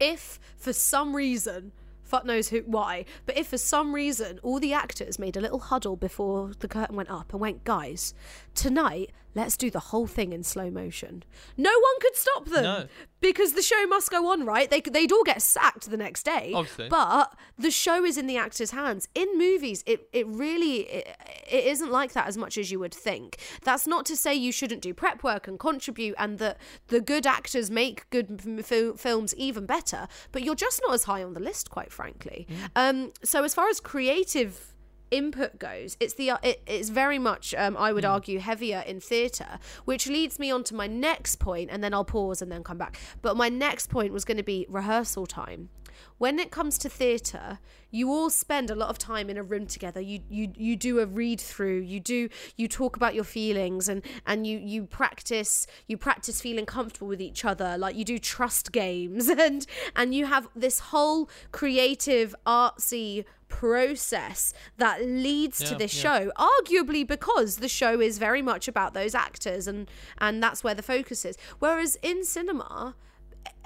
if 0.00 0.38
for 0.56 0.72
some 0.72 1.14
reason 1.14 1.72
fuck 2.02 2.24
knows 2.24 2.48
who 2.48 2.60
why 2.60 3.04
but 3.26 3.36
if 3.36 3.48
for 3.48 3.58
some 3.58 3.94
reason 3.94 4.38
all 4.42 4.58
the 4.58 4.72
actors 4.72 5.18
made 5.18 5.36
a 5.36 5.40
little 5.40 5.58
huddle 5.58 5.94
before 5.94 6.52
the 6.60 6.68
curtain 6.68 6.96
went 6.96 7.10
up 7.10 7.32
and 7.32 7.40
went 7.40 7.64
guys 7.64 8.14
tonight 8.54 9.10
let's 9.38 9.56
do 9.56 9.70
the 9.70 9.80
whole 9.80 10.06
thing 10.06 10.32
in 10.32 10.42
slow 10.42 10.70
motion. 10.70 11.22
No 11.56 11.70
one 11.70 12.00
could 12.00 12.16
stop 12.16 12.44
them. 12.46 12.62
No. 12.64 12.86
because 13.20 13.52
the 13.54 13.62
show 13.62 13.86
must 13.86 14.10
go 14.10 14.30
on 14.32 14.44
right? 14.44 14.68
They, 14.70 14.80
they'd 14.80 15.10
all 15.12 15.24
get 15.24 15.40
sacked 15.42 15.90
the 15.90 15.96
next 15.96 16.24
day. 16.24 16.52
Obviously. 16.54 16.88
but 16.88 17.34
the 17.58 17.70
show 17.70 18.04
is 18.04 18.16
in 18.18 18.26
the 18.26 18.36
actors 18.36 18.70
hands. 18.72 19.08
In 19.14 19.28
movies 19.38 19.82
it, 19.86 20.08
it 20.12 20.26
really 20.26 20.80
it, 20.80 21.16
it 21.50 21.64
isn't 21.66 21.90
like 21.90 22.12
that 22.12 22.26
as 22.28 22.36
much 22.36 22.58
as 22.58 22.70
you 22.70 22.78
would 22.80 22.94
think. 22.94 23.38
That's 23.62 23.86
not 23.86 24.04
to 24.06 24.16
say 24.16 24.34
you 24.34 24.52
shouldn't 24.52 24.82
do 24.82 24.92
prep 24.94 25.22
work 25.22 25.48
and 25.48 25.58
contribute 25.58 26.14
and 26.18 26.38
that 26.38 26.58
the 26.88 27.00
good 27.00 27.26
actors 27.26 27.70
make 27.70 28.08
good 28.10 28.40
fil- 28.64 28.96
films 28.96 29.34
even 29.36 29.66
better 29.66 30.08
but 30.32 30.42
you're 30.42 30.54
just 30.54 30.80
not 30.86 30.94
as 30.94 31.04
high 31.04 31.22
on 31.22 31.34
the 31.34 31.40
list 31.40 31.70
quite 31.70 31.92
frankly. 31.92 32.46
Um 32.76 33.12
so 33.22 33.44
as 33.44 33.54
far 33.54 33.68
as 33.68 33.80
creative 33.80 34.74
input 35.10 35.58
goes 35.58 35.96
it's 36.00 36.14
the 36.14 36.30
uh, 36.30 36.38
it, 36.42 36.62
it's 36.66 36.88
very 36.88 37.18
much 37.18 37.54
um, 37.56 37.76
i 37.76 37.92
would 37.92 38.04
argue 38.04 38.38
heavier 38.38 38.82
in 38.86 39.00
theatre 39.00 39.58
which 39.84 40.06
leads 40.06 40.38
me 40.38 40.50
on 40.50 40.62
to 40.62 40.74
my 40.74 40.86
next 40.86 41.36
point 41.36 41.70
and 41.70 41.82
then 41.82 41.94
i'll 41.94 42.04
pause 42.04 42.42
and 42.42 42.50
then 42.50 42.62
come 42.64 42.78
back. 42.78 42.98
But 43.22 43.36
my 43.36 43.48
next 43.48 43.88
point 43.88 44.12
was 44.12 44.24
going 44.24 44.36
to 44.36 44.42
be 44.42 44.66
rehearsal 44.68 45.26
time 45.26 45.70
when 46.18 46.38
it 46.38 46.50
comes 46.50 46.78
to 46.78 46.88
theatre 46.88 47.58
you 47.90 48.10
all 48.10 48.28
spend 48.28 48.70
a 48.70 48.74
lot 48.74 48.90
of 48.90 48.98
time 48.98 49.30
in 49.30 49.38
a 49.38 49.42
room 49.42 49.66
together. 49.66 50.00
You 50.00 50.20
you 50.28 50.52
you 50.56 50.76
do 50.76 51.00
a 51.00 51.06
read 51.06 51.40
through. 51.40 51.80
You 51.80 52.00
do 52.00 52.28
you 52.56 52.68
talk 52.68 52.96
about 52.96 53.14
your 53.14 53.24
feelings 53.24 53.88
and 53.88 54.02
and 54.26 54.46
you 54.46 54.58
you 54.58 54.84
practice 54.84 55.66
you 55.86 55.96
practice 55.96 56.40
feeling 56.40 56.66
comfortable 56.66 57.08
with 57.08 57.20
each 57.20 57.44
other. 57.44 57.78
Like 57.78 57.96
you 57.96 58.04
do 58.04 58.18
trust 58.18 58.72
games 58.72 59.28
and 59.28 59.66
and 59.96 60.14
you 60.14 60.26
have 60.26 60.48
this 60.54 60.80
whole 60.80 61.30
creative 61.50 62.34
artsy 62.46 63.24
process 63.48 64.52
that 64.76 65.02
leads 65.02 65.58
to 65.60 65.74
this 65.74 65.94
yeah. 65.94 66.02
show 66.02 66.32
arguably 66.36 67.06
because 67.06 67.56
the 67.56 67.68
show 67.68 67.98
is 67.98 68.18
very 68.18 68.42
much 68.42 68.68
about 68.68 68.92
those 68.92 69.14
actors 69.14 69.66
and 69.66 69.90
and 70.18 70.42
that's 70.42 70.62
where 70.62 70.74
the 70.74 70.82
focus 70.82 71.24
is. 71.24 71.38
Whereas 71.58 71.96
in 72.02 72.24
cinema 72.24 72.94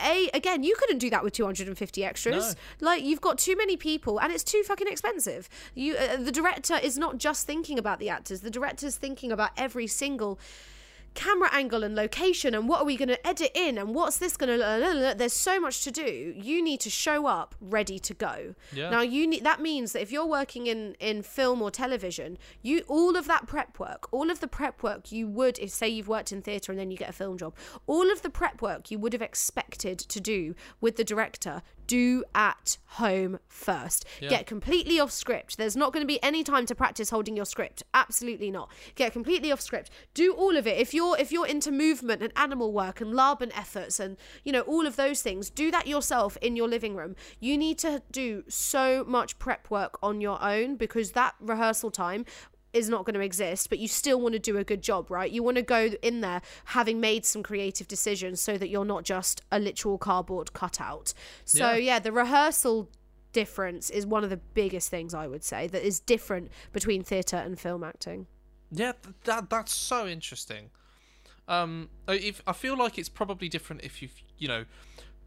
a 0.00 0.28
again 0.34 0.62
you 0.62 0.74
couldn't 0.78 0.98
do 0.98 1.10
that 1.10 1.22
with 1.24 1.32
250 1.32 2.04
extras. 2.04 2.56
Like 2.80 3.02
you've 3.04 3.20
got 3.20 3.38
too 3.38 3.56
many 3.56 3.76
people 3.76 4.20
and 4.20 4.32
it's 4.32 4.44
too 4.44 4.62
fucking 4.64 4.88
expensive. 4.88 5.48
You 5.74 5.96
uh, 5.96 6.16
the 6.16 6.32
director 6.32 6.78
is 6.82 6.98
not 6.98 7.18
just 7.18 7.46
thinking 7.46 7.78
about 7.78 7.98
the 7.98 8.08
actors. 8.08 8.40
The 8.40 8.50
director's 8.50 8.96
thinking 8.96 9.32
about 9.32 9.50
every 9.56 9.86
single 9.86 10.38
camera 11.14 11.48
angle 11.52 11.82
and 11.84 11.94
location 11.94 12.54
and 12.54 12.68
what 12.68 12.80
are 12.80 12.84
we 12.84 12.96
going 12.96 13.08
to 13.08 13.26
edit 13.26 13.50
in 13.54 13.76
and 13.78 13.94
what's 13.94 14.16
this 14.18 14.36
going 14.36 14.48
to 14.58 15.14
there's 15.16 15.32
so 15.32 15.60
much 15.60 15.84
to 15.84 15.90
do 15.90 16.34
you 16.36 16.62
need 16.62 16.80
to 16.80 16.88
show 16.90 17.26
up 17.26 17.54
ready 17.60 17.98
to 17.98 18.14
go 18.14 18.54
Yeah. 18.72 18.88
now 18.90 19.02
you 19.02 19.26
need 19.26 19.44
that 19.44 19.60
means 19.60 19.92
that 19.92 20.02
if 20.02 20.10
you're 20.10 20.26
working 20.26 20.66
in 20.66 20.94
in 21.00 21.22
film 21.22 21.60
or 21.60 21.70
television 21.70 22.38
you 22.62 22.82
all 22.88 23.16
of 23.16 23.26
that 23.26 23.46
prep 23.46 23.78
work 23.78 24.08
all 24.12 24.30
of 24.30 24.40
the 24.40 24.48
prep 24.48 24.82
work 24.82 25.12
you 25.12 25.28
would 25.28 25.58
if 25.58 25.70
say 25.70 25.88
you've 25.88 26.08
worked 26.08 26.32
in 26.32 26.40
theatre 26.40 26.72
and 26.72 26.78
then 26.78 26.90
you 26.90 26.96
get 26.96 27.10
a 27.10 27.12
film 27.12 27.36
job 27.36 27.54
all 27.86 28.10
of 28.10 28.22
the 28.22 28.30
prep 28.30 28.62
work 28.62 28.90
you 28.90 28.98
would 28.98 29.12
have 29.12 29.22
expected 29.22 29.98
to 29.98 30.20
do 30.20 30.54
with 30.80 30.96
the 30.96 31.04
director 31.04 31.62
do 31.92 32.24
at 32.34 32.78
home 32.86 33.38
first. 33.48 34.06
Yeah. 34.18 34.30
get 34.30 34.46
completely 34.46 34.98
off 34.98 35.10
script. 35.10 35.58
There's 35.58 35.76
not 35.76 35.92
going 35.92 36.02
to 36.02 36.06
be 36.06 36.22
any 36.22 36.42
time 36.42 36.64
to 36.64 36.74
practice 36.74 37.10
holding 37.10 37.36
your 37.36 37.44
script. 37.44 37.82
Absolutely 37.92 38.50
not. 38.50 38.70
Get 38.94 39.12
completely 39.12 39.52
off 39.52 39.60
script. 39.60 39.90
Do 40.14 40.32
all 40.32 40.56
of 40.56 40.66
it. 40.66 40.78
If 40.78 40.94
you're 40.94 41.18
if 41.18 41.30
you're 41.30 41.46
into 41.46 41.70
movement 41.70 42.22
and 42.22 42.32
animal 42.34 42.72
work 42.72 43.02
and 43.02 43.14
laban 43.14 43.52
efforts 43.52 44.00
and 44.00 44.16
you 44.42 44.52
know 44.52 44.62
all 44.62 44.86
of 44.86 44.96
those 44.96 45.20
things 45.20 45.50
do 45.50 45.70
that 45.70 45.86
yourself 45.86 46.38
in 46.40 46.56
your 46.56 46.66
living 46.66 46.96
room. 46.96 47.14
You 47.40 47.58
need 47.58 47.78
to 47.80 48.00
do 48.10 48.44
so 48.48 49.04
much 49.06 49.38
prep 49.38 49.70
work 49.70 49.98
on 50.02 50.22
your 50.22 50.42
own 50.42 50.76
because 50.76 51.12
that 51.12 51.34
rehearsal 51.40 51.90
time 51.90 52.24
is 52.72 52.88
not 52.88 53.04
going 53.04 53.14
to 53.14 53.20
exist, 53.20 53.68
but 53.68 53.78
you 53.78 53.88
still 53.88 54.20
want 54.20 54.32
to 54.32 54.38
do 54.38 54.56
a 54.56 54.64
good 54.64 54.82
job, 54.82 55.10
right? 55.10 55.30
You 55.30 55.42
want 55.42 55.56
to 55.56 55.62
go 55.62 55.90
in 56.02 56.20
there 56.20 56.40
having 56.66 57.00
made 57.00 57.24
some 57.26 57.42
creative 57.42 57.86
decisions 57.86 58.40
so 58.40 58.56
that 58.56 58.68
you're 58.68 58.84
not 58.84 59.04
just 59.04 59.42
a 59.50 59.58
literal 59.58 59.98
cardboard 59.98 60.52
cutout. 60.52 61.12
So, 61.44 61.72
Yeah. 61.72 61.76
yeah, 61.76 61.98
the 61.98 62.12
rehearsal 62.12 62.88
difference 63.32 63.90
is 63.90 64.06
one 64.06 64.24
of 64.24 64.30
the 64.30 64.36
biggest 64.36 64.90
things 64.90 65.14
I 65.14 65.26
would 65.26 65.44
say 65.44 65.66
that 65.66 65.86
is 65.86 66.00
different 66.00 66.50
between 66.72 67.02
theatre 67.02 67.36
and 67.36 67.58
film 67.58 67.82
acting. 67.84 68.26
Yeah, 68.70 68.92
that 69.24 69.50
that's 69.50 69.72
so 69.74 70.06
interesting. 70.06 70.70
Um, 71.48 71.90
if 72.08 72.42
I 72.46 72.52
feel 72.52 72.76
like 72.76 72.98
it's 72.98 73.08
probably 73.08 73.48
different 73.48 73.82
if 73.82 74.00
you've 74.00 74.22
you 74.38 74.48
know 74.48 74.64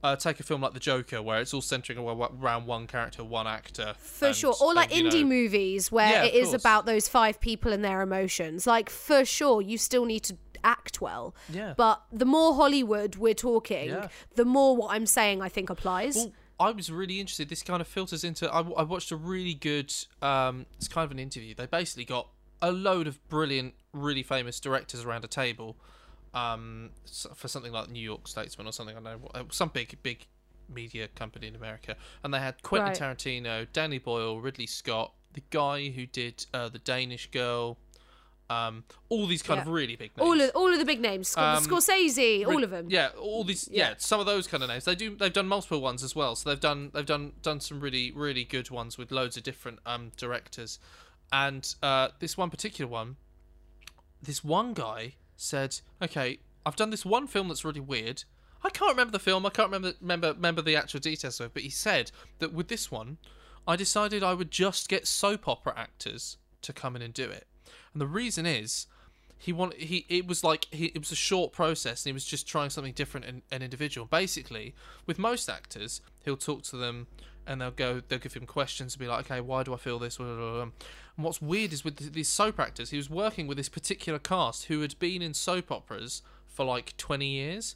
uh, 0.03 0.15
take 0.15 0.39
a 0.39 0.43
film 0.43 0.62
like 0.62 0.73
The 0.73 0.79
Joker, 0.79 1.21
where 1.21 1.39
it's 1.41 1.53
all 1.53 1.62
centering 1.62 1.97
around 1.99 2.65
one 2.67 2.88
character, 2.88 3.23
one 3.23 3.47
actor. 3.47 3.95
For 3.97 4.27
and- 4.27 4.36
sure. 4.36 4.53
Or 4.62 4.73
like 4.73 4.95
and, 4.95 5.08
indie 5.08 5.21
know- 5.21 5.27
movies 5.29 5.91
where 5.91 6.10
Yeah, 6.12 6.23
it 6.25 6.34
is 6.36 6.49
course. 6.49 6.62
about 6.62 6.86
those 6.86 7.08
five 7.08 7.39
people 7.39 7.73
and 7.73 7.84
their 7.84 8.01
emotions. 8.01 8.67
Like, 8.67 8.89
for 8.89 9.25
sure, 9.25 9.62
you 9.62 9.77
still 9.77 10.05
need 10.05 10.23
to 10.25 10.38
act 10.63 11.01
well. 11.01 11.36
Yeah. 11.49 11.73
But 11.77 12.01
the 12.12 12.25
more 12.25 12.55
Hollywood 12.55 13.15
we're 13.17 13.34
talking, 13.34 13.89
Yeah. 13.89 14.10
the 14.36 14.45
more 14.45 14.75
what 14.75 14.91
I'm 14.95 15.05
saying 15.05 15.41
I 15.41 15.49
think 15.49 15.69
applies. 15.69 16.15
Well, 16.15 16.31
I 16.60 16.71
was 16.71 16.89
really 16.91 17.19
interested. 17.19 17.49
This 17.49 17.63
kind 17.63 17.81
of 17.81 17.88
filters 17.88 18.23
into. 18.23 18.51
I, 18.51 18.60
I 18.62 18.84
watched 18.84 19.12
a 19.12 19.15
really 19.15 19.53
good. 19.53 19.93
Um, 20.21 20.65
it's 20.77 20.88
kind 20.88 21.03
of 21.05 21.12
an 21.12 21.19
interview. 21.19 21.53
They 21.53 21.65
basically 21.65 22.05
got 22.05 22.29
a 22.62 22.71
load 22.71 23.08
of 23.08 23.27
brilliant, 23.27 23.73
really 23.91 24.23
famous 24.23 24.60
directors 24.60 25.03
around 25.03 25.23
a 25.25 25.27
table, 25.27 25.77
um, 26.36 26.91
for 27.34 27.48
something 27.48 27.71
like 27.71 27.89
New 27.89 28.04
York 28.04 28.28
Statesman 28.28 28.67
or 28.67 28.71
something. 28.74 28.95
I 28.95 29.02
don't 29.02 29.34
know, 29.34 29.45
some 29.52 29.69
big, 29.69 29.98
big 30.04 30.28
media 30.69 31.08
company 31.08 31.48
in 31.48 31.56
America, 31.56 31.95
and 32.24 32.34
they 32.34 32.39
had 32.39 32.62
Quentin 32.62 32.89
Right. 32.89 32.98
Tarantino, 33.17 33.65
Danny 33.74 33.98
Boyle, 33.98 34.39
Ridley 34.41 34.67
Scott, 34.67 35.13
the 35.34 35.43
guy 35.50 35.89
who 35.89 36.06
did 36.06 36.45
uh, 36.54 36.69
the 36.69 36.80
Danish 36.80 37.30
Girl. 37.32 37.78
um, 38.48 38.84
all 39.10 39.26
these 39.26 39.41
kind 39.41 39.60
of 39.60 39.67
really 39.67 39.95
big 39.95 40.12
names. 40.15 40.28
All 40.28 40.39
of 40.39 40.52
all 40.54 40.71
of 40.71 40.78
the 40.78 40.86
big 40.86 41.02
names, 41.02 41.30
Sc- 41.30 41.38
Um, 41.39 41.63
Scorsese, 41.63 42.45
all 42.45 42.63
of 42.63 42.69
them. 42.69 42.88
Yeah, 42.89 43.10
all 43.19 43.43
these. 43.43 43.67
Yeah. 43.71 43.89
Yeah. 43.89 43.93
some 43.98 44.19
of 44.19 44.28
those 44.28 44.45
kind 44.45 44.62
of 44.62 44.69
names. 44.69 44.86
They 44.86 44.93
do. 44.93 45.15
They've 45.15 45.34
done 45.34 45.48
multiple 45.48 45.82
ones 45.82 46.04
as 46.04 46.15
well. 46.15 46.36
So 46.36 46.50
they've 46.50 46.60
done. 46.60 46.91
They've 46.93 47.06
done 47.08 47.34
done 47.41 47.60
some 47.60 47.80
really 47.80 48.12
really 48.12 48.43
good 48.43 48.69
ones 48.69 48.98
with 49.00 49.12
loads 49.12 49.36
of 49.36 49.41
different 49.43 49.80
um 49.86 50.12
directors, 50.15 50.78
and 51.32 51.74
uh, 51.82 52.10
this 52.19 52.38
one 52.38 52.50
particular 52.52 52.89
one. 52.89 53.15
This 54.21 54.43
one 54.43 54.74
guy 54.74 55.15
said, 55.36 55.80
"Okay, 56.02 56.39
I've 56.65 56.76
done 56.76 56.89
this 56.89 57.06
one 57.06 57.28
film 57.28 57.48
that's 57.48 57.65
really 57.65 57.80
weird. 57.80 58.24
I 58.63 58.69
can't 58.69 58.91
remember 58.91 59.12
the 59.12 59.19
film. 59.19 59.45
I 59.45 59.50
can't 59.50 59.67
remember 59.69 59.93
remember 60.02 60.34
remember 60.34 60.62
the 60.62 60.76
actual 60.76 61.00
details 61.00 61.39
of 61.39 61.48
it. 61.48 61.54
But 61.54 61.63
he 61.63 61.69
said 61.69 62.12
that 62.39 62.54
with 62.54 62.67
this 62.67 62.91
one, 62.91 63.17
I 63.67 63.76
decided 63.76 64.24
I 64.24 64.34
would 64.34 64.52
just 64.52 64.89
get 64.89 65.08
soap 65.08 65.48
opera 65.48 65.74
actors 65.78 66.38
to 66.63 66.74
come 66.74 66.95
in 66.95 67.02
and 67.02 67.13
do 67.13 67.30
it. 67.30 67.48
And 67.93 68.02
the 68.02 68.08
reason 68.08 68.45
is 68.45 68.88
he 69.38 69.54
want 69.54 69.76
he 69.76 70.06
it 70.10 70.26
was 70.26 70.43
like 70.43 70.67
he, 70.71 70.86
it 70.88 71.00
was 71.00 71.12
a 71.12 71.15
short 71.15 71.52
process 71.52 72.04
and 72.04 72.10
he 72.10 72.13
was 72.13 72.26
just 72.26 72.48
trying 72.48 72.71
something 72.71 72.93
different 72.93 73.26
and, 73.28 73.41
and 73.52 73.62
individual 73.62 74.08
basically 74.08 74.74
with 75.06 75.19
most 75.19 75.50
actors 75.50 76.02
he'll 76.24 76.38
talk 76.38 76.63
to 76.63 76.78
them 76.78 77.08
and 77.47 77.62
they'll 77.62 77.71
go 77.71 78.01
they'll 78.08 78.19
give 78.19 78.34
him 78.34 78.45
questions 78.45 78.93
and 78.93 78.99
be 78.99 79.08
like 79.08 79.25
okay 79.29 79.41
why 79.41 79.63
do 79.63 79.73
i 79.73 79.77
feel 79.77 79.99
this 79.99 80.19
and 80.19 80.71
what's 81.17 81.41
weird 81.41 81.71
is 81.73 81.84
with 81.86 82.13
these 82.13 82.27
soap 82.27 82.60
actors 82.60 82.89
he 82.89 82.97
was 82.97 83.10
working 83.10 83.47
with 83.47 83.58
this 83.58 83.69
particular 83.69 84.19
cast 84.19 84.65
who 84.65 84.81
had 84.81 84.97
been 84.99 85.21
in 85.21 85.34
soap 85.34 85.71
operas 85.71 86.21
for 86.47 86.65
like 86.65 86.95
20 86.97 87.25
years 87.27 87.75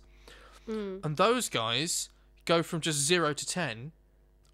and 0.67 1.17
those 1.17 1.49
guys 1.49 2.09
go 2.45 2.61
from 2.61 2.79
just 2.81 2.99
0 2.99 3.33
to 3.33 3.45
10 3.45 3.91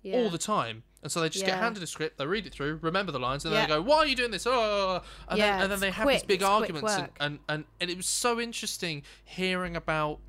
Yeah. 0.01 0.15
all 0.17 0.29
the 0.29 0.37
time. 0.37 0.83
And 1.03 1.11
so 1.11 1.19
they 1.19 1.29
just 1.29 1.45
get 1.45 1.57
handed 1.59 1.83
a 1.83 1.87
script, 1.87 2.17
they 2.17 2.25
read 2.25 2.45
it 2.47 2.53
through, 2.53 2.79
remember 2.81 3.11
the 3.11 3.19
lines, 3.19 3.43
and 3.45 3.53
then 3.53 3.61
Yeah. 3.61 3.67
they 3.67 3.73
go, 3.75 3.81
"Why 3.81 3.97
are 3.97 4.05
you 4.07 4.15
doing 4.15 4.31
this?" 4.31 4.47
Oh, 4.47 5.01
and, 5.27 5.37
Yeah, 5.37 5.51
then, 5.53 5.61
and 5.63 5.71
then 5.71 5.79
they 5.81 5.91
have 5.91 6.07
these 6.07 6.23
big 6.23 6.41
it's 6.41 6.49
arguments, 6.49 6.93
and, 6.93 7.09
and, 7.19 7.39
and 7.49 7.65
and 7.81 7.89
it 7.91 7.97
was 7.97 8.07
so 8.07 8.39
interesting 8.39 9.03
hearing 9.23 9.75
about 9.75 10.19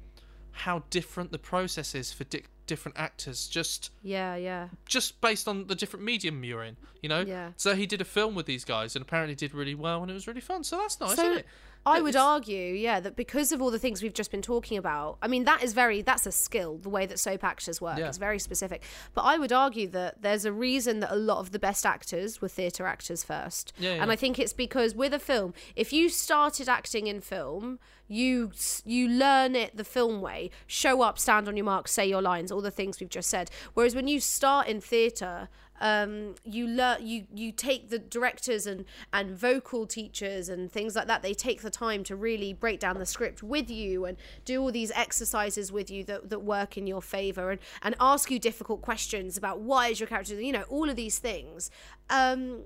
how 0.56 0.82
different 0.90 1.32
the 1.32 1.38
process 1.38 1.94
is 1.94 2.12
for 2.12 2.24
di- 2.24 2.44
different 2.66 2.98
actors, 2.98 3.46
just 3.46 3.90
yeah, 4.02 4.34
yeah. 4.36 4.68
just 4.86 5.20
based 5.20 5.46
on 5.46 5.66
the 5.66 5.74
different 5.74 6.04
medium 6.04 6.42
you're 6.44 6.64
in, 6.64 6.76
you 7.02 7.08
know. 7.08 7.20
Yeah. 7.20 7.50
So 7.56 7.74
he 7.74 7.86
did 7.86 8.00
a 8.00 8.04
film 8.04 8.34
with 8.34 8.46
these 8.46 8.64
guys, 8.64 8.96
and 8.96 9.02
apparently 9.02 9.34
did 9.34 9.54
really 9.54 9.74
well, 9.74 10.02
and 10.02 10.10
it 10.10 10.14
was 10.14 10.26
really 10.26 10.40
fun. 10.40 10.64
So 10.64 10.78
that's 10.78 10.98
nice, 10.98 11.16
So 11.16 11.22
isn't 11.24 11.38
it? 11.40 11.46
I 11.86 12.00
would 12.00 12.16
argue, 12.16 12.74
yeah, 12.74 13.00
that 13.00 13.16
because 13.16 13.52
of 13.52 13.62
all 13.62 13.70
the 13.70 13.78
things 13.78 14.02
we've 14.02 14.12
just 14.12 14.30
been 14.30 14.42
talking 14.42 14.76
about, 14.76 15.18
I 15.22 15.28
mean, 15.28 15.44
that 15.44 15.62
is 15.62 15.72
very, 15.72 16.02
that's 16.02 16.26
a 16.26 16.32
skill, 16.32 16.78
the 16.78 16.88
way 16.88 17.06
that 17.06 17.18
soap 17.18 17.44
actors 17.44 17.80
work. 17.80 17.98
Yeah. 17.98 18.08
It's 18.08 18.18
very 18.18 18.38
specific. 18.38 18.82
But 19.14 19.22
I 19.22 19.38
would 19.38 19.52
argue 19.52 19.88
that 19.88 20.22
there's 20.22 20.44
a 20.44 20.52
reason 20.52 21.00
that 21.00 21.12
a 21.12 21.16
lot 21.16 21.38
of 21.38 21.52
the 21.52 21.58
best 21.58 21.86
actors 21.86 22.40
were 22.40 22.48
theatre 22.48 22.86
actors 22.86 23.22
first. 23.22 23.72
Yeah, 23.78 24.02
And. 24.02 24.10
I 24.10 24.16
think 24.16 24.38
it's 24.38 24.52
because 24.52 24.94
with 24.94 25.14
a 25.14 25.18
film, 25.18 25.54
if 25.76 25.92
you 25.92 26.08
started 26.08 26.68
acting 26.68 27.06
in 27.06 27.20
film, 27.20 27.78
you 28.08 28.52
you 28.84 29.08
learn 29.08 29.56
it 29.56 29.76
the 29.76 29.82
film 29.82 30.20
way 30.20 30.48
show 30.66 31.02
up 31.02 31.18
stand 31.18 31.48
on 31.48 31.56
your 31.56 31.64
mark 31.64 31.88
say 31.88 32.06
your 32.06 32.22
lines 32.22 32.52
all 32.52 32.60
the 32.60 32.70
things 32.70 33.00
we've 33.00 33.08
just 33.08 33.28
said 33.28 33.50
whereas 33.74 33.96
when 33.96 34.06
you 34.06 34.20
start 34.20 34.68
in 34.68 34.80
theatre 34.80 35.48
um, 35.80 36.34
you 36.44 36.66
learn 36.66 37.06
you 37.06 37.26
you 37.34 37.52
take 37.52 37.90
the 37.90 37.98
directors 37.98 38.66
and 38.66 38.84
and 39.12 39.36
vocal 39.36 39.86
teachers 39.86 40.48
and 40.48 40.70
things 40.70 40.96
like 40.96 41.06
that 41.06 41.22
they 41.22 41.34
take 41.34 41.62
the 41.62 41.70
time 41.70 42.04
to 42.04 42.16
really 42.16 42.52
break 42.52 42.80
down 42.80 42.98
the 42.98 43.06
script 43.06 43.42
with 43.42 43.70
you 43.70 44.04
and 44.04 44.16
do 44.44 44.60
all 44.60 44.72
these 44.72 44.90
exercises 44.92 45.70
with 45.72 45.90
you 45.90 46.04
that, 46.04 46.30
that 46.30 46.40
work 46.40 46.76
in 46.76 46.86
your 46.86 47.02
favor 47.02 47.50
and 47.50 47.60
and 47.82 47.94
ask 48.00 48.30
you 48.30 48.38
difficult 48.38 48.82
questions 48.82 49.36
about 49.36 49.60
why 49.60 49.88
is 49.88 50.00
your 50.00 50.06
character 50.06 50.40
you 50.40 50.52
know 50.52 50.64
all 50.68 50.88
of 50.88 50.96
these 50.96 51.18
things. 51.18 51.70
Um 52.10 52.62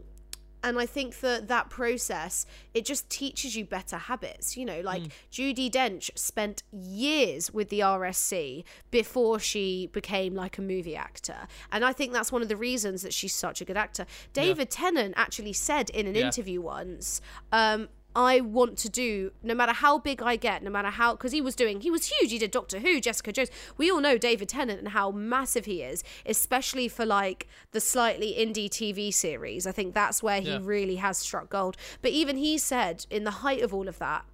and 0.62 0.78
I 0.78 0.86
think 0.86 1.20
that 1.20 1.48
that 1.48 1.70
process 1.70 2.46
it 2.74 2.84
just 2.84 3.08
teaches 3.10 3.56
you 3.56 3.64
better 3.64 3.96
habits. 3.96 4.56
You 4.56 4.64
know, 4.64 4.80
like 4.80 5.02
Judi 5.32 5.70
Dench 5.70 6.10
spent 6.16 6.62
years 6.72 7.52
with 7.52 7.68
the 7.68 7.80
RSC 7.80 8.64
before 8.90 9.38
she 9.38 9.88
became 9.92 10.34
like 10.34 10.58
a 10.58 10.62
movie 10.62 10.96
actor, 10.96 11.46
and 11.72 11.84
I 11.84 11.92
think 11.92 12.12
that's 12.12 12.32
one 12.32 12.42
of 12.42 12.48
the 12.48 12.56
reasons 12.56 13.02
that 13.02 13.12
she's 13.14 13.34
such 13.34 13.60
a 13.60 13.64
good 13.64 13.76
actor. 13.76 14.06
David 14.32 14.70
Tennant 14.70 15.14
actually 15.16 15.52
said 15.52 15.90
in 15.90 16.06
an 16.06 16.14
Yeah. 16.14 16.26
interview 16.26 16.60
once. 16.60 17.20
Um, 17.52 17.88
I 18.14 18.40
want 18.40 18.76
to 18.78 18.88
do 18.88 19.32
no 19.42 19.54
matter 19.54 19.72
how 19.72 19.98
big 19.98 20.20
I 20.20 20.34
get, 20.36 20.62
no 20.62 20.70
matter 20.70 20.88
how 20.90 21.14
because 21.14 21.32
he 21.32 21.40
was 21.40 21.54
doing 21.54 21.80
he 21.80 21.90
was 21.90 22.06
huge. 22.06 22.32
He 22.32 22.38
did 22.38 22.50
Doctor 22.50 22.80
Who, 22.80 23.00
Jessica 23.00 23.32
Jones. 23.32 23.50
We 23.76 23.90
all 23.90 24.00
know 24.00 24.18
David 24.18 24.48
Tennant 24.48 24.80
and 24.80 24.88
how 24.88 25.10
massive 25.12 25.64
he 25.66 25.82
is, 25.82 26.02
especially 26.26 26.88
for 26.88 27.06
like 27.06 27.46
the 27.70 27.80
slightly 27.80 28.34
indie 28.38 28.68
TV 28.68 29.12
series. 29.14 29.66
I 29.66 29.72
think 29.72 29.94
that's 29.94 30.22
where 30.22 30.40
he 30.40 30.48
Yeah. 30.50 30.58
really 30.62 30.96
has 30.96 31.18
struck 31.18 31.48
gold. 31.50 31.76
But 32.02 32.10
even 32.10 32.36
he 32.36 32.58
said 32.58 33.06
in 33.10 33.24
the 33.24 33.30
height 33.30 33.62
of 33.62 33.72
all 33.72 33.86
of 33.88 33.98
that, 33.98 34.24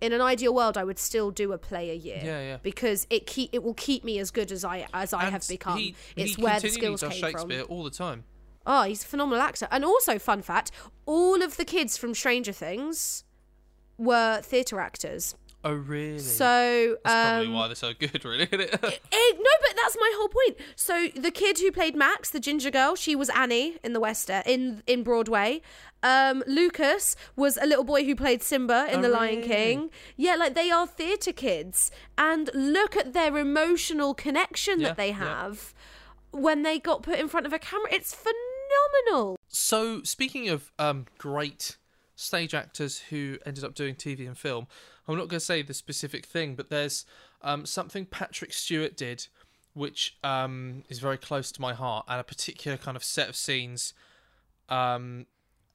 in 0.00 0.12
an 0.12 0.20
ideal 0.20 0.52
world, 0.52 0.76
I 0.76 0.82
would 0.84 0.98
still 0.98 1.30
do 1.30 1.52
a 1.52 1.58
play 1.58 1.88
a 1.90 1.94
year. 1.94 2.20
Yeah, 2.22 2.40
yeah. 2.40 2.56
Because 2.60 3.06
it 3.08 3.24
keep 3.26 3.50
it 3.52 3.62
will 3.62 3.74
keep 3.74 4.02
me 4.04 4.18
as 4.18 4.30
good 4.30 4.50
as 4.52 4.64
I 4.64 4.86
as 4.92 5.12
I 5.12 5.22
And 5.24 5.32
have 5.32 5.46
become. 5.48 5.78
He, 5.78 5.94
it's 6.16 6.34
he 6.34 6.42
where 6.42 6.58
the 6.60 6.68
skills 6.68 7.00
does 7.00 7.12
came 7.12 7.20
from. 7.20 7.30
Shakespeare 7.30 7.62
all 7.62 7.84
the 7.84 7.90
time. 7.90 8.24
Oh, 8.66 8.82
he's 8.84 9.02
a 9.02 9.06
phenomenal 9.06 9.42
actor. 9.42 9.68
And 9.70 9.84
also, 9.84 10.18
fun 10.18 10.42
fact: 10.42 10.70
all 11.06 11.42
of 11.42 11.56
the 11.56 11.64
kids 11.64 11.96
from 11.96 12.14
Stranger 12.14 12.52
Things 12.52 13.24
were 13.98 14.40
theatre 14.42 14.80
actors. 14.80 15.34
Oh, 15.64 15.74
really? 15.74 16.18
So, 16.18 16.96
That's 17.04 17.14
probably 17.30 17.46
um, 17.46 17.52
why 17.52 17.68
they're 17.68 17.76
so 17.76 17.92
good, 17.96 18.24
really. 18.24 18.48
Isn't 18.50 18.60
it? 18.62 18.74
eh, 18.74 18.78
no, 18.82 19.50
but 19.60 19.76
that's 19.80 19.96
my 19.96 20.12
whole 20.16 20.26
point. 20.28 20.56
So 20.74 21.06
the 21.14 21.30
kid 21.30 21.60
who 21.60 21.70
played 21.70 21.94
Max, 21.94 22.30
the 22.30 22.40
ginger 22.40 22.68
girl, 22.72 22.96
she 22.96 23.14
was 23.14 23.28
Annie 23.30 23.76
in 23.84 23.92
the 23.92 24.00
West 24.00 24.28
End, 24.28 24.42
in 24.46 24.82
in 24.88 25.02
Broadway. 25.04 25.62
Um, 26.02 26.42
Lucas 26.48 27.14
was 27.36 27.56
a 27.58 27.66
little 27.66 27.84
boy 27.84 28.02
who 28.04 28.16
played 28.16 28.42
Simba 28.42 28.88
in 28.92 28.98
Oh, 28.98 29.02
The 29.02 29.08
Lion 29.08 29.36
really? 29.36 29.48
King. 29.48 29.90
Yeah, 30.16 30.34
like 30.34 30.54
they 30.54 30.72
are 30.72 30.84
theatre 30.84 31.32
kids, 31.32 31.92
and 32.18 32.50
look 32.54 32.96
at 32.96 33.12
their 33.12 33.38
emotional 33.38 34.14
connection 34.14 34.80
Yeah, 34.80 34.88
that 34.88 34.96
they 34.96 35.10
yeah. 35.10 35.42
have 35.42 35.74
when 36.32 36.62
they 36.64 36.80
got 36.80 37.04
put 37.04 37.20
in 37.20 37.28
front 37.28 37.46
of 37.46 37.52
a 37.52 37.60
camera. 37.60 37.86
It's 37.92 38.12
phenomenal. 38.12 38.40
So, 39.48 40.02
speaking 40.02 40.48
of 40.48 40.72
um, 40.78 41.06
great 41.18 41.76
stage 42.14 42.54
actors 42.54 42.98
who 43.10 43.38
ended 43.44 43.64
up 43.64 43.74
doing 43.74 43.94
TV 43.94 44.26
and 44.26 44.36
film, 44.36 44.66
I'm 45.06 45.16
not 45.16 45.28
going 45.28 45.40
to 45.40 45.40
say 45.40 45.62
the 45.62 45.74
specific 45.74 46.26
thing, 46.26 46.54
but 46.54 46.70
there's 46.70 47.04
um, 47.42 47.66
something 47.66 48.06
Patrick 48.06 48.52
Stewart 48.52 48.96
did, 48.96 49.26
which 49.74 50.16
um, 50.22 50.84
is 50.88 51.00
very 51.00 51.18
close 51.18 51.50
to 51.52 51.60
my 51.60 51.74
heart, 51.74 52.06
and 52.08 52.20
a 52.20 52.24
particular 52.24 52.78
kind 52.78 52.96
of 52.96 53.04
set 53.04 53.28
of 53.28 53.36
scenes. 53.36 53.94
Um, 54.68 55.26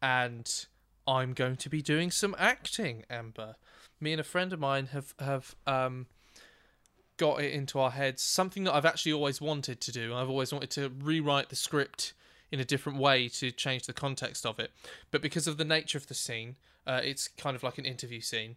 and 0.02 0.66
I'm 1.08 1.34
going 1.34 1.56
to 1.58 1.70
be 1.70 1.82
doing 1.82 2.12
some 2.12 2.36
acting, 2.38 3.04
Amber. 3.10 3.56
Me 4.00 4.12
and 4.12 4.22
a 4.22 4.24
friend 4.24 4.54
of 4.54 4.60
mine 4.60 4.88
have 4.88 5.14
have 5.20 5.56
um, 5.66 6.08
got 7.18 7.42
it 7.42 7.52
into 7.52 7.80
our 7.80 7.92
heads. 7.92 8.22
Something 8.22 8.64
that 8.66 8.74
I've 8.74 8.86
actually 8.86 9.14
always 9.14 9.42
wanted 9.42 9.82
to 9.82 9.92
do. 9.92 10.16
I've 10.16 10.30
always 10.30 10.54
wanted 10.54 10.70
to 10.72 10.90
rewrite 10.90 11.50
the 11.50 11.56
script 11.56 12.14
in 12.52 12.60
a 12.60 12.66
different 12.66 13.00
way 13.00 13.28
to 13.28 13.52
change 13.52 13.86
the 13.86 13.94
context 13.94 14.46
of 14.46 14.60
it. 14.60 14.72
But 15.12 15.22
because 15.22 15.48
of 15.48 15.58
the 15.58 15.66
nature 15.66 15.98
of 15.98 16.08
the 16.08 16.14
scene, 16.14 16.56
uh, 16.86 17.02
it's 17.04 17.28
kind 17.28 17.56
of 17.56 17.64
like 17.64 17.78
an 17.78 17.86
interview 17.86 18.22
scene. 18.22 18.56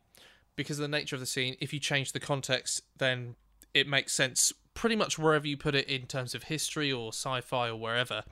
Because 0.57 0.79
of 0.79 0.83
the 0.83 0.97
nature 0.97 1.17
of 1.17 1.21
the 1.21 1.27
scene, 1.27 1.57
if 1.61 1.73
you 1.73 1.81
change 1.81 2.13
the 2.13 2.21
context, 2.21 2.83
then 2.99 3.37
it 3.75 3.89
makes 3.89 4.13
sense 4.13 4.53
pretty 4.75 4.97
much 4.97 5.19
wherever 5.19 5.47
you 5.47 5.57
put 5.57 5.75
it 5.75 5.89
in 5.89 6.07
terms 6.07 6.35
of 6.35 6.45
history 6.45 6.93
or 6.93 7.13
sci-fi 7.13 7.69
or 7.69 7.77
wherever. 7.77 8.23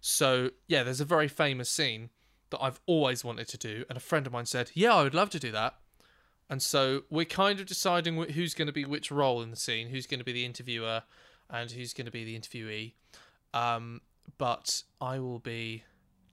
So 0.00 0.50
yeah, 0.66 0.82
there's 0.82 1.00
a 1.00 1.04
very 1.04 1.28
famous 1.28 1.68
scene 1.68 2.10
that 2.50 2.62
I've 2.62 2.80
always 2.86 3.24
wanted 3.24 3.48
to 3.48 3.58
do, 3.58 3.84
and 3.88 3.96
a 3.96 4.00
friend 4.00 4.26
of 4.26 4.32
mine 4.32 4.46
said, 4.46 4.70
"Yeah, 4.74 4.94
I 4.94 5.02
would 5.02 5.14
love 5.14 5.30
to 5.30 5.38
do 5.38 5.50
that." 5.52 5.76
And 6.48 6.62
so 6.62 7.04
we're 7.10 7.24
kind 7.24 7.58
of 7.58 7.66
deciding 7.66 8.22
who's 8.30 8.54
going 8.54 8.66
to 8.66 8.72
be 8.72 8.84
which 8.84 9.10
role 9.10 9.40
in 9.40 9.50
the 9.50 9.56
scene, 9.56 9.88
who's 9.88 10.06
going 10.06 10.20
to 10.20 10.24
be 10.24 10.32
the 10.32 10.44
interviewer, 10.44 11.02
and 11.48 11.70
who's 11.70 11.94
going 11.94 12.04
to 12.04 12.10
be 12.10 12.24
the 12.24 12.38
interviewee. 12.38 12.92
Um, 13.54 14.02
but 14.38 14.82
I 15.00 15.18
will 15.18 15.38
be 15.38 15.84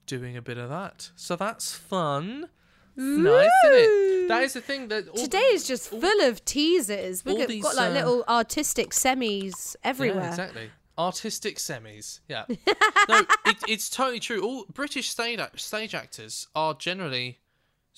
doing 0.05 0.35
a 0.37 0.41
bit 0.41 0.57
of 0.57 0.69
that, 0.69 1.11
so 1.15 1.35
that's 1.35 1.73
fun. 1.73 2.49
Nice, 2.95 3.49
isn't 3.65 3.77
it? 3.77 4.27
That 4.27 4.43
is 4.43 4.53
the 4.53 4.61
thing 4.61 4.89
that 4.89 5.07
all, 5.07 5.15
Today 5.15 5.39
is 5.39 5.65
just 5.67 5.89
full 5.89 6.21
of 6.21 6.43
teasers. 6.45 7.23
We've 7.23 7.37
got, 7.37 7.47
these, 7.47 7.63
got 7.63 7.75
like 7.75 7.91
uh, 7.91 7.93
little 7.93 8.23
artistic 8.27 8.91
semis 8.91 9.75
everywhere. 9.83 10.23
Yeah, 10.23 10.29
exactly. 10.29 10.69
Artistic 10.97 11.57
semis. 11.57 12.19
Yeah. 12.27 12.43
no, 13.09 13.23
it, 13.45 13.57
it's 13.67 13.89
totally 13.89 14.19
true. 14.19 14.41
All 14.43 14.65
British 14.71 15.09
stage 15.09 15.39
stage 15.55 15.95
actors 15.95 16.47
are 16.53 16.73
generally 16.73 17.39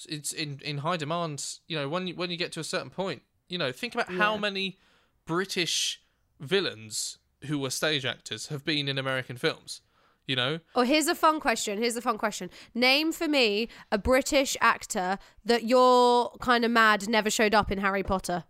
it's 0.08 0.32
in 0.32 0.60
in 0.64 0.80
high 0.80 0.98
demand. 0.98 1.44
You 1.68 1.78
know, 1.78 1.90
when 1.90 2.08
you, 2.08 2.16
when 2.16 2.30
you 2.30 2.38
get 2.38 2.52
to 2.54 2.60
a 2.60 2.64
certain 2.64 2.90
point, 2.90 3.24
you 3.50 3.58
know, 3.58 3.72
think 3.72 3.94
about 3.94 4.12
how 4.12 4.38
many 4.38 4.78
British 5.26 6.02
villains 6.40 7.18
who 7.46 7.60
were 7.60 7.70
stage 7.70 8.06
actors 8.06 8.48
have 8.48 8.64
been 8.66 8.88
in 8.88 8.98
American 8.98 9.38
films. 9.38 9.82
You 10.26 10.38
know, 10.38 10.60
Oh, 10.74 10.84
here's 10.84 11.08
a 11.08 11.16
fun 11.16 11.42
question. 11.42 11.78
Here's 11.80 11.98
a 11.98 12.02
fun 12.02 12.18
question. 12.18 12.50
Name 12.74 13.12
for 13.12 13.28
me 13.28 13.68
a 13.92 13.98
British 13.98 14.56
actor 14.62 15.18
that 15.44 15.66
you're 15.66 16.30
kind 16.40 16.64
of 16.64 16.72
mad 16.72 17.10
never 17.10 17.30
showed 17.30 17.54
up 17.54 17.70
in 17.72 17.80
Harry 17.80 18.04
Potter. 18.04 18.46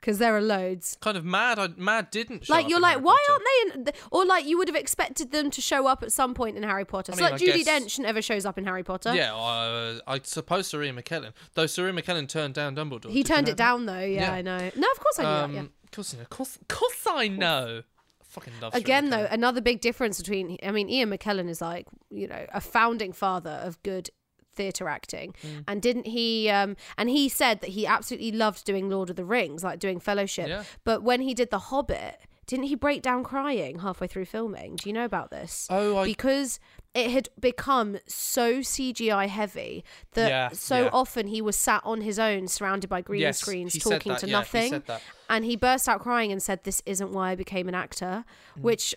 because 0.00 0.18
there 0.18 0.36
are 0.36 0.42
loads. 0.42 0.96
Kind 1.00 1.16
of 1.16 1.24
mad. 1.24 1.58
I, 1.58 1.68
mad 1.76 2.10
didn't. 2.10 2.46
Show 2.46 2.52
Like 2.52 2.68
you're 2.68 2.78
like, 2.80 2.94
Harry 2.94 3.04
why 3.04 3.16
Potter. 3.28 3.32
aren't 3.32 3.84
they 3.84 3.90
in? 3.92 3.94
Or 4.12 4.24
like 4.26 4.44
you 4.44 4.58
would 4.58 4.68
have 4.68 4.76
expected 4.76 5.30
them 5.32 5.50
to 5.52 5.60
show 5.60 5.86
up 5.86 6.02
at 6.02 6.12
some 6.12 6.34
point 6.34 6.56
in 6.56 6.62
Harry 6.64 6.84
Potter. 6.84 7.12
I 7.12 7.16
so 7.16 7.22
mean, 7.22 7.32
like 7.32 7.40
I 7.42 7.44
Judi 7.44 7.64
guess- 7.64 7.82
Dench 7.82 7.98
never 8.00 8.20
shows 8.22 8.44
up 8.44 8.58
in 8.58 8.64
Harry 8.64 8.82
Potter. 8.84 9.14
Yeah, 9.14 9.34
uh, 9.36 9.98
I 10.06 10.20
suppose 10.24 10.66
Sir 10.66 10.82
Ian 10.82 10.96
McKellen. 10.96 11.32
Though 11.54 11.66
Sir 11.66 11.86
Ian 11.86 11.96
McKellen 11.96 12.28
turned 12.28 12.54
down 12.54 12.74
Dumbledore. 12.76 13.10
he 13.10 13.22
turned 13.24 13.48
it 13.48 13.52
that? 13.52 13.56
down 13.56 13.86
though. 13.86 13.98
Yeah, 14.00 14.20
Yeah. 14.22 14.32
I 14.32 14.42
know. 14.42 14.58
No, 14.76 14.88
of 14.90 14.98
course 15.00 15.18
I 15.18 15.22
knew 15.22 15.28
Um, 15.28 15.52
that. 15.54 15.62
Yeah. 15.62 15.68
Of 15.98 16.04
course, 16.04 16.14
I 16.14 16.16
know. 16.18 16.22
Of 16.22 16.30
course, 16.30 16.56
of 16.56 16.68
course 16.68 17.06
I 17.08 17.28
know. 17.28 17.82
I 18.20 18.24
fucking 18.24 18.52
love 18.60 18.74
Again, 18.74 19.10
though, 19.10 19.26
another 19.30 19.60
big 19.60 19.80
difference 19.80 20.18
between 20.18 20.56
I 20.62 20.70
mean, 20.70 20.88
Ian 20.90 21.10
McKellen 21.10 21.48
is 21.48 21.60
like 21.60 21.86
you 22.10 22.26
know 22.28 22.46
a 22.52 22.60
founding 22.60 23.12
father 23.12 23.60
of 23.62 23.82
good 23.82 24.10
theatre 24.54 24.88
acting, 24.88 25.34
Mm. 25.42 25.64
and 25.68 25.82
didn't 25.82 26.06
he? 26.06 26.48
Um, 26.48 26.76
and 26.96 27.10
he 27.10 27.28
said 27.28 27.60
that 27.60 27.70
he 27.70 27.86
absolutely 27.86 28.32
loved 28.32 28.64
doing 28.64 28.88
Lord 28.88 29.10
of 29.10 29.16
the 29.16 29.24
Rings, 29.24 29.62
like 29.62 29.78
doing 29.78 30.00
Fellowship. 30.00 30.48
Yeah. 30.48 30.64
But 30.84 31.02
when 31.02 31.20
he 31.20 31.34
did 31.34 31.50
The 31.50 31.58
Hobbit, 31.58 32.18
didn't 32.46 32.64
he 32.66 32.74
break 32.74 33.02
down 33.02 33.22
crying 33.22 33.80
halfway 33.80 34.06
through 34.06 34.24
filming? 34.24 34.76
Do 34.76 34.88
you 34.88 34.94
know 34.94 35.04
about 35.04 35.30
this? 35.30 35.66
Oh, 35.68 35.98
I 35.98 36.04
because 36.06 36.58
it 36.96 37.10
had 37.10 37.28
become 37.38 37.98
so 38.06 38.60
CGI 38.60 39.28
heavy 39.28 39.84
that 40.12 40.28
Yeah, 40.28 40.48
so 40.50 40.84
yeah. 40.84 40.90
often 40.92 41.26
he 41.28 41.40
was 41.42 41.56
sat 41.56 41.82
on 41.84 42.00
his 42.00 42.18
own, 42.18 42.48
surrounded 42.48 42.88
by 42.88 43.00
green 43.02 43.20
yes, 43.20 43.38
screens, 43.38 43.76
talking 43.78 44.12
that, 44.12 44.20
to 44.20 44.26
yeah, 44.26 44.30
He 44.30 44.32
nothing 44.32 44.82
that. 44.86 45.02
and 45.28 45.44
he 45.44 45.56
burst 45.56 45.88
out 45.88 46.00
crying 46.00 46.32
and 46.32 46.42
said 46.42 46.64
this 46.64 46.82
isn't 46.86 47.12
why 47.12 47.30
i 47.32 47.34
became 47.34 47.68
an 47.68 47.74
actor 47.74 48.24
Mm. 48.58 48.62
which 48.62 48.94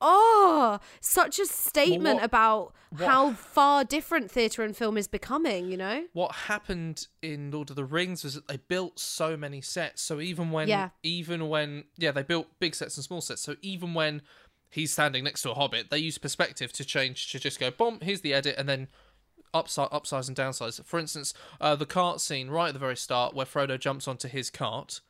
oh 0.00 0.78
such 1.00 1.38
a 1.38 1.46
statement 1.46 2.16
what- 2.16 2.24
about 2.24 2.74
what- 2.90 3.06
how 3.08 3.32
far 3.32 3.84
different 3.84 4.30
theatre 4.30 4.62
and 4.62 4.76
film 4.76 4.96
is 4.96 5.06
becoming 5.08 5.70
you 5.70 5.76
know 5.76 6.04
What 6.12 6.32
happened 6.52 7.06
in 7.22 7.50
Lord 7.50 7.70
of 7.70 7.76
the 7.76 7.84
Rings 7.84 8.24
was 8.24 8.34
that 8.34 8.48
they 8.48 8.56
built 8.56 8.98
so 8.98 9.36
many 9.36 9.60
sets. 9.60 10.02
So 10.02 10.20
even 10.20 10.50
when, 10.50 10.68
Yeah. 10.68 10.88
even 11.02 11.48
when, 11.48 11.84
yeah, 11.98 12.10
they 12.12 12.22
built 12.22 12.48
big 12.58 12.74
sets 12.74 12.96
and 12.96 13.04
small 13.04 13.20
sets. 13.20 13.42
So 13.42 13.56
even 13.62 13.94
when 13.94 14.22
he's 14.70 14.92
standing 14.92 15.24
next 15.24 15.42
to 15.42 15.50
a 15.50 15.54
hobbit, 15.54 15.90
they 15.90 15.98
use 15.98 16.18
perspective 16.18 16.72
to 16.74 16.84
change 16.84 17.30
to 17.32 17.38
just 17.38 17.58
go, 17.60 17.70
boom, 17.70 17.98
here's 18.02 18.20
the 18.20 18.32
edit, 18.32 18.54
and 18.56 18.68
then 18.68 18.88
upsize, 19.52 19.90
upsize 19.90 20.28
and 20.28 20.36
downsize. 20.36 20.82
For 20.84 20.98
instance, 20.98 21.34
uh, 21.60 21.74
the 21.76 21.86
cart 21.86 22.20
scene 22.20 22.48
right 22.48 22.68
at 22.68 22.74
the 22.74 22.80
very 22.80 22.96
start 22.96 23.34
where 23.34 23.46
Frodo 23.46 23.78
jumps 23.78 24.06
onto 24.06 24.28
his 24.28 24.50
cart. 24.50 25.00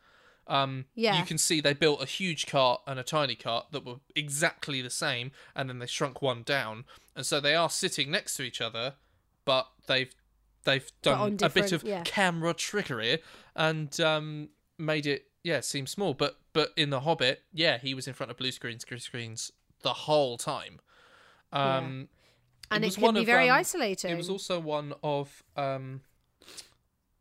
Um, 0.46 0.86
Yeah. 0.94 1.18
you 1.18 1.24
can 1.24 1.38
see 1.38 1.60
they 1.60 1.74
built 1.74 2.02
a 2.02 2.06
huge 2.06 2.46
cart 2.46 2.80
and 2.86 2.98
a 2.98 3.04
tiny 3.04 3.36
cart 3.36 3.66
that 3.70 3.84
were 3.84 4.00
exactly 4.16 4.82
the 4.82 4.90
same, 4.90 5.30
and 5.54 5.68
then 5.68 5.78
they 5.78 5.86
shrunk 5.86 6.22
one 6.22 6.42
down, 6.42 6.86
and 7.14 7.24
so 7.24 7.38
they 7.38 7.54
are 7.54 7.70
sitting 7.70 8.10
next 8.10 8.36
to 8.36 8.42
each 8.42 8.60
other, 8.60 8.94
but 9.44 9.68
they've 9.86 10.12
they've 10.64 10.90
done 11.02 11.38
a 11.42 11.48
bit 11.48 11.72
of 11.72 11.82
yeah. 11.82 12.02
camera 12.04 12.52
trickery 12.52 13.22
and 13.56 13.98
um, 14.00 14.50
made 14.76 15.06
it 15.06 15.29
yeah 15.42 15.60
seems 15.60 15.90
small. 15.90 16.14
But 16.14 16.38
but 16.52 16.72
in 16.76 16.90
the 16.90 17.00
Hobbit, 17.00 17.42
yeah, 17.52 17.78
he 17.78 17.94
was 17.94 18.06
in 18.06 18.14
front 18.14 18.30
of 18.30 18.36
blue 18.36 18.52
screens, 18.52 18.84
green 18.84 19.00
screens 19.00 19.52
the 19.82 19.92
whole 19.92 20.36
time. 20.36 20.80
Um, 21.52 22.08
and 22.70 22.84
it, 22.84 22.88
was 22.88 22.94
can 22.96 23.02
one 23.02 23.14
be 23.14 23.20
of, 23.20 23.26
very 23.26 23.48
um, 23.48 23.58
isolating 23.58 24.12
It 24.12 24.16
was 24.16 24.30
also 24.30 24.60
one 24.60 24.94
of 25.02 25.42
um, 25.56 26.02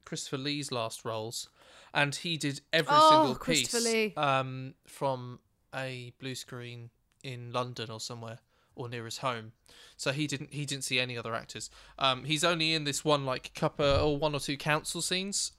Christopher 0.06 0.38
Lee's 0.38 0.72
last 0.72 1.04
roles, 1.04 1.50
and 1.94 2.14
he 2.14 2.38
did 2.38 2.62
every 2.72 2.94
Oh, 2.96 3.10
single 3.10 3.36
piece 3.36 4.18
um, 4.18 4.76
from 4.86 5.40
a 5.74 6.14
blue 6.20 6.36
screen 6.36 6.90
in 7.24 7.52
London 7.52 7.90
or 7.90 8.00
somewhere 8.00 8.40
or 8.76 8.88
near 8.88 9.06
his 9.06 9.20
home. 9.20 9.52
So 9.98 10.12
he 10.12 10.28
didn't 10.28 10.54
he 10.54 10.66
didn't 10.66 10.84
see 10.84 11.00
any 11.00 11.18
other 11.18 11.36
actors. 11.36 11.70
Um, 11.98 12.24
he's 12.24 12.44
only 12.44 12.74
in 12.74 12.84
this 12.84 13.04
one 13.04 13.26
like 13.26 13.54
couple 13.54 13.86
or 13.86 14.18
one 14.18 14.34
or 14.34 14.40
two 14.40 14.58
council 14.58 15.02
scenes. 15.02 15.52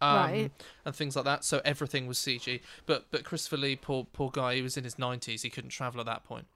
Um, 0.00 0.16
Right. 0.16 0.50
and 0.84 0.94
things 0.94 1.16
like 1.16 1.24
that. 1.24 1.42
So 1.42 1.62
everything 1.64 2.06
was 2.06 2.18
CG. 2.18 2.60
But 2.84 3.06
but 3.10 3.24
Christopher 3.24 3.56
Lee, 3.56 3.76
poor 3.76 4.06
poor 4.12 4.30
guy, 4.30 4.56
he 4.56 4.62
was 4.62 4.76
in 4.76 4.84
his 4.84 4.98
nineties. 4.98 5.42
He 5.42 5.50
couldn't 5.50 5.70
travel 5.70 6.00
at 6.00 6.06
that 6.06 6.24
point. 6.24 6.46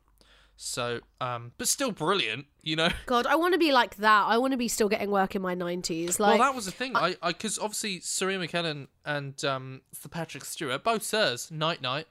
So, 0.62 1.00
um, 1.22 1.52
but 1.56 1.68
still 1.68 1.90
brilliant, 1.90 2.44
you 2.62 2.76
know. 2.76 2.90
god 3.06 3.26
i 3.26 3.34
want 3.34 3.54
to 3.54 3.58
be 3.58 3.72
like 3.72 3.96
that 3.96 4.26
i 4.26 4.36
want 4.36 4.50
to 4.50 4.58
be 4.58 4.68
still 4.68 4.90
getting 4.90 5.10
work 5.10 5.34
in 5.34 5.40
my 5.40 5.56
90s 5.56 6.18
like 6.20 6.38
well, 6.38 6.50
that 6.50 6.54
was 6.54 6.66
the 6.66 6.70
thing. 6.70 6.94
I, 6.94 7.16
I, 7.22 7.28
because 7.28 7.58
obviously 7.58 7.92
Ian 7.92 8.42
McKellen 8.42 8.88
and 9.06 9.42
um, 9.42 9.80
Sir 9.92 10.10
Patrick 10.10 10.44
Stewart, 10.44 10.84
both 10.84 11.02
sirs, 11.02 11.50
knight 11.50 11.80
knight, 11.80 12.08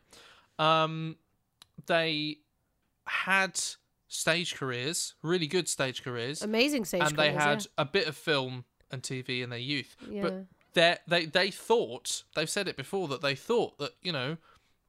um, 0.57 1.17
they 1.85 2.37
had 3.05 3.59
stage 4.07 4.55
careers, 4.55 5.13
really 5.21 5.45
good 5.45 5.69
stage 5.69 6.03
careers, 6.03 6.41
amazing 6.41 6.85
stage 6.85 7.03
and 7.03 7.15
they 7.15 7.29
careers, 7.29 7.43
had 7.43 7.67
a 7.77 7.85
bit 7.85 8.07
of 8.07 8.17
film 8.17 8.65
and 8.89 9.03
TV 9.03 9.43
in 9.43 9.51
their 9.51 9.59
youth. 9.59 9.95
Yeah. 10.09 10.23
But 10.23 10.45
they 10.73 10.97
they 11.07 11.25
they 11.25 11.51
thought 11.51 12.23
they've 12.35 12.49
said 12.49 12.67
it 12.67 12.77
before 12.77 13.07
that 13.07 13.21
they 13.21 13.35
thought 13.35 13.77
that 13.79 13.91
you 14.01 14.11
know 14.11 14.37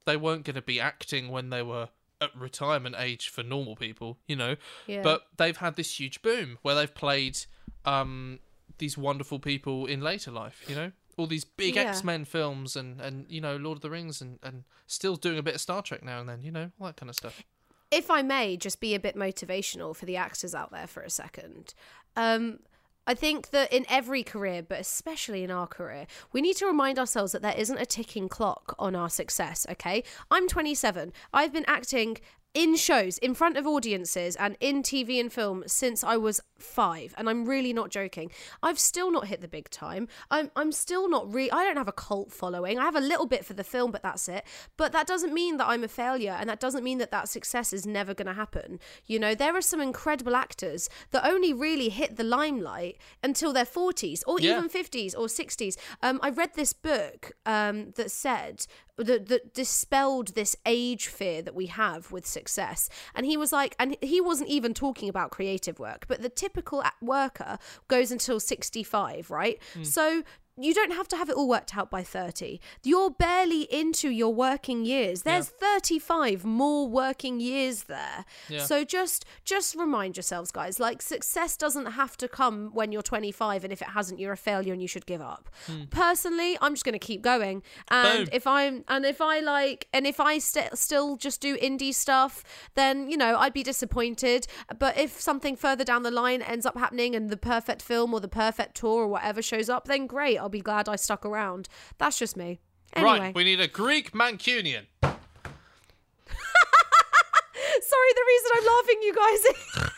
they 0.06 0.16
weren't 0.16 0.44
going 0.44 0.56
to 0.56 0.62
be 0.62 0.80
acting 0.80 1.28
when 1.30 1.50
they 1.50 1.62
were 1.62 1.88
at 2.22 2.34
retirement 2.36 2.94
age 2.98 3.28
for 3.30 3.42
normal 3.42 3.76
people, 3.76 4.18
you 4.26 4.36
know. 4.36 4.56
yeah. 4.86 5.02
But 5.02 5.26
they've 5.38 5.56
had 5.56 5.76
this 5.76 5.98
huge 5.98 6.20
boom 6.20 6.58
where 6.62 6.74
they've 6.74 6.94
played 6.94 7.38
um, 7.86 8.40
these 8.78 8.98
wonderful 8.98 9.38
people 9.38 9.86
in 9.86 10.00
later 10.02 10.30
life, 10.30 10.62
you 10.68 10.74
know? 10.74 10.92
All 11.16 11.26
these 11.26 11.44
big 11.44 11.76
Yeah. 11.76 11.82
X 11.82 12.04
Men 12.04 12.24
films 12.26 12.76
and, 12.76 13.00
and, 13.00 13.24
you 13.30 13.40
know, 13.40 13.56
Lord 13.56 13.76
of 13.78 13.82
the 13.82 13.88
Rings 13.90 14.20
and, 14.20 14.38
and 14.42 14.64
still 14.86 15.16
doing 15.16 15.38
a 15.38 15.42
bit 15.42 15.54
of 15.54 15.60
Star 15.62 15.80
Trek 15.80 16.02
now 16.02 16.20
and 16.20 16.28
then, 16.28 16.42
you 16.42 16.50
know, 16.50 16.70
all 16.78 16.88
that 16.88 16.96
kind 16.96 17.08
of 17.08 17.16
stuff. 17.16 17.42
if 17.90 18.10
I 18.10 18.20
may, 18.22 18.56
just 18.58 18.80
be 18.80 18.94
a 18.94 19.00
bit 19.00 19.16
motivational 19.16 19.96
for 19.96 20.04
the 20.04 20.16
actors 20.16 20.54
out 20.54 20.70
there 20.72 20.86
for 20.86 21.02
a 21.02 21.10
second. 21.10 21.72
Um, 22.16 22.60
I 23.06 23.14
think 23.14 23.50
that 23.50 23.72
in 23.72 23.86
every 23.88 24.22
career, 24.22 24.62
but 24.62 24.78
especially 24.78 25.42
in 25.42 25.50
our 25.50 25.66
career, 25.66 26.06
we 26.32 26.40
need 26.40 26.56
to 26.56 26.66
remind 26.66 26.98
ourselves 26.98 27.32
that 27.32 27.42
there 27.42 27.56
isn't 27.56 27.78
a 27.78 27.86
ticking 27.86 28.28
clock 28.28 28.74
on 28.78 28.94
our 28.94 29.08
success, 29.08 29.66
okay? 29.70 30.04
I'm 30.30 30.46
27. 30.46 31.12
I've 31.32 31.52
been 31.52 31.64
acting 31.66 32.18
in 32.52 32.74
shows, 32.76 33.18
in 33.18 33.34
front 33.34 33.56
of 33.56 33.66
audiences, 33.66 34.34
and 34.36 34.56
in 34.60 34.82
TV 34.82 35.20
and 35.20 35.32
film 35.32 35.62
since 35.66 36.02
I 36.02 36.16
was 36.16 36.40
five, 36.58 37.14
and 37.16 37.28
I'm 37.28 37.44
really 37.46 37.72
not 37.72 37.90
joking. 37.90 38.30
I've 38.62 38.78
still 38.78 39.10
not 39.12 39.28
hit 39.28 39.40
the 39.40 39.48
big 39.48 39.70
time. 39.70 40.08
I'm 40.30 40.50
I'm 40.56 40.72
still 40.72 41.08
not 41.08 41.32
re 41.32 41.50
I 41.50 41.64
don't 41.64 41.76
have 41.76 41.88
a 41.88 41.92
cult 41.92 42.32
following. 42.32 42.78
I 42.78 42.84
have 42.84 42.96
a 42.96 43.00
little 43.00 43.26
bit 43.26 43.44
for 43.44 43.54
the 43.54 43.64
film, 43.64 43.90
but 43.92 44.02
that's 44.02 44.28
it. 44.28 44.44
But 44.76 44.92
that 44.92 45.06
doesn't 45.06 45.32
mean 45.32 45.58
that 45.58 45.68
I'm 45.68 45.84
a 45.84 45.88
failure, 45.88 46.36
and 46.38 46.48
that 46.50 46.60
doesn't 46.60 46.82
mean 46.84 46.98
that 46.98 47.10
that 47.12 47.28
success 47.28 47.72
is 47.72 47.86
never 47.86 48.14
going 48.14 48.26
to 48.26 48.34
happen. 48.34 48.80
You 49.06 49.18
know, 49.20 49.34
there 49.34 49.56
are 49.56 49.62
some 49.62 49.80
incredible 49.80 50.34
actors 50.34 50.88
that 51.12 51.24
only 51.24 51.52
really 51.52 51.88
hit 51.88 52.16
the 52.16 52.24
limelight 52.24 52.98
until 53.22 53.52
their 53.52 53.64
40s 53.64 54.22
or 54.26 54.40
Yeah. 54.40 54.56
even 54.58 54.68
50s 54.68 55.14
or 55.16 55.26
60s. 55.26 55.76
Um, 56.02 56.18
I 56.22 56.30
read 56.30 56.54
this 56.54 56.72
book 56.72 57.32
um, 57.46 57.92
that 57.96 58.10
said 58.10 58.66
that, 58.96 59.26
that 59.26 59.54
dispelled 59.54 60.34
this 60.34 60.56
age 60.66 61.06
fear 61.06 61.42
that 61.42 61.54
we 61.54 61.66
have 61.66 62.12
with 62.12 62.26
success. 62.26 62.88
And 63.14 63.26
he 63.26 63.36
was 63.36 63.52
like, 63.52 63.74
and 63.78 63.96
he 64.00 64.20
wasn't 64.20 64.50
even 64.50 64.74
talking 64.74 65.08
about 65.08 65.30
creative 65.30 65.78
work, 65.78 66.06
but 66.08 66.22
the 66.22 66.28
typical 66.28 66.82
worker 67.00 67.58
goes 67.88 68.10
until 68.10 68.40
65, 68.40 69.30
right? 69.30 69.58
Hmm. 69.74 69.82
So 69.84 70.22
you 70.62 70.74
don't 70.74 70.92
have 70.92 71.08
to 71.08 71.16
have 71.16 71.28
it 71.28 71.36
all 71.36 71.48
worked 71.48 71.76
out 71.76 71.90
by 71.90 72.02
30. 72.02 72.60
You're 72.82 73.10
barely 73.10 73.62
into 73.62 74.10
your 74.10 74.34
working 74.34 74.84
years. 74.84 75.22
There's 75.22 75.48
35 75.48 76.44
more 76.44 76.88
working 76.88 77.40
years 77.40 77.84
there. 77.84 78.24
Yeah. 78.48 78.64
So 78.64 78.84
just 78.84 79.24
just 79.44 79.74
remind 79.74 80.16
yourselves 80.16 80.50
guys, 80.50 80.78
like 80.78 81.02
success 81.02 81.56
doesn't 81.56 81.86
have 81.86 82.16
to 82.18 82.28
come 82.28 82.70
when 82.72 82.92
you're 82.92 83.02
25 83.02 83.64
and 83.64 83.72
if 83.72 83.82
it 83.82 83.88
hasn't 83.88 84.20
you're 84.20 84.32
a 84.32 84.36
failure 84.36 84.72
and 84.72 84.82
you 84.82 84.88
should 84.88 85.06
give 85.06 85.20
up. 85.20 85.48
Hmm. 85.66 85.84
Personally, 85.90 86.58
I'm 86.60 86.74
just 86.74 86.84
going 86.84 86.92
to 86.92 86.98
keep 86.98 87.22
going. 87.22 87.62
And 87.88 88.26
Boom. 88.26 88.28
if 88.32 88.46
I'm 88.46 88.84
and 88.88 89.04
if 89.04 89.20
I 89.20 89.40
like 89.40 89.88
and 89.92 90.06
if 90.06 90.20
I 90.20 90.38
st- 90.38 90.76
still 90.76 91.16
just 91.16 91.40
do 91.40 91.56
indie 91.56 91.94
stuff, 91.94 92.44
then 92.74 93.10
you 93.10 93.16
know, 93.16 93.36
I'd 93.38 93.52
be 93.52 93.62
disappointed. 93.62 94.46
But 94.78 94.98
if 94.98 95.20
something 95.20 95.56
further 95.56 95.84
down 95.84 96.02
the 96.02 96.10
line 96.10 96.42
ends 96.42 96.66
up 96.66 96.76
happening 96.76 97.14
and 97.14 97.30
the 97.30 97.36
perfect 97.36 97.82
film 97.82 98.12
or 98.12 98.20
the 98.20 98.28
perfect 98.28 98.76
tour 98.76 99.04
or 99.04 99.08
whatever 99.08 99.40
shows 99.40 99.68
up, 99.68 99.86
then 99.86 100.06
great. 100.06 100.38
I'll 100.38 100.49
be 100.50 100.60
glad 100.60 100.88
I 100.88 100.96
stuck 100.96 101.24
around. 101.24 101.68
That's 101.98 102.18
just 102.18 102.36
me. 102.36 102.60
Anyway, 102.92 103.18
Right, 103.18 103.34
we 103.34 103.44
need 103.44 103.60
a 103.60 103.68
Greek 103.68 104.12
Mancunian. 104.12 104.86
sorry, 105.02 105.12
the 108.14 108.24
reason 108.26 108.50
I'm 108.54 108.66
laughing, 108.66 108.98
you 109.02 109.14
guys. 109.14 109.90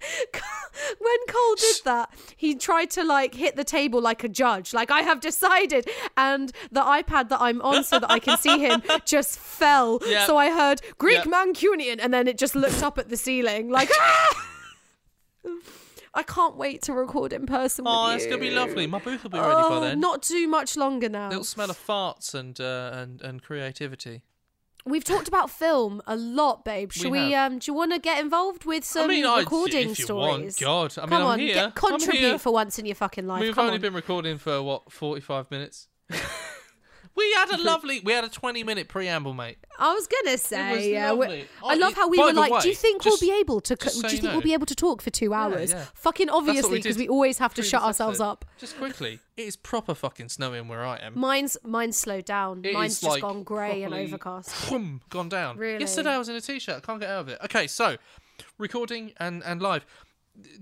when 1.00 1.16
Cole 1.28 1.54
did 1.56 1.76
that, 1.84 2.10
he 2.36 2.54
tried 2.54 2.90
to 2.90 3.02
like 3.04 3.34
hit 3.34 3.56
the 3.56 3.64
table 3.64 4.00
like 4.00 4.22
a 4.22 4.28
judge, 4.28 4.72
like 4.72 4.90
I 4.90 5.00
have 5.02 5.20
decided, 5.20 5.88
and 6.16 6.52
the 6.70 6.82
iPad 6.82 7.28
that 7.30 7.40
I'm 7.40 7.60
on 7.62 7.82
so 7.84 7.98
that 7.98 8.10
I 8.10 8.18
can 8.20 8.38
see 8.38 8.58
him 8.58 8.82
just 9.04 9.38
fell. 9.38 9.98
Yeah. 10.06 10.26
So 10.26 10.36
I 10.36 10.50
heard 10.50 10.80
Greek 10.98 11.24
Yeah. 11.24 11.32
Mancunian, 11.32 11.98
and 12.00 12.14
then 12.14 12.28
it 12.28 12.38
just 12.38 12.54
looked 12.54 12.82
up 12.82 12.98
at 12.98 13.08
the 13.08 13.16
ceiling 13.16 13.68
like. 13.70 13.90
"Ah!" 13.94 14.44
I 16.18 16.24
can't 16.24 16.56
wait 16.56 16.82
to 16.82 16.92
record 16.92 17.32
in 17.32 17.46
person. 17.46 17.84
Oh, 17.86 18.08
with 18.08 18.16
it's 18.16 18.26
to 18.26 18.38
be 18.38 18.50
lovely. 18.50 18.88
My 18.88 18.98
booth 18.98 19.22
will 19.22 19.30
be 19.30 19.38
ready 19.38 19.52
Oh, 19.54 19.80
by 19.80 19.86
then. 19.90 20.00
not 20.00 20.20
too 20.22 20.48
much 20.48 20.76
longer 20.76 21.08
now. 21.08 21.30
It'll 21.30 21.44
smell 21.44 21.70
of 21.70 21.78
farts 21.78 22.34
and, 22.34 22.60
uh, 22.60 22.90
and, 22.92 23.22
and 23.22 23.40
creativity. 23.40 24.22
We've 24.84 25.04
talked 25.04 25.28
about 25.28 25.48
film 25.48 26.02
a 26.08 26.16
lot, 26.16 26.64
babe. 26.64 26.90
Should 26.90 27.12
we? 27.12 27.28
We 27.28 27.34
um, 27.36 27.58
do 27.60 27.70
you 27.70 27.74
want 27.74 27.92
to 27.92 28.00
get 28.00 28.18
involved 28.20 28.64
with 28.64 28.84
some 28.84 29.04
I 29.04 29.06
mean, 29.14 29.26
I- 29.26 29.38
recording 29.40 29.90
you 29.90 29.94
stories? 29.94 30.60
want, 30.60 30.96
God. 30.96 30.98
I 30.98 31.02
mean, 31.02 31.10
Come 31.10 31.22
I'm 31.22 31.28
on, 31.28 31.38
here. 31.38 31.54
get, 31.54 31.74
contribute 31.76 32.20
here. 32.20 32.38
for 32.38 32.52
once 32.52 32.78
in 32.80 32.86
your 32.86 32.96
fucking 32.96 33.26
life. 33.28 33.40
We've 33.42 33.54
Come 33.54 33.66
only 33.66 33.76
on. 33.76 33.80
been 33.82 33.94
recording 33.94 34.38
for, 34.38 34.60
what, 34.62 34.90
45 34.90 35.50
minutes? 35.52 35.86
We 37.18 37.32
had 37.32 37.50
a 37.50 37.62
lovely, 37.62 38.00
we 38.00 38.12
had 38.12 38.24
a 38.24 38.28
twenty-minute 38.28 38.88
preamble, 38.88 39.34
mate. 39.34 39.58
I 39.78 39.92
was 39.92 40.06
gonna 40.06 40.38
say, 40.38 40.94
uh, 40.96 41.00
yeah. 41.00 41.12
we- 41.12 41.18
lovely. 41.26 41.48
I 41.64 41.74
Oh, 41.74 41.76
love 41.76 41.94
how 41.94 42.08
we 42.08 42.18
were 42.18 42.32
like, 42.32 42.62
"Do 42.62 42.68
you 42.68 42.74
think 42.74 43.02
just- 43.02 43.20
we'll 43.20 43.30
be 43.30 43.36
able 43.40 43.60
to? 43.60 43.76
Co- 43.76 43.90
do 43.90 43.96
you 43.96 44.08
think 44.08 44.22
know. 44.22 44.32
we'll 44.32 44.40
be 44.40 44.52
able 44.52 44.66
to 44.66 44.74
talk 44.74 45.02
for 45.02 45.10
two 45.10 45.34
hours? 45.34 45.70
yeah. 45.72 45.86
Fucking 45.94 46.30
obviously, 46.30 46.78
because 46.78 46.96
did 46.96 47.02
we 47.02 47.08
always 47.08 47.38
have 47.38 47.52
to 47.54 47.56
previous 47.56 47.70
shut 47.70 47.82
ourselves 47.82 48.20
episode. 48.20 48.30
up. 48.30 48.44
Just 48.58 48.78
quickly, 48.78 49.18
it 49.36 49.42
is 49.48 49.56
proper 49.56 49.94
fucking 49.94 50.28
snowing 50.28 50.68
where 50.68 50.84
I 50.84 50.96
am. 50.98 51.18
Mine's 51.18 51.56
mine's 51.64 51.98
slowed 51.98 52.24
down. 52.24 52.64
It 52.64 52.72
Mine's 52.74 52.92
is, 52.94 53.00
just 53.00 53.10
like, 53.10 53.22
gone 53.22 53.42
grey 53.42 53.82
and 53.82 53.90
properly 53.92 54.06
overcast. 54.12 54.70
gone 55.10 55.28
down. 55.28 55.56
Really? 55.58 55.80
Yesterday 55.80 56.10
I 56.10 56.18
was 56.18 56.28
in 56.28 56.36
a 56.36 56.40
t-shirt. 56.40 56.76
I 56.76 56.80
can't 56.80 57.00
get 57.00 57.10
out 57.10 57.20
of 57.22 57.28
it. 57.28 57.38
Okay, 57.44 57.66
so 57.66 57.96
recording 58.58 59.12
and 59.18 59.42
and 59.44 59.60
live. 59.60 59.84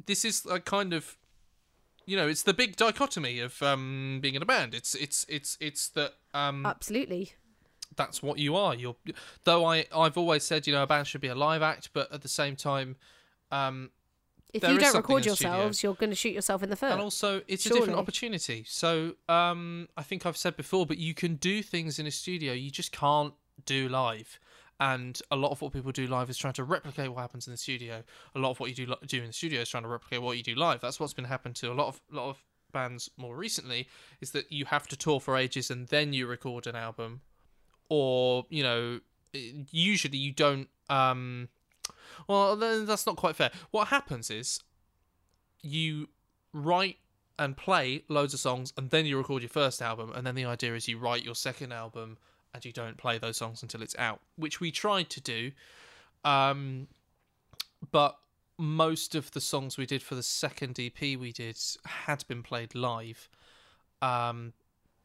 This 0.07 0.24
is 0.24 0.46
like 0.46 0.64
kind 0.64 0.94
of, 0.94 1.16
you 2.07 2.16
know, 2.16 2.28
it's 2.28 2.44
the 2.44 2.54
big 2.54 2.76
dichotomy 2.76 3.40
of 3.40 3.61
um 3.62 4.18
being 4.22 4.34
in 4.34 4.42
a 4.42 4.46
band. 4.46 4.74
It's 4.74 4.94
it's 4.94 5.26
it's 5.28 5.59
it's 5.61 5.88
that 5.90 6.14
um 6.32 6.64
Absolutely. 6.64 7.32
that's 7.96 8.22
what 8.22 8.38
you 8.38 8.57
are. 8.57 8.74
You're 8.74 8.96
though 9.44 9.64
I 9.66 9.86
I've 9.94 10.16
always 10.16 10.44
said 10.44 10.66
you 10.66 10.72
know 10.72 10.82
a 10.82 10.86
band 10.86 11.07
should 11.09 11.20
be 11.20 11.28
a 11.28 11.34
live 11.34 11.62
act, 11.62 11.90
but 11.92 12.11
at 12.12 12.22
the 12.22 12.28
same 12.28 12.57
time, 12.57 12.96
um 13.50 13.90
If 14.54 14.62
you 14.62 14.78
don't 14.78 14.94
record 14.94 15.26
yourselves, 15.26 15.82
you're 15.82 15.94
going 15.94 16.11
to 16.11 16.16
shoot 16.16 16.32
yourself 16.32 16.62
in 16.62 16.70
the 16.70 16.76
foot. 16.76 16.92
and 16.92 17.00
also 17.00 17.42
it's 17.48 17.66
a 17.66 17.70
different 17.70 17.98
opportunity. 17.98 18.64
So 18.66 19.16
um 19.28 19.88
I 19.96 20.02
think 20.02 20.24
I've 20.26 20.36
said 20.36 20.57
before, 20.57 20.86
but 20.86 20.98
you 20.98 21.12
can 21.12 21.34
do 21.36 21.62
things 21.62 21.98
in 21.98 22.07
a 22.07 22.11
studio 22.12 22.52
you 22.52 22.70
just 22.70 22.92
can't 22.92 23.34
do 23.64 23.88
live. 23.88 24.38
And 24.79 25.18
a 25.31 25.37
lot 25.37 25.53
of 25.53 25.62
what 25.62 25.72
people 25.72 25.91
do 25.91 26.07
live 26.07 26.29
is 26.29 26.37
trying 26.37 26.53
to 26.55 26.64
replicate 26.64 27.11
what 27.11 27.20
happens 27.20 27.47
in 27.47 27.53
the 27.53 27.57
studio. 27.57 28.03
A 28.35 28.39
lot 28.39 28.51
of 28.51 28.61
what 28.61 28.68
you 28.68 28.87
do 28.87 28.95
do 29.07 29.20
in 29.20 29.29
the 29.29 29.33
studio 29.33 29.62
is 29.62 29.68
trying 29.70 29.85
to 29.85 29.89
replicate 29.89 30.20
what 30.20 30.37
you 30.37 30.43
do 30.43 30.55
live. 30.55 30.81
That's 30.81 31.01
what's 31.01 31.14
been 31.14 31.24
happening 31.24 31.55
to 31.55 31.72
a 31.72 31.74
lot 31.74 31.89
of 31.89 32.01
lot 32.11 32.29
of 32.29 32.43
bands 32.72 33.09
more 33.16 33.37
recently. 33.37 33.89
Is 34.20 34.33
that 34.33 34.53
you 34.53 34.66
have 34.66 34.87
to 34.89 34.97
tour 34.97 35.18
for 35.18 35.37
ages 35.37 35.70
and 35.70 35.89
then 35.89 36.12
you 36.12 36.27
record 36.27 36.66
an 36.66 36.77
album, 36.77 37.22
or 37.89 38.45
you 38.51 38.62
know, 38.62 39.01
usually 39.33 40.18
you 40.18 40.33
don't. 40.33 40.68
Um, 40.91 41.49
well, 42.29 42.57
that's 42.57 43.07
not 43.07 43.16
quite 43.16 43.37
fair. 43.37 43.51
What 43.70 43.89
happens 43.89 44.31
is 44.31 44.61
you 45.62 46.09
write 46.53 46.97
and 47.39 47.57
play 47.57 48.03
loads 48.09 48.35
of 48.35 48.41
songs 48.41 48.72
and 48.77 48.91
then 48.91 49.07
you 49.07 49.16
record 49.18 49.43
your 49.43 49.49
first 49.49 49.83
album 49.83 50.11
and 50.14 50.27
then 50.27 50.35
the 50.35 50.45
idea 50.45 50.74
is 50.74 50.89
you 50.89 50.99
write 50.99 51.22
your 51.22 51.35
second 51.35 51.72
album 51.72 52.16
and 52.57 52.64
you 52.64 52.72
don't 52.72 52.96
play 52.96 53.18
those 53.18 53.36
songs 53.36 53.62
until 53.62 53.82
it's 53.82 53.96
out 53.98 54.20
which 54.36 54.61
we 54.61 54.70
tried 54.70 55.09
to 55.09 55.20
do 55.20 55.52
um 56.24 56.88
but 57.92 58.18
most 58.59 59.14
of 59.14 59.30
the 59.32 59.40
songs 59.40 59.76
we 59.76 59.86
did 59.86 60.02
for 60.02 60.14
the 60.14 60.22
second 60.22 60.78
EP 60.80 61.00
we 61.00 61.30
did 61.32 61.59
had 61.84 62.26
been 62.26 62.42
played 62.42 62.74
live 62.74 63.28
um 64.02 64.52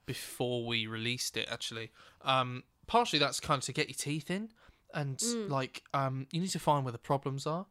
before 0.06 0.66
we 0.66 0.88
released 0.88 1.38
it 1.38 1.48
actually. 1.52 1.92
Um 2.24 2.64
partially 2.88 3.20
that's 3.20 3.40
kind 3.40 3.60
of 3.60 3.66
to 3.66 3.74
get 3.74 3.88
your 3.88 3.96
teeth 3.96 4.32
in 4.32 4.50
and 4.94 5.22
like 5.50 5.84
um 5.94 6.28
you 6.32 6.40
need 6.42 6.50
to 6.50 6.60
find 6.60 6.86
where 6.86 6.94
the 6.94 6.98
problems 6.98 7.46
are. 7.46 7.66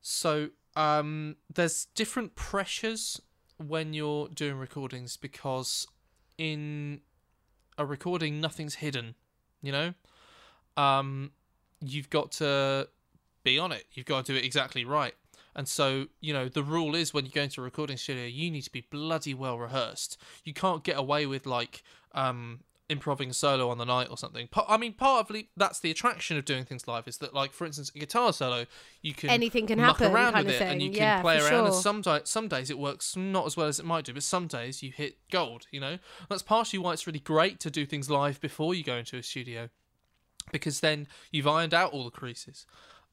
So 0.00 0.50
um, 0.76 1.36
there's 1.52 1.86
different 1.94 2.34
pressures 2.34 3.20
when 3.56 3.94
you're 3.94 4.28
doing 4.28 4.56
recordings 4.56 5.16
because 5.16 5.86
in 6.36 7.00
a 7.78 7.84
recording 7.86 8.40
nothing's 8.40 8.76
hidden, 8.76 9.14
you 9.62 9.72
know. 9.72 9.94
Um, 10.76 11.32
you've 11.80 12.10
got 12.10 12.32
to 12.32 12.88
be 13.42 13.58
on 13.58 13.72
it. 13.72 13.84
You've 13.92 14.06
got 14.06 14.24
to 14.24 14.32
do 14.32 14.38
it 14.38 14.44
exactly 14.44 14.84
right. 14.84 15.14
And 15.56 15.68
so, 15.68 16.06
you 16.20 16.32
know, 16.32 16.48
the 16.48 16.62
rule 16.62 16.94
is 16.94 17.14
when 17.14 17.24
you 17.24 17.30
go 17.30 17.42
into 17.42 17.60
a 17.60 17.64
recording 17.64 17.96
studio, 17.96 18.24
you 18.26 18.50
need 18.50 18.62
to 18.62 18.72
be 18.72 18.80
bloody 18.90 19.34
well 19.34 19.58
rehearsed. 19.58 20.20
You 20.44 20.52
can't 20.52 20.82
get 20.82 20.98
away 20.98 21.26
with 21.26 21.46
like 21.46 21.82
um 22.12 22.60
improving 22.90 23.32
solo 23.32 23.70
on 23.70 23.78
the 23.78 23.84
night 23.84 24.08
or 24.10 24.18
something. 24.18 24.48
I 24.68 24.76
mean, 24.76 24.92
part 24.92 25.30
of 25.30 25.36
that's 25.56 25.80
the 25.80 25.90
attraction 25.90 26.36
of 26.36 26.44
doing 26.44 26.64
things 26.64 26.86
live 26.86 27.08
is 27.08 27.16
that, 27.18 27.32
like, 27.32 27.52
for 27.52 27.64
instance, 27.64 27.90
a 27.94 27.98
guitar 27.98 28.32
solo, 28.32 28.66
you 29.00 29.14
can 29.14 29.30
Anything 29.30 29.66
can 29.66 29.80
muck 29.80 30.00
happen 30.00 30.14
around 30.14 30.32
kind 30.34 30.46
with 30.46 30.56
of 30.56 30.62
it 30.62 30.70
and 30.70 30.82
you 30.82 30.90
can 30.90 30.98
Yeah, 30.98 31.22
play 31.22 31.38
around. 31.38 31.66
And 31.66 31.74
some 31.74 32.02
di- 32.02 32.20
some 32.24 32.48
days 32.48 32.70
it 32.70 32.78
works 32.78 33.16
not 33.16 33.46
as 33.46 33.56
well 33.56 33.68
as 33.68 33.80
it 33.80 33.86
might 33.86 34.04
do, 34.04 34.12
but 34.12 34.22
some 34.22 34.46
days 34.46 34.82
you 34.82 34.92
hit 34.92 35.16
gold. 35.30 35.66
You 35.70 35.80
know, 35.80 35.98
that's 36.28 36.42
partially 36.42 36.78
why 36.78 36.92
it's 36.92 37.06
really 37.06 37.20
great 37.20 37.58
to 37.60 37.70
do 37.70 37.86
things 37.86 38.10
live 38.10 38.40
before 38.40 38.74
you 38.74 38.84
go 38.84 38.96
into 38.96 39.16
a 39.16 39.22
studio, 39.22 39.70
because 40.52 40.80
then 40.80 41.08
you've 41.30 41.46
ironed 41.46 41.72
out 41.72 41.92
all 41.92 42.04
the 42.04 42.10
creases, 42.10 42.66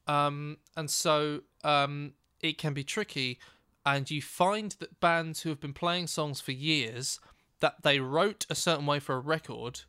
um, 0.07 0.57
and 0.75 0.89
so 0.89 1.41
um, 1.63 2.13
it 2.41 2.57
can 2.57 2.73
be 2.73 2.83
tricky. 2.83 3.39
And 3.83 4.11
you 4.11 4.21
find 4.21 4.75
that 4.79 4.99
bands 4.99 5.41
who 5.41 5.49
have 5.49 5.59
been 5.59 5.73
playing 5.73 6.05
songs 6.05 6.39
for 6.39 6.51
years 6.51 7.19
that 7.61 7.83
they 7.83 7.99
wrote 7.99 8.45
a 8.49 8.55
certain 8.55 8.85
way 8.85 8.99
for 8.99 9.15
a 9.15 9.19
record 9.19 9.81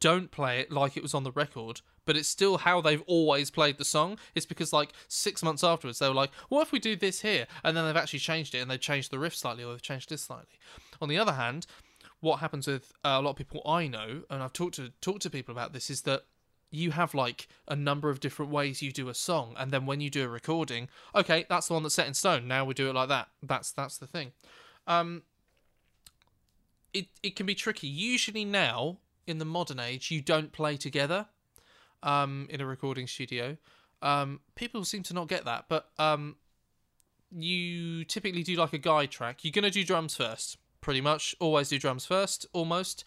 don't 0.00 0.30
play 0.30 0.60
it 0.60 0.72
like 0.72 0.96
it 0.96 1.02
was 1.02 1.14
on 1.14 1.24
the 1.24 1.30
record, 1.30 1.82
but 2.06 2.16
it's 2.16 2.28
still 2.28 2.58
how 2.58 2.80
they've 2.80 3.02
always 3.06 3.50
played 3.50 3.76
the 3.76 3.84
song. 3.84 4.18
It's 4.34 4.46
because 4.46 4.72
like 4.72 4.92
six 5.08 5.42
months 5.42 5.62
afterwards 5.62 5.98
they 5.98 6.08
were 6.08 6.14
like, 6.14 6.32
"What 6.48 6.62
if 6.62 6.72
we 6.72 6.78
do 6.78 6.96
this 6.96 7.20
here?" 7.20 7.46
And 7.62 7.76
then 7.76 7.84
they've 7.84 7.96
actually 7.96 8.20
changed 8.20 8.54
it 8.54 8.58
and 8.60 8.70
they've 8.70 8.80
changed 8.80 9.10
the 9.10 9.18
riff 9.18 9.36
slightly 9.36 9.62
or 9.62 9.72
they've 9.72 9.82
changed 9.82 10.08
this 10.08 10.22
slightly. 10.22 10.58
On 11.00 11.08
the 11.08 11.18
other 11.18 11.34
hand, 11.34 11.66
what 12.20 12.40
happens 12.40 12.66
with 12.66 12.92
uh, 13.04 13.18
a 13.20 13.22
lot 13.22 13.30
of 13.32 13.36
people 13.36 13.62
I 13.66 13.86
know, 13.86 14.22
and 14.30 14.42
I've 14.42 14.54
talked 14.54 14.76
to 14.76 14.90
talked 15.00 15.22
to 15.22 15.30
people 15.30 15.52
about 15.52 15.74
this, 15.74 15.90
is 15.90 16.02
that 16.02 16.24
you 16.70 16.92
have 16.92 17.14
like 17.14 17.48
a 17.68 17.76
number 17.76 18.08
of 18.10 18.20
different 18.20 18.50
ways 18.50 18.80
you 18.80 18.92
do 18.92 19.10
a 19.10 19.14
song, 19.14 19.54
and 19.58 19.70
then 19.70 19.84
when 19.84 20.00
you 20.00 20.08
do 20.08 20.24
a 20.24 20.28
recording, 20.28 20.88
okay, 21.14 21.44
that's 21.48 21.68
the 21.68 21.74
one 21.74 21.82
that's 21.82 21.94
set 21.94 22.06
in 22.06 22.14
stone. 22.14 22.48
Now 22.48 22.64
we 22.64 22.72
do 22.72 22.88
it 22.88 22.94
like 22.94 23.08
that. 23.10 23.28
That's 23.42 23.70
that's 23.70 23.98
the 23.98 24.06
thing. 24.06 24.32
Um, 24.86 25.22
it 26.92 27.06
it 27.22 27.36
can 27.36 27.46
be 27.46 27.54
tricky. 27.54 27.86
Usually 27.86 28.44
now 28.44 28.98
in 29.26 29.38
the 29.38 29.44
modern 29.44 29.80
age, 29.80 30.10
you 30.10 30.20
don't 30.20 30.52
play 30.52 30.76
together 30.76 31.26
um, 32.02 32.46
in 32.50 32.60
a 32.60 32.66
recording 32.66 33.06
studio. 33.06 33.56
Um, 34.02 34.40
people 34.54 34.84
seem 34.84 35.02
to 35.04 35.14
not 35.14 35.28
get 35.28 35.44
that, 35.44 35.66
but 35.68 35.90
um, 35.98 36.36
you 37.30 38.04
typically 38.04 38.42
do 38.42 38.56
like 38.56 38.72
a 38.72 38.78
guide 38.78 39.10
track. 39.10 39.44
You're 39.44 39.52
gonna 39.52 39.70
do 39.70 39.84
drums 39.84 40.16
first, 40.16 40.56
pretty 40.80 41.00
much. 41.00 41.34
Always 41.38 41.68
do 41.68 41.78
drums 41.78 42.06
first, 42.06 42.46
almost, 42.52 43.04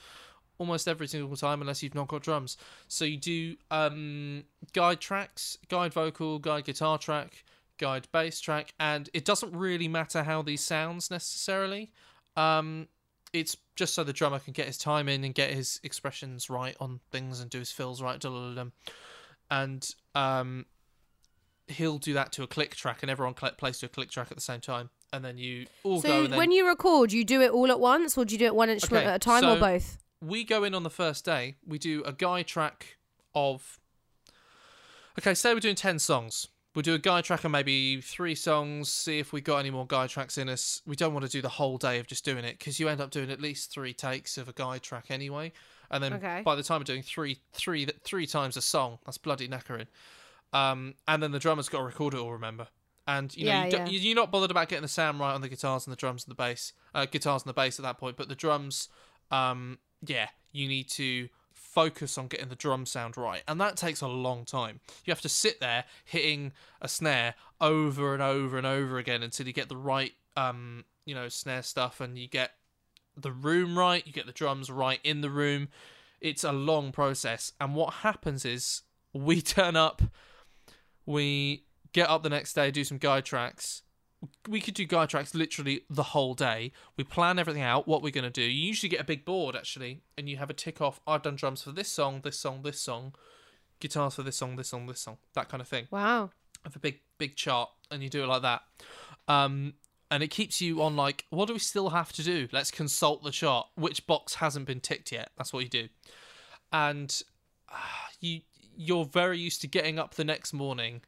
almost 0.58 0.88
every 0.88 1.08
single 1.08 1.36
time, 1.36 1.62
unless 1.62 1.84
you've 1.84 1.96
not 1.96 2.08
got 2.08 2.22
drums. 2.22 2.58
So 2.88 3.06
you 3.06 3.18
do 3.18 3.56
um, 3.72 4.44
guide 4.74 5.02
tracks, 5.02 5.58
guide 5.68 5.94
vocal, 5.94 6.40
guide 6.40 6.66
guitar 6.66 6.98
track, 6.98 7.44
guide 7.78 8.08
bass 8.12 8.40
track, 8.40 8.74
and 8.80 9.10
it 9.14 9.26
doesn't 9.26 9.54
really 9.56 9.88
matter 9.88 10.24
how 10.24 10.42
these 10.42 10.62
sounds 10.62 11.10
necessarily. 11.10 11.92
Um, 12.38 12.88
it's 13.34 13.58
just 13.76 13.94
so 13.94 14.04
the 14.04 14.14
drummer 14.14 14.40
can 14.40 14.54
get 14.54 14.68
his 14.68 14.78
time 14.78 15.10
in 15.10 15.24
and 15.24 15.34
get 15.34 15.52
his 15.52 15.80
expressions 15.84 16.50
right 16.50 16.76
on 16.80 17.00
things 17.12 17.40
and 17.40 17.50
do 17.50 17.60
his 17.60 17.72
fills 17.72 18.02
right. 18.02 18.24
And 19.52 19.96
um, 20.16 20.66
he'll 21.68 21.98
do 21.98 22.14
that 22.14 22.32
to 22.34 22.44
a 22.44 22.48
click 22.48 22.76
track, 22.76 23.02
and 23.02 23.10
everyone 23.10 23.34
plays 23.34 23.80
to 23.80 23.88
a 23.88 23.90
click 23.90 24.10
track 24.10 24.28
at 24.32 24.38
the 24.38 24.42
same 24.42 24.62
time. 24.62 24.90
And 25.12 25.24
then 25.24 25.38
you 25.38 25.68
all 25.84 26.02
go. 26.02 26.28
So 26.28 26.38
when 26.38 26.52
you 26.52 26.68
record, 26.68 27.12
you 27.12 27.24
do 27.24 27.42
it 27.42 27.52
all 27.52 27.70
at 27.72 27.80
once, 27.80 28.18
or 28.18 28.26
do 28.26 28.34
you 28.34 28.40
do 28.40 28.46
it 28.46 28.56
one 28.56 28.70
instrument 28.70 29.06
Okay, 29.06 29.14
at 29.14 29.16
a 29.18 29.20
time, 29.20 29.46
or 29.46 29.60
both? 29.60 29.98
we 30.22 30.44
go 30.44 30.64
in 30.64 30.74
on 30.74 30.84
the 30.84 30.90
first 30.90 31.26
day, 31.26 31.56
we 31.66 31.78
do 31.78 32.04
a 32.04 32.14
guide 32.14 32.48
track 32.48 32.98
of. 33.36 33.80
Okay, 35.20 35.34
say 35.36 35.54
we're 35.54 35.60
doing 35.60 35.76
10 35.76 36.00
songs. 36.00 36.48
We'll 36.76 36.82
do 36.84 36.96
a 36.96 37.00
guide 37.00 37.24
track 37.24 37.44
of 37.44 37.52
maybe 37.52 38.02
three 38.02 38.34
songs, 38.34 38.90
see 38.90 39.20
if 39.20 39.32
we 39.32 39.42
got 39.42 39.58
any 39.58 39.70
more 39.70 39.86
guide 39.86 40.10
tracks 40.10 40.38
in 40.40 40.50
us. 40.50 40.82
We 40.88 40.96
don't 40.96 41.14
want 41.14 41.24
to 41.26 41.32
do 41.32 41.42
the 41.42 41.50
whole 41.50 41.78
day 41.78 42.00
of 42.00 42.08
just 42.08 42.26
doing 42.26 42.44
it 42.44 42.58
because 42.58 42.80
you 42.80 42.90
end 42.90 43.00
up 43.00 43.12
doing 43.12 43.30
at 43.30 43.40
least 43.40 43.72
three 43.72 43.94
takes 43.94 44.38
of 44.40 44.50
a 44.50 44.54
guide 44.54 44.82
track 44.82 45.06
anyway. 45.12 45.52
And 45.92 46.04
then 46.04 46.14
Okay. 46.14 46.42
by 46.44 46.56
the 46.56 46.64
time 46.64 46.80
we're 46.80 46.86
doing 46.86 47.04
three, 47.04 47.40
three, 47.54 47.86
three 48.04 48.26
times 48.26 48.58
a 48.58 48.62
song, 48.62 48.98
that's 49.06 49.20
bloody 49.20 49.48
knackering. 49.48 49.86
Um, 50.52 50.96
and 51.08 51.22
then 51.22 51.32
the 51.32 51.40
drummer's 51.40 51.70
got 51.70 51.80
to 51.80 51.84
record 51.84 52.14
it 52.16 52.18
all, 52.20 52.32
remember? 52.32 52.68
And 53.06 53.36
you 53.36 53.46
know, 53.46 53.52
Yeah, 53.52 53.66
you 53.66 53.78
yeah. 53.78 53.86
you're 53.88 54.16
not 54.16 54.32
bothered 54.32 54.50
about 54.52 54.70
getting 54.70 54.82
the 54.84 54.88
sound 54.88 55.20
right 55.20 55.34
on 55.34 55.42
the 55.42 55.50
guitars 55.50 55.86
and 55.86 55.92
the 55.92 55.98
drums 55.98 56.24
and 56.26 56.32
the 56.32 56.36
bass, 56.36 56.74
uh, 56.96 57.06
guitars 57.06 57.44
and 57.44 57.50
the 57.50 57.54
bass 57.54 57.78
at 57.78 57.84
that 57.84 57.98
point. 58.00 58.18
But 58.18 58.30
the 58.30 58.36
drums, 58.36 58.90
um, 59.30 59.78
yeah, 60.06 60.30
you 60.52 60.68
need 60.68 60.90
to 60.92 61.28
focus 61.74 62.18
on 62.18 62.28
getting 62.28 62.50
the 62.50 62.56
drum 62.56 62.86
sound 62.86 63.18
right, 63.18 63.44
and 63.48 63.60
that 63.60 63.76
takes 63.76 64.02
a 64.02 64.08
long 64.08 64.46
time. 64.46 64.80
You 65.06 65.12
have 65.12 65.22
to 65.22 65.30
sit 65.30 65.60
there 65.60 65.86
hitting 66.06 66.54
a 66.82 66.88
snare 66.88 67.36
over 67.60 68.14
and 68.14 68.22
over 68.22 68.58
and 68.58 68.68
over 68.68 68.98
again 68.98 69.24
until 69.24 69.48
you 69.48 69.54
get 69.54 69.70
the 69.70 69.78
right, 69.78 70.14
um, 70.38 70.86
you 71.06 71.16
know, 71.16 71.30
snare 71.30 71.64
stuff, 71.64 72.00
and 72.00 72.18
you 72.18 72.28
get 72.28 72.52
the 73.16 73.32
room 73.32 73.78
right, 73.78 74.06
you 74.06 74.14
get 74.14 74.26
the 74.26 74.32
drums 74.32 74.70
right 74.70 75.00
in 75.04 75.22
the 75.22 75.30
room. 75.30 75.70
It's 76.22 76.44
a 76.44 76.52
long 76.52 76.92
process, 76.92 77.52
and 77.60 77.76
what 77.76 77.96
happens 77.96 78.46
is 78.46 78.82
we 79.14 79.42
turn 79.42 79.76
up, 79.76 80.02
we 81.06 81.66
get 81.92 82.10
up 82.10 82.24
the 82.24 82.30
next 82.30 82.54
day, 82.54 82.72
do 82.72 82.84
some 82.84 82.98
guide 82.98 83.26
tracks. 83.26 83.82
We 84.48 84.62
could 84.62 84.74
do 84.74 84.86
guide 84.86 85.10
tracks 85.10 85.36
literally 85.36 85.82
the 85.90 86.04
whole 86.04 86.34
day. 86.34 86.72
We 86.98 87.04
plan 87.04 87.40
everything 87.40 87.62
out, 87.62 87.88
what 87.88 88.02
we're 88.02 88.12
going 88.12 88.24
to 88.24 88.30
do. 88.30 88.42
You 88.42 88.68
usually 88.68 88.90
get 88.90 89.02
a 89.02 89.04
big 89.04 89.26
board 89.26 89.56
actually, 89.56 90.02
and 90.18 90.30
you 90.30 90.38
have 90.38 90.50
a 90.50 90.54
tick 90.54 90.82
off. 90.82 91.00
I've 91.06 91.22
done 91.24 91.36
drums 91.36 91.62
for 91.64 91.72
this 91.72 91.90
song, 91.90 92.22
this 92.24 92.40
song, 92.40 92.62
this 92.64 92.80
song, 92.80 93.14
guitars 93.80 94.16
for 94.16 94.24
this 94.24 94.38
song, 94.38 94.56
this 94.56 94.70
song, 94.70 94.88
this 94.88 95.00
song, 95.02 95.18
that 95.34 95.50
kind 95.50 95.60
of 95.62 95.68
thing 95.68 95.88
Wow. 95.92 96.30
of 96.66 96.76
a 96.76 96.80
big 96.80 97.00
big 97.18 97.36
chart 97.36 97.70
and 97.92 98.02
you 98.02 98.10
do 98.10 98.24
it 98.24 98.28
like 98.28 98.42
that 98.42 98.62
um 99.28 99.74
and 100.10 100.22
it 100.24 100.28
keeps 100.30 100.62
you 100.62 100.82
on 100.82 100.96
like, 100.96 101.26
what 101.32 101.48
do 101.48 101.54
we 101.54 101.60
still 101.60 101.90
have 101.90 102.14
to 102.14 102.24
do? 102.24 102.48
Let's 102.52 102.70
consult 102.70 103.24
the 103.24 103.32
chart. 103.32 103.68
Which 103.76 104.06
box 104.06 104.36
hasn't 104.36 104.68
been 104.68 104.80
ticked 104.80 105.12
yet? 105.12 105.32
That's 105.38 105.52
what 105.52 105.64
you 105.64 105.70
do, 105.70 105.88
and 106.72 107.22
uh, 107.70 107.76
you 108.22 108.42
you're 108.78 109.06
very 109.06 109.40
used 109.40 109.62
to 109.62 109.68
getting 109.68 109.98
up 110.00 110.14
the 110.16 110.24
next 110.24 110.54
morning 110.54 111.02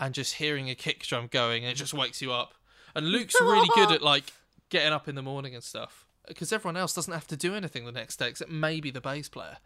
and 0.00 0.14
just 0.14 0.34
hearing 0.34 0.70
a 0.70 0.74
kick 0.74 1.04
drum 1.04 1.28
going, 1.30 1.64
and 1.64 1.72
it 1.72 1.76
just 1.76 1.94
wakes 1.94 2.22
you 2.22 2.32
up. 2.32 2.54
And 2.94 3.08
Luke's 3.08 3.34
really 3.40 3.68
good 3.74 3.92
at 3.92 4.02
like 4.02 4.32
getting 4.70 4.92
up 4.92 5.08
in 5.08 5.14
the 5.14 5.22
morning 5.22 5.54
and 5.54 5.64
stuff 5.64 6.06
because 6.26 6.52
everyone 6.52 6.76
else 6.76 6.92
doesn't 6.92 7.12
have 7.12 7.26
to 7.26 7.36
do 7.36 7.54
anything 7.54 7.86
the 7.86 7.92
next 7.92 8.18
day 8.18 8.28
except 8.28 8.50
maybe 8.50 8.90
the 8.90 9.00
bass 9.00 9.28
player. 9.28 9.58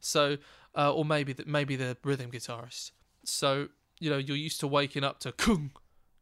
So, 0.00 0.36
uh, 0.76 0.92
or 0.92 1.04
maybe 1.04 1.32
the, 1.32 1.44
maybe 1.46 1.76
the 1.76 1.96
rhythm 2.04 2.30
guitarist. 2.30 2.92
So 3.24 3.68
you 3.98 4.10
know 4.10 4.18
you're 4.18 4.36
used 4.36 4.60
to 4.60 4.66
waking 4.66 5.04
up 5.04 5.20
to 5.20 5.32
kung, 5.32 5.72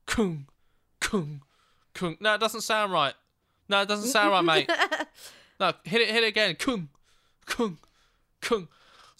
kung, 0.06 0.46
kung, 1.00 1.42
kung. 1.94 2.16
No, 2.20 2.34
it 2.34 2.40
doesn't 2.40 2.62
sound 2.62 2.92
right. 2.92 3.14
No, 3.68 3.82
it 3.82 3.88
doesn't 3.88 4.08
sound 4.08 4.32
right, 4.32 4.66
mate. 4.68 4.70
No, 5.60 5.72
hit 5.84 6.00
it, 6.00 6.10
hit 6.10 6.22
it 6.22 6.28
again. 6.28 6.54
Kung, 6.54 6.88
kung, 7.46 7.78
kung. 8.40 8.68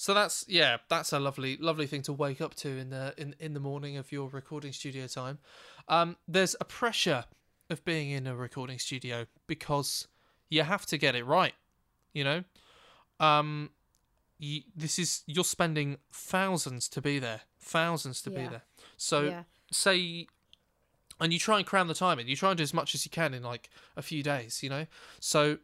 So 0.00 0.14
that's 0.14 0.44
yeah, 0.46 0.76
that's 0.88 1.12
a 1.12 1.18
lovely, 1.18 1.56
lovely 1.56 1.88
thing 1.88 2.02
to 2.02 2.12
wake 2.12 2.40
up 2.40 2.54
to 2.56 2.68
in 2.68 2.90
the 2.90 3.14
in 3.18 3.34
in 3.40 3.52
the 3.52 3.58
morning 3.58 3.96
of 3.96 4.12
your 4.12 4.28
recording 4.28 4.72
studio 4.72 5.08
time. 5.08 5.40
Um, 5.88 6.16
there's 6.28 6.54
a 6.60 6.64
pressure 6.64 7.24
of 7.68 7.84
being 7.84 8.10
in 8.10 8.24
a 8.28 8.36
recording 8.36 8.78
studio 8.78 9.26
because 9.48 10.06
you 10.50 10.62
have 10.62 10.86
to 10.86 10.98
get 10.98 11.16
it 11.16 11.26
right. 11.26 11.52
You 12.12 12.22
know, 12.22 12.44
um, 13.18 13.70
you, 14.38 14.62
this 14.76 15.00
is 15.00 15.24
you're 15.26 15.42
spending 15.42 15.98
thousands 16.12 16.88
to 16.90 17.02
be 17.02 17.18
there, 17.18 17.40
thousands 17.58 18.22
to 18.22 18.30
be 18.30 18.46
there. 18.46 18.62
So 18.96 19.22
Yeah. 19.22 19.42
say, 19.72 20.28
and 21.20 21.32
you 21.32 21.40
try 21.40 21.58
and 21.58 21.66
cram 21.66 21.88
the 21.88 21.94
time 21.94 22.20
in. 22.20 22.28
You 22.28 22.36
try 22.36 22.50
and 22.50 22.56
do 22.56 22.62
as 22.62 22.72
much 22.72 22.94
as 22.94 23.04
you 23.04 23.10
can 23.10 23.34
in 23.34 23.42
like 23.42 23.68
a 23.96 24.02
few 24.02 24.22
days. 24.22 24.62
You 24.62 24.70
know, 24.70 24.86
so. 25.18 25.58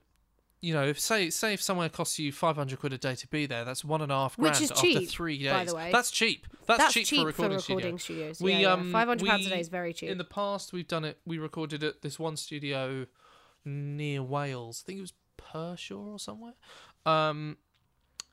You 0.64 0.72
know, 0.72 0.84
if 0.84 0.98
say 0.98 1.28
say 1.28 1.52
if 1.52 1.60
somewhere 1.60 1.90
costs 1.90 2.18
you 2.18 2.32
five 2.32 2.56
hundred 2.56 2.80
quid 2.80 2.94
a 2.94 2.98
day 2.98 3.14
to 3.16 3.28
be 3.28 3.44
there, 3.44 3.66
that's 3.66 3.84
one 3.84 4.00
and 4.00 4.10
a 4.10 4.14
half 4.14 4.38
Which 4.38 4.52
grand 4.52 4.64
is 4.64 4.70
after 4.70 4.82
cheap, 4.82 5.10
three 5.10 5.36
days. 5.36 5.52
by 5.52 5.64
the 5.66 5.74
way. 5.74 5.90
That's 5.92 6.10
cheap. 6.10 6.46
That's, 6.66 6.78
That's 6.78 6.94
cheap, 6.94 7.06
for 7.08 7.26
recording, 7.26 7.58
studio. 7.58 7.96
studios. 7.98 8.40
We, 8.40 8.52
yeah, 8.52 8.58
yeah. 8.60 8.72
um, 8.72 8.90
five 8.90 9.06
hundred 9.06 9.28
pounds 9.28 9.46
a 9.46 9.50
day 9.50 9.60
is 9.60 9.68
very 9.68 9.92
cheap. 9.92 10.08
In 10.08 10.16
the 10.16 10.24
past, 10.24 10.72
we've 10.72 10.88
done 10.88 11.04
it. 11.04 11.18
We 11.26 11.36
recorded 11.36 11.84
at 11.84 12.00
this 12.00 12.18
one 12.18 12.38
studio 12.38 13.04
near 13.66 14.22
Wales. 14.22 14.82
I 14.82 14.86
think 14.86 14.98
it 14.98 15.02
was 15.02 15.12
Pershore 15.36 16.14
or 16.14 16.18
somewhere. 16.18 16.54
Um, 17.04 17.58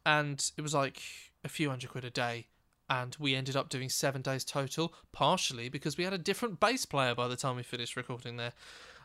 and 0.06 0.52
it 0.58 0.62
was 0.62 0.74
like 0.74 1.02
a 1.44 1.50
few 1.50 1.70
hundred 1.70 1.90
quid 1.92 2.06
a 2.06 2.10
day. 2.10 2.48
And 2.90 3.16
we 3.20 3.36
ended 3.36 3.58
up 3.58 3.68
doing 3.68 3.90
seven 3.90 4.22
days 4.22 4.46
total, 4.46 4.94
partially 5.12 5.68
because 5.68 5.98
we 5.98 6.06
had 6.06 6.14
a 6.14 6.18
different 6.18 6.62
bass 6.62 6.86
player 6.86 7.14
by 7.14 7.28
the 7.28 7.36
time 7.36 7.58
we 7.58 7.64
finished 7.64 7.98
recording 7.98 8.38
there. 8.38 8.54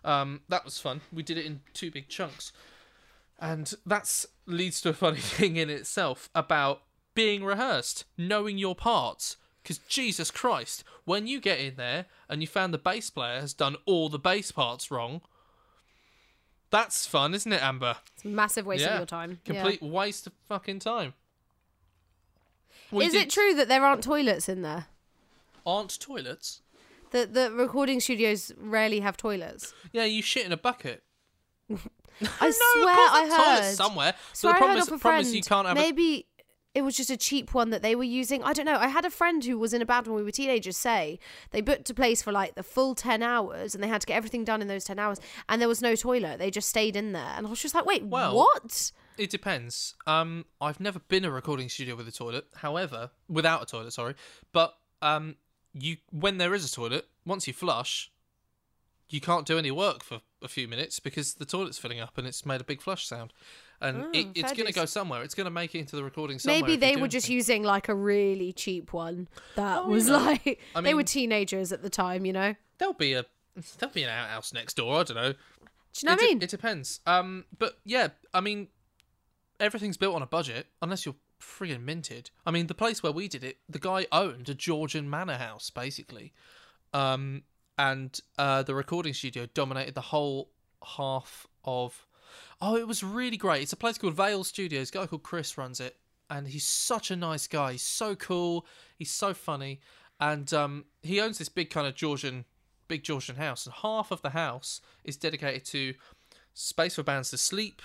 Um, 0.04 0.42
that 0.48 0.64
was 0.64 0.78
fun. 0.78 1.00
We 1.12 1.24
did 1.24 1.38
it 1.38 1.46
in 1.46 1.60
two 1.74 1.90
big 1.90 2.08
chunks. 2.08 2.52
And 3.38 3.72
that's 3.84 4.26
leads 4.46 4.80
to 4.82 4.90
a 4.90 4.92
funny 4.94 5.18
thing 5.20 5.56
in 5.56 5.68
itself 5.70 6.30
about 6.34 6.82
being 7.14 7.44
rehearsed, 7.44 8.04
knowing 8.16 8.58
your 8.58 8.74
parts. 8.74 9.36
Because 9.62 9.78
Jesus 9.78 10.30
Christ, 10.30 10.84
when 11.04 11.26
you 11.26 11.40
get 11.40 11.58
in 11.58 11.74
there 11.76 12.06
and 12.28 12.40
you 12.40 12.46
found 12.46 12.72
the 12.72 12.78
bass 12.78 13.10
player 13.10 13.40
has 13.40 13.52
done 13.52 13.74
all 13.84 14.08
the 14.08 14.18
bass 14.18 14.52
parts 14.52 14.90
wrong, 14.92 15.22
that's 16.70 17.04
fun, 17.06 17.34
isn't 17.34 17.52
it, 17.52 17.62
Amber? 17.62 17.96
it's 18.14 18.24
a 18.24 18.28
massive 18.28 18.64
waste 18.66 18.82
Yeah. 18.84 18.92
of 18.94 18.98
your 19.00 19.06
time. 19.06 19.40
Yeah. 19.44 19.54
Complete 19.54 19.82
waste 19.82 20.26
of 20.28 20.32
fucking 20.48 20.78
time. 20.78 21.14
We 22.92 23.06
Is 23.06 23.12
did- 23.12 23.22
it 23.22 23.30
true 23.30 23.54
that 23.54 23.66
there 23.68 23.84
aren't 23.84 24.04
toilets 24.04 24.48
in 24.48 24.62
there? 24.62 24.86
Aren't 25.64 25.98
toilets? 25.98 26.62
That 27.10 27.34
the 27.34 27.50
recording 27.50 27.98
studios 28.00 28.52
rarely 28.56 29.00
have 29.00 29.16
toilets. 29.16 29.74
Yeah, 29.92 30.04
you 30.04 30.22
shit 30.22 30.46
in 30.46 30.52
a 30.52 30.56
bucket. 30.56 31.02
I 32.40 32.46
no, 32.46 32.50
swear 32.50 32.94
I 32.96 33.60
heard. 33.60 33.74
somewhere. 33.74 34.14
So 34.32 34.48
but 34.48 34.52
the 34.52 34.56
I 34.56 34.58
problem 34.58 34.78
is, 34.78 34.88
a 34.88 34.98
problem 34.98 35.20
is 35.22 35.34
you 35.34 35.42
can't 35.42 35.66
have 35.66 35.76
a 35.76 35.80
maybe 35.80 36.26
it 36.76 36.84
was 36.84 36.94
just 36.94 37.08
a 37.08 37.16
cheap 37.16 37.54
one 37.54 37.70
that 37.70 37.80
they 37.80 37.94
were 37.94 38.04
using. 38.04 38.42
I 38.42 38.52
don't 38.52 38.66
know. 38.66 38.76
I 38.76 38.88
had 38.88 39.06
a 39.06 39.10
friend 39.10 39.42
who 39.42 39.58
was 39.58 39.72
in 39.72 39.80
a 39.80 39.86
band 39.86 40.06
when 40.06 40.16
we 40.16 40.22
were 40.22 40.30
teenagers 40.30 40.76
say 40.76 41.18
they 41.50 41.62
booked 41.62 41.88
a 41.88 41.94
place 41.94 42.20
for 42.20 42.32
like 42.32 42.54
the 42.54 42.62
full 42.62 42.94
10 42.94 43.22
hours 43.22 43.74
and 43.74 43.82
they 43.82 43.88
had 43.88 44.02
to 44.02 44.06
get 44.06 44.14
everything 44.14 44.44
done 44.44 44.60
in 44.60 44.68
those 44.68 44.84
10 44.84 44.98
hours 44.98 45.18
and 45.48 45.58
there 45.58 45.70
was 45.70 45.80
no 45.80 45.96
toilet. 45.96 46.38
They 46.38 46.50
just 46.50 46.68
stayed 46.68 46.94
in 46.94 47.12
there. 47.12 47.32
And 47.34 47.46
I 47.46 47.50
was 47.50 47.62
just 47.62 47.74
like, 47.74 47.86
wait, 47.86 48.04
Well, 48.04 48.36
what? 48.36 48.92
It 49.16 49.30
depends. 49.30 49.94
Um, 50.06 50.44
I've 50.60 50.78
never 50.78 50.98
been 50.98 51.24
a 51.24 51.30
recording 51.30 51.70
studio 51.70 51.96
with 51.96 52.08
a 52.08 52.12
toilet. 52.12 52.46
However, 52.56 53.08
without 53.26 53.62
a 53.62 53.66
toilet, 53.66 53.94
sorry. 53.94 54.14
But 54.52 54.76
um, 55.00 55.36
you 55.72 55.96
when 56.10 56.36
there 56.36 56.54
is 56.54 56.70
a 56.70 56.70
toilet, 56.70 57.06
once 57.24 57.46
you 57.46 57.54
flush, 57.54 58.10
you 59.08 59.22
can't 59.22 59.46
do 59.46 59.56
any 59.56 59.70
work 59.70 60.04
for 60.04 60.20
a 60.46 60.48
few 60.48 60.66
minutes 60.66 60.98
because 60.98 61.34
the 61.34 61.44
toilet's 61.44 61.76
filling 61.76 62.00
up 62.00 62.16
and 62.16 62.26
it's 62.26 62.46
made 62.46 62.62
a 62.62 62.64
big 62.64 62.80
flush 62.80 63.06
sound, 63.06 63.34
and 63.82 64.04
Oh, 64.04 64.10
it, 64.14 64.28
it's 64.34 64.52
going 64.54 64.66
to 64.66 64.72
go 64.72 64.86
somewhere. 64.86 65.22
It's 65.22 65.34
going 65.34 65.44
to 65.44 65.50
make 65.50 65.74
it 65.74 65.80
into 65.80 65.96
the 65.96 66.02
recording 66.04 66.38
somewhere. 66.38 66.62
Maybe 66.62 66.76
they 66.76 66.96
were 66.96 67.08
just 67.08 67.28
using 67.28 67.62
like 67.62 67.90
a 67.90 67.94
really 67.94 68.52
cheap 68.54 68.94
one 68.94 69.28
that 69.56 69.80
Oh, 69.84 69.88
was 69.88 70.08
like 70.08 70.60
I 70.74 70.78
mean, 70.78 70.84
they 70.84 70.94
were 70.94 71.02
teenagers 71.02 71.72
at 71.72 71.82
the 71.82 71.90
time, 71.90 72.24
you 72.24 72.32
know. 72.32 72.54
There'll 72.78 72.94
be 72.94 73.12
a 73.12 73.26
there'll 73.78 73.92
be 73.92 74.04
an 74.04 74.10
outhouse 74.10 74.52
next 74.54 74.74
door. 74.74 75.00
I 75.00 75.02
don't 75.02 75.16
know. 75.16 75.32
Do 75.32 75.36
you 76.02 76.06
know 76.06 76.12
it, 76.12 76.16
what 76.16 76.22
I 76.22 76.26
mean? 76.26 76.42
it 76.42 76.50
depends. 76.50 77.00
Um, 77.06 77.44
but 77.58 77.78
yeah, 77.84 78.08
I 78.32 78.40
mean, 78.40 78.68
everything's 79.60 79.96
built 79.96 80.14
on 80.14 80.22
a 80.22 80.26
budget 80.26 80.66
unless 80.80 81.04
you're 81.06 81.14
friggin' 81.40 81.82
minted. 81.82 82.30
I 82.46 82.50
mean, 82.50 82.66
the 82.66 82.74
place 82.74 83.02
where 83.02 83.12
we 83.12 83.28
did 83.28 83.44
it, 83.44 83.58
the 83.68 83.78
guy 83.78 84.06
owned 84.12 84.48
a 84.48 84.54
Georgian 84.54 85.08
manor 85.08 85.36
house 85.36 85.70
basically, 85.70 86.32
um, 86.92 87.42
and 87.78 88.18
uh, 88.38 88.62
the 88.62 88.74
recording 88.74 89.14
studio 89.14 89.46
dominated 89.54 89.94
the 89.94 90.00
whole 90.00 90.50
half 90.96 91.46
of. 91.64 92.06
Oh, 92.60 92.76
it 92.76 92.88
was 92.88 93.02
really 93.02 93.36
great. 93.36 93.62
It's 93.62 93.72
a 93.72 93.76
place 93.76 93.98
called 93.98 94.14
Vale 94.14 94.44
Studios. 94.44 94.90
A 94.90 94.92
guy 94.92 95.06
called 95.06 95.22
Chris 95.22 95.58
runs 95.58 95.80
it, 95.80 95.96
and 96.30 96.48
he's 96.48 96.64
such 96.64 97.10
a 97.10 97.16
nice 97.16 97.46
guy. 97.46 97.72
He's 97.72 97.82
so 97.82 98.14
cool. 98.14 98.66
He's 98.98 99.10
so 99.10 99.34
funny, 99.34 99.80
and 100.20 100.52
um, 100.54 100.84
he 101.02 101.20
owns 101.20 101.38
this 101.38 101.48
big 101.48 101.70
kind 101.70 101.86
of 101.86 101.94
Georgian, 101.94 102.44
big 102.88 103.02
Georgian 103.02 103.36
house, 103.36 103.66
and 103.66 103.74
half 103.74 104.10
of 104.10 104.22
the 104.22 104.30
house 104.30 104.80
is 105.04 105.16
dedicated 105.16 105.64
to 105.66 105.94
space 106.54 106.94
for 106.94 107.02
bands 107.02 107.30
to 107.30 107.36
sleep 107.36 107.82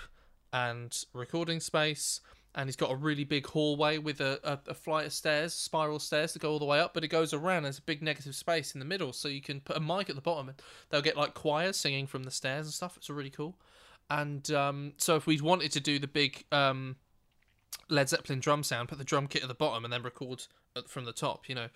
and 0.52 1.04
recording 1.12 1.60
space. 1.60 2.20
And 2.54 2.68
he's 2.68 2.76
got 2.76 2.90
a 2.90 2.96
really 2.96 3.24
big 3.24 3.46
hallway 3.46 3.96
with 3.96 4.20
a, 4.20 4.38
a, 4.44 4.58
a 4.70 4.74
flight 4.74 5.06
of 5.06 5.12
stairs, 5.12 5.54
spiral 5.54 5.98
stairs 5.98 6.34
that 6.34 6.42
go 6.42 6.52
all 6.52 6.58
the 6.58 6.66
way 6.66 6.80
up, 6.80 6.92
but 6.92 7.02
it 7.02 7.08
goes 7.08 7.32
around. 7.32 7.62
There's 7.62 7.78
a 7.78 7.82
big 7.82 8.02
negative 8.02 8.34
space 8.34 8.74
in 8.74 8.78
the 8.78 8.84
middle, 8.84 9.14
so 9.14 9.28
you 9.28 9.40
can 9.40 9.60
put 9.60 9.76
a 9.76 9.80
mic 9.80 10.10
at 10.10 10.16
the 10.16 10.22
bottom, 10.22 10.50
and 10.50 10.62
they'll 10.90 11.00
get 11.00 11.16
like 11.16 11.32
choirs 11.32 11.78
singing 11.78 12.06
from 12.06 12.24
the 12.24 12.30
stairs 12.30 12.66
and 12.66 12.74
stuff. 12.74 12.96
It's 12.98 13.08
really 13.08 13.30
cool. 13.30 13.56
And 14.10 14.50
um, 14.50 14.92
so 14.98 15.16
if 15.16 15.26
we 15.26 15.40
wanted 15.40 15.72
to 15.72 15.80
do 15.80 15.98
the 15.98 16.06
big 16.06 16.44
um, 16.52 16.96
Led 17.88 18.10
Zeppelin 18.10 18.40
drum 18.40 18.62
sound, 18.62 18.90
put 18.90 18.98
the 18.98 19.04
drum 19.04 19.28
kit 19.28 19.42
at 19.42 19.48
the 19.48 19.54
bottom, 19.54 19.84
and 19.84 19.92
then 19.92 20.02
record 20.02 20.46
from 20.86 21.04
the 21.06 21.12
top. 21.12 21.48
You 21.48 21.54
know, 21.54 21.68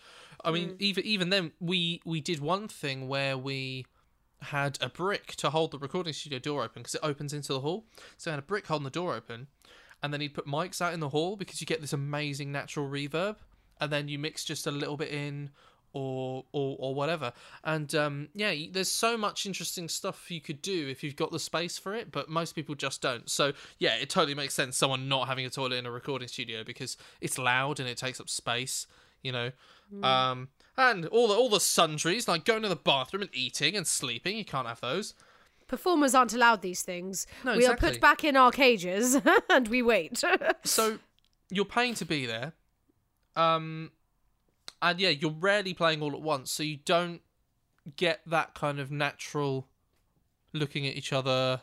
I 0.44 0.50
mean, 0.50 0.76
even 0.78 1.04
even 1.04 1.30
then, 1.30 1.52
we 1.60 2.02
we 2.04 2.20
did 2.20 2.40
one 2.40 2.68
thing 2.68 3.08
where 3.08 3.38
we 3.38 3.86
had 4.42 4.78
a 4.82 4.88
brick 4.88 5.34
to 5.36 5.50
hold 5.50 5.70
the 5.70 5.78
recording 5.78 6.12
studio 6.12 6.38
door 6.38 6.62
open 6.62 6.82
because 6.82 6.94
it 6.94 7.00
opens 7.02 7.32
into 7.32 7.52
the 7.52 7.60
hall. 7.60 7.86
So 8.18 8.30
I 8.30 8.32
had 8.32 8.38
a 8.38 8.42
brick 8.46 8.66
holding 8.66 8.84
the 8.84 8.90
door 8.90 9.14
open, 9.14 9.46
and 10.06 10.12
then 10.12 10.20
he'd 10.20 10.34
put 10.34 10.46
mics 10.46 10.80
out 10.80 10.94
in 10.94 11.00
the 11.00 11.08
hall 11.08 11.34
because 11.34 11.60
you 11.60 11.66
get 11.66 11.80
this 11.80 11.92
amazing 11.92 12.52
natural 12.52 12.88
reverb, 12.88 13.34
and 13.80 13.90
then 13.90 14.06
you 14.06 14.20
mix 14.20 14.44
just 14.44 14.68
a 14.68 14.70
little 14.70 14.96
bit 14.96 15.10
in. 15.10 15.50
Or, 15.92 16.44
or, 16.52 16.76
or 16.78 16.94
whatever, 16.94 17.32
and 17.64 17.94
um, 17.94 18.28
yeah, 18.34 18.52
there's 18.70 18.90
so 18.90 19.16
much 19.16 19.46
interesting 19.46 19.88
stuff 19.88 20.30
you 20.30 20.42
could 20.42 20.60
do 20.60 20.88
if 20.88 21.02
you've 21.02 21.16
got 21.16 21.32
the 21.32 21.38
space 21.38 21.78
for 21.78 21.94
it, 21.94 22.12
but 22.12 22.28
most 22.28 22.54
people 22.54 22.74
just 22.74 23.00
don't. 23.00 23.30
So 23.30 23.54
yeah, 23.78 23.94
it 23.94 24.10
totally 24.10 24.34
makes 24.34 24.52
sense 24.52 24.76
someone 24.76 25.08
not 25.08 25.26
having 25.26 25.46
a 25.46 25.48
toilet 25.48 25.76
in 25.76 25.86
a 25.86 25.90
recording 25.90 26.28
studio 26.28 26.64
because 26.64 26.98
it's 27.22 27.38
loud 27.38 27.80
and 27.80 27.88
it 27.88 27.96
takes 27.96 28.20
up 28.20 28.28
space, 28.28 28.86
you 29.22 29.32
know. 29.32 29.52
Um, 30.02 30.48
and 30.76 31.06
all 31.06 31.28
the 31.28 31.34
all 31.34 31.48
the 31.48 31.60
sundries 31.60 32.28
like 32.28 32.44
going 32.44 32.60
to 32.60 32.68
the 32.68 32.76
bathroom 32.76 33.22
and 33.22 33.30
eating 33.32 33.74
and 33.74 33.86
sleeping, 33.86 34.36
you 34.36 34.44
can't 34.44 34.68
have 34.68 34.82
those. 34.82 35.14
Performers 35.68 36.14
aren't 36.14 36.32
allowed 36.34 36.62
these 36.62 36.82
things. 36.82 37.26
No, 37.44 37.56
we 37.56 37.66
are 37.66 37.76
put 37.76 38.00
back 38.00 38.22
in 38.24 38.36
our 38.36 38.52
cages 38.52 39.20
and 39.50 39.68
we 39.68 39.82
wait. 39.82 40.22
So 40.64 40.98
you're 41.50 41.64
paying 41.64 41.94
to 41.94 42.04
be 42.04 42.26
there. 42.26 42.52
Um 43.34 43.90
and 44.82 45.00
yeah, 45.00 45.10
you're 45.10 45.30
rarely 45.30 45.74
playing 45.74 46.02
all 46.02 46.12
at 46.12 46.20
once, 46.20 46.50
so 46.50 46.62
you 46.62 46.78
don't 46.84 47.20
get 47.96 48.20
that 48.26 48.54
kind 48.54 48.78
of 48.78 48.90
natural 48.90 49.66
looking 50.52 50.86
at 50.86 50.96
each 50.96 51.12
other. 51.12 51.62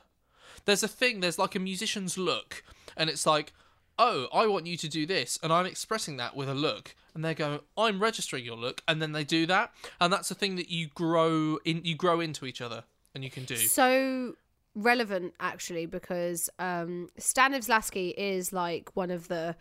There's 0.65 0.83
a 0.83 0.87
thing, 0.87 1.19
there's 1.19 1.39
like 1.39 1.55
a 1.55 1.59
musician's 1.59 2.17
look, 2.17 2.63
and 2.97 3.09
it's 3.09 3.25
like, 3.25 3.53
oh, 3.99 4.27
I 4.33 4.47
want 4.47 4.65
you 4.65 4.77
to 4.77 4.87
do 4.87 5.05
this, 5.05 5.37
and 5.43 5.53
I'm 5.53 5.65
expressing 5.65 6.17
that 6.17 6.35
with 6.35 6.49
a 6.49 6.53
look, 6.53 6.95
and 7.13 7.23
they're 7.23 7.33
going, 7.33 7.59
I'm 7.77 8.01
registering 8.01 8.45
your 8.45 8.57
look, 8.57 8.81
and 8.87 9.01
then 9.01 9.11
they 9.11 9.23
do 9.23 9.45
that, 9.45 9.71
and 9.99 10.11
that's 10.11 10.31
a 10.31 10.35
thing 10.35 10.55
that 10.55 10.69
you 10.69 10.87
grow 10.95 11.59
in, 11.65 11.81
you 11.83 11.95
grow 11.95 12.19
into 12.19 12.45
each 12.45 12.61
other, 12.61 12.83
and 13.15 13.23
you 13.23 13.29
can 13.29 13.45
do. 13.45 13.55
so 13.55 14.35
relevant 14.75 15.33
actually 15.39 15.85
because 15.85 16.49
um 16.57 17.09
Stanislavski 17.19 18.13
is 18.17 18.51
like 18.51 18.89
one 18.95 19.11
of 19.11 19.27
the 19.27 19.55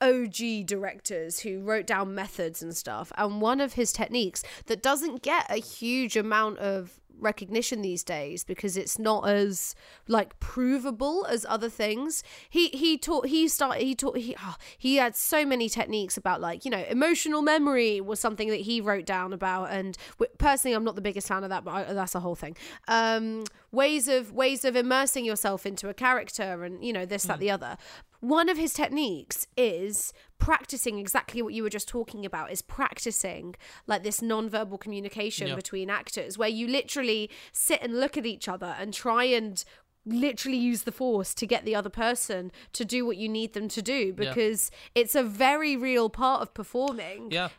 OG 0.00 0.66
directors 0.66 1.40
who 1.40 1.60
wrote 1.60 1.86
down 1.86 2.14
methods 2.14 2.62
and 2.62 2.76
stuff. 2.76 3.12
And 3.16 3.40
one 3.40 3.60
of 3.60 3.74
his 3.74 3.92
techniques 3.92 4.42
that 4.66 4.82
doesn't 4.82 5.22
get 5.22 5.46
a 5.50 5.60
huge 5.60 6.16
amount 6.16 6.58
of 6.58 7.00
recognition 7.20 7.82
these 7.82 8.02
days 8.04 8.44
because 8.44 8.76
it's 8.76 8.98
not 8.98 9.28
as 9.28 9.74
like 10.06 10.38
provable 10.40 11.26
as 11.26 11.44
other 11.48 11.68
things. 11.68 12.22
He 12.48 12.68
he 12.68 12.96
taught 12.96 13.26
he 13.26 13.48
started 13.48 13.82
he 13.82 13.94
taught 13.94 14.18
he 14.18 14.34
oh, 14.40 14.56
he 14.76 14.96
had 14.96 15.16
so 15.16 15.44
many 15.44 15.68
techniques 15.68 16.16
about 16.16 16.40
like 16.40 16.64
you 16.64 16.70
know 16.70 16.84
emotional 16.88 17.42
memory 17.42 18.00
was 18.00 18.20
something 18.20 18.48
that 18.48 18.60
he 18.60 18.80
wrote 18.80 19.04
down 19.04 19.32
about 19.32 19.70
and 19.70 19.96
w- 20.18 20.34
personally 20.38 20.74
i'm 20.74 20.84
not 20.84 20.94
the 20.94 21.00
biggest 21.00 21.28
fan 21.28 21.44
of 21.44 21.50
that 21.50 21.64
but 21.64 21.70
I, 21.72 21.92
that's 21.92 22.14
a 22.14 22.20
whole 22.20 22.34
thing. 22.34 22.56
Um 22.86 23.44
ways 23.72 24.08
of 24.08 24.32
ways 24.32 24.64
of 24.64 24.76
immersing 24.76 25.24
yourself 25.24 25.66
into 25.66 25.88
a 25.88 25.94
character 25.94 26.64
and 26.64 26.84
you 26.84 26.92
know 26.92 27.04
this 27.04 27.24
that 27.24 27.38
the 27.38 27.50
other 27.50 27.76
one 28.20 28.48
of 28.48 28.56
his 28.58 28.72
techniques 28.72 29.46
is 29.56 30.12
practicing 30.38 30.98
exactly 30.98 31.40
what 31.42 31.54
you 31.54 31.62
were 31.62 31.70
just 31.70 31.88
talking 31.88 32.26
about 32.26 32.50
is 32.50 32.62
practicing 32.62 33.54
like 33.86 34.02
this 34.02 34.20
non-verbal 34.20 34.78
communication 34.78 35.48
Yeah. 35.48 35.54
between 35.54 35.88
actors 35.90 36.36
where 36.36 36.48
you 36.48 36.66
literally 36.66 37.30
sit 37.52 37.80
and 37.82 37.98
look 38.00 38.16
at 38.16 38.26
each 38.26 38.48
other 38.48 38.74
and 38.78 38.92
try 38.92 39.24
and 39.24 39.64
literally 40.04 40.56
use 40.56 40.82
the 40.84 40.92
force 40.92 41.34
to 41.34 41.46
get 41.46 41.64
the 41.64 41.74
other 41.74 41.90
person 41.90 42.50
to 42.72 42.84
do 42.84 43.04
what 43.04 43.16
you 43.18 43.28
need 43.28 43.52
them 43.52 43.68
to 43.68 43.82
do 43.82 44.12
because 44.12 44.70
it's 44.94 45.14
a 45.14 45.22
very 45.22 45.76
real 45.76 46.08
part 46.08 46.40
of 46.40 46.54
performing 46.54 47.30
Yeah, 47.30 47.50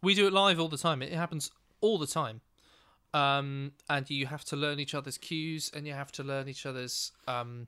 we 0.00 0.14
do 0.14 0.26
it 0.26 0.32
live 0.32 0.58
all 0.58 0.68
the 0.68 0.78
time. 0.78 1.02
It 1.02 1.12
happens 1.12 1.50
all 1.80 1.98
the 1.98 2.06
time, 2.06 2.40
um, 3.14 3.72
and 3.88 4.08
you 4.08 4.26
have 4.26 4.44
to 4.46 4.56
learn 4.56 4.80
each 4.80 4.94
other's 4.94 5.18
cues, 5.18 5.70
and 5.74 5.86
you 5.86 5.92
have 5.92 6.10
to 6.12 6.22
learn 6.22 6.48
each 6.48 6.64
other's 6.66 7.12
um, 7.28 7.66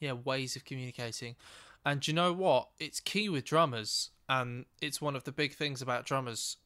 yeah 0.00 0.12
ways 0.12 0.54
of 0.56 0.64
communicating. 0.64 1.36
And 1.84 2.06
you 2.06 2.14
know 2.14 2.32
what? 2.32 2.68
It's 2.78 3.00
key 3.00 3.28
with 3.28 3.44
drummers, 3.44 4.10
and 4.28 4.66
it's 4.80 5.00
one 5.00 5.16
of 5.16 5.24
the 5.24 5.32
big 5.32 5.54
things 5.54 5.82
about 5.82 6.06
drummers, 6.06 6.58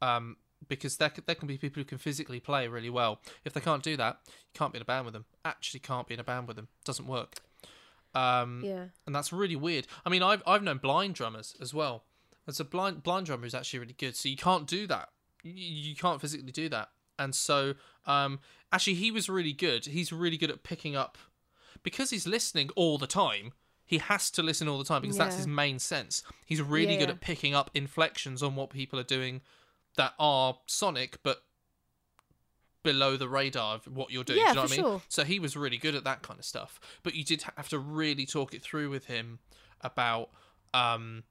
um, 0.00 0.36
because 0.68 0.96
there 0.96 1.12
there 1.26 1.34
can 1.34 1.48
be 1.48 1.58
people 1.58 1.80
who 1.80 1.84
can 1.84 1.98
physically 1.98 2.40
play 2.40 2.68
really 2.68 2.90
well. 2.90 3.20
If 3.44 3.52
they 3.52 3.60
can't 3.60 3.82
do 3.82 3.96
that, 3.96 4.20
you 4.26 4.54
can't 4.54 4.72
be 4.72 4.78
in 4.78 4.82
a 4.82 4.86
band 4.86 5.04
with 5.04 5.14
them. 5.14 5.26
Actually, 5.44 5.80
can't 5.80 6.06
be 6.06 6.14
in 6.14 6.20
a 6.20 6.24
band 6.24 6.48
with 6.48 6.56
them. 6.56 6.68
Doesn't 6.84 7.06
work. 7.06 7.36
Um, 8.14 8.60
yeah 8.62 8.86
and 9.06 9.14
that's 9.14 9.32
really 9.32 9.56
weird. 9.56 9.86
I 10.04 10.10
mean, 10.10 10.22
I've 10.22 10.42
I've 10.46 10.62
known 10.62 10.78
blind 10.78 11.14
drummers 11.14 11.56
as 11.60 11.72
well. 11.72 12.04
There's 12.46 12.60
a 12.60 12.64
blind 12.64 13.02
blind 13.02 13.26
drummer 13.26 13.44
who's 13.44 13.54
actually 13.54 13.80
really 13.80 13.96
good. 13.96 14.16
So 14.16 14.28
you 14.28 14.36
can't 14.36 14.66
do 14.66 14.86
that. 14.86 15.10
You, 15.42 15.52
you 15.52 15.96
can't 15.96 16.20
physically 16.20 16.52
do 16.52 16.68
that. 16.70 16.90
And 17.18 17.34
so, 17.34 17.74
um, 18.06 18.40
actually, 18.72 18.94
he 18.94 19.10
was 19.10 19.28
really 19.28 19.52
good. 19.52 19.86
He's 19.86 20.12
really 20.12 20.36
good 20.36 20.50
at 20.50 20.62
picking 20.62 20.96
up 20.96 21.18
because 21.82 22.10
he's 22.10 22.26
listening 22.26 22.70
all 22.74 22.98
the 22.98 23.06
time. 23.06 23.52
He 23.84 23.98
has 23.98 24.30
to 24.32 24.42
listen 24.42 24.68
all 24.68 24.78
the 24.78 24.84
time 24.84 25.02
because 25.02 25.16
that's 25.18 25.36
his 25.36 25.46
main 25.46 25.78
sense. 25.78 26.22
He's 26.46 26.62
really 26.62 26.94
Yeah, 26.94 27.00
good 27.00 27.10
at 27.10 27.20
picking 27.20 27.54
up 27.54 27.70
inflections 27.74 28.42
on 28.42 28.56
what 28.56 28.70
people 28.70 28.98
are 28.98 29.02
doing 29.04 29.42
that 29.96 30.14
are 30.18 30.58
sonic, 30.66 31.18
but 31.22 31.42
below 32.82 33.16
the 33.16 33.28
radar 33.28 33.76
of 33.76 33.86
what 33.86 34.10
you're 34.10 34.24
doing. 34.24 34.38
Yeah, 34.40 34.44
do 34.46 34.48
you 34.50 34.54
know 34.56 34.62
for 34.62 34.66
what 34.68 34.72
I 34.72 34.76
mean? 34.76 34.84
sure. 34.84 35.02
So 35.08 35.24
he 35.24 35.38
was 35.38 35.56
really 35.56 35.76
good 35.76 35.94
at 35.94 36.04
that 36.04 36.22
kind 36.22 36.38
of 36.38 36.44
stuff. 36.44 36.80
But 37.02 37.14
you 37.14 37.24
did 37.24 37.44
have 37.56 37.68
to 37.68 37.78
really 37.78 38.26
talk 38.26 38.54
it 38.54 38.62
through 38.62 38.90
with 38.90 39.06
him 39.06 39.38
about 39.82 40.30
um, 40.74 41.24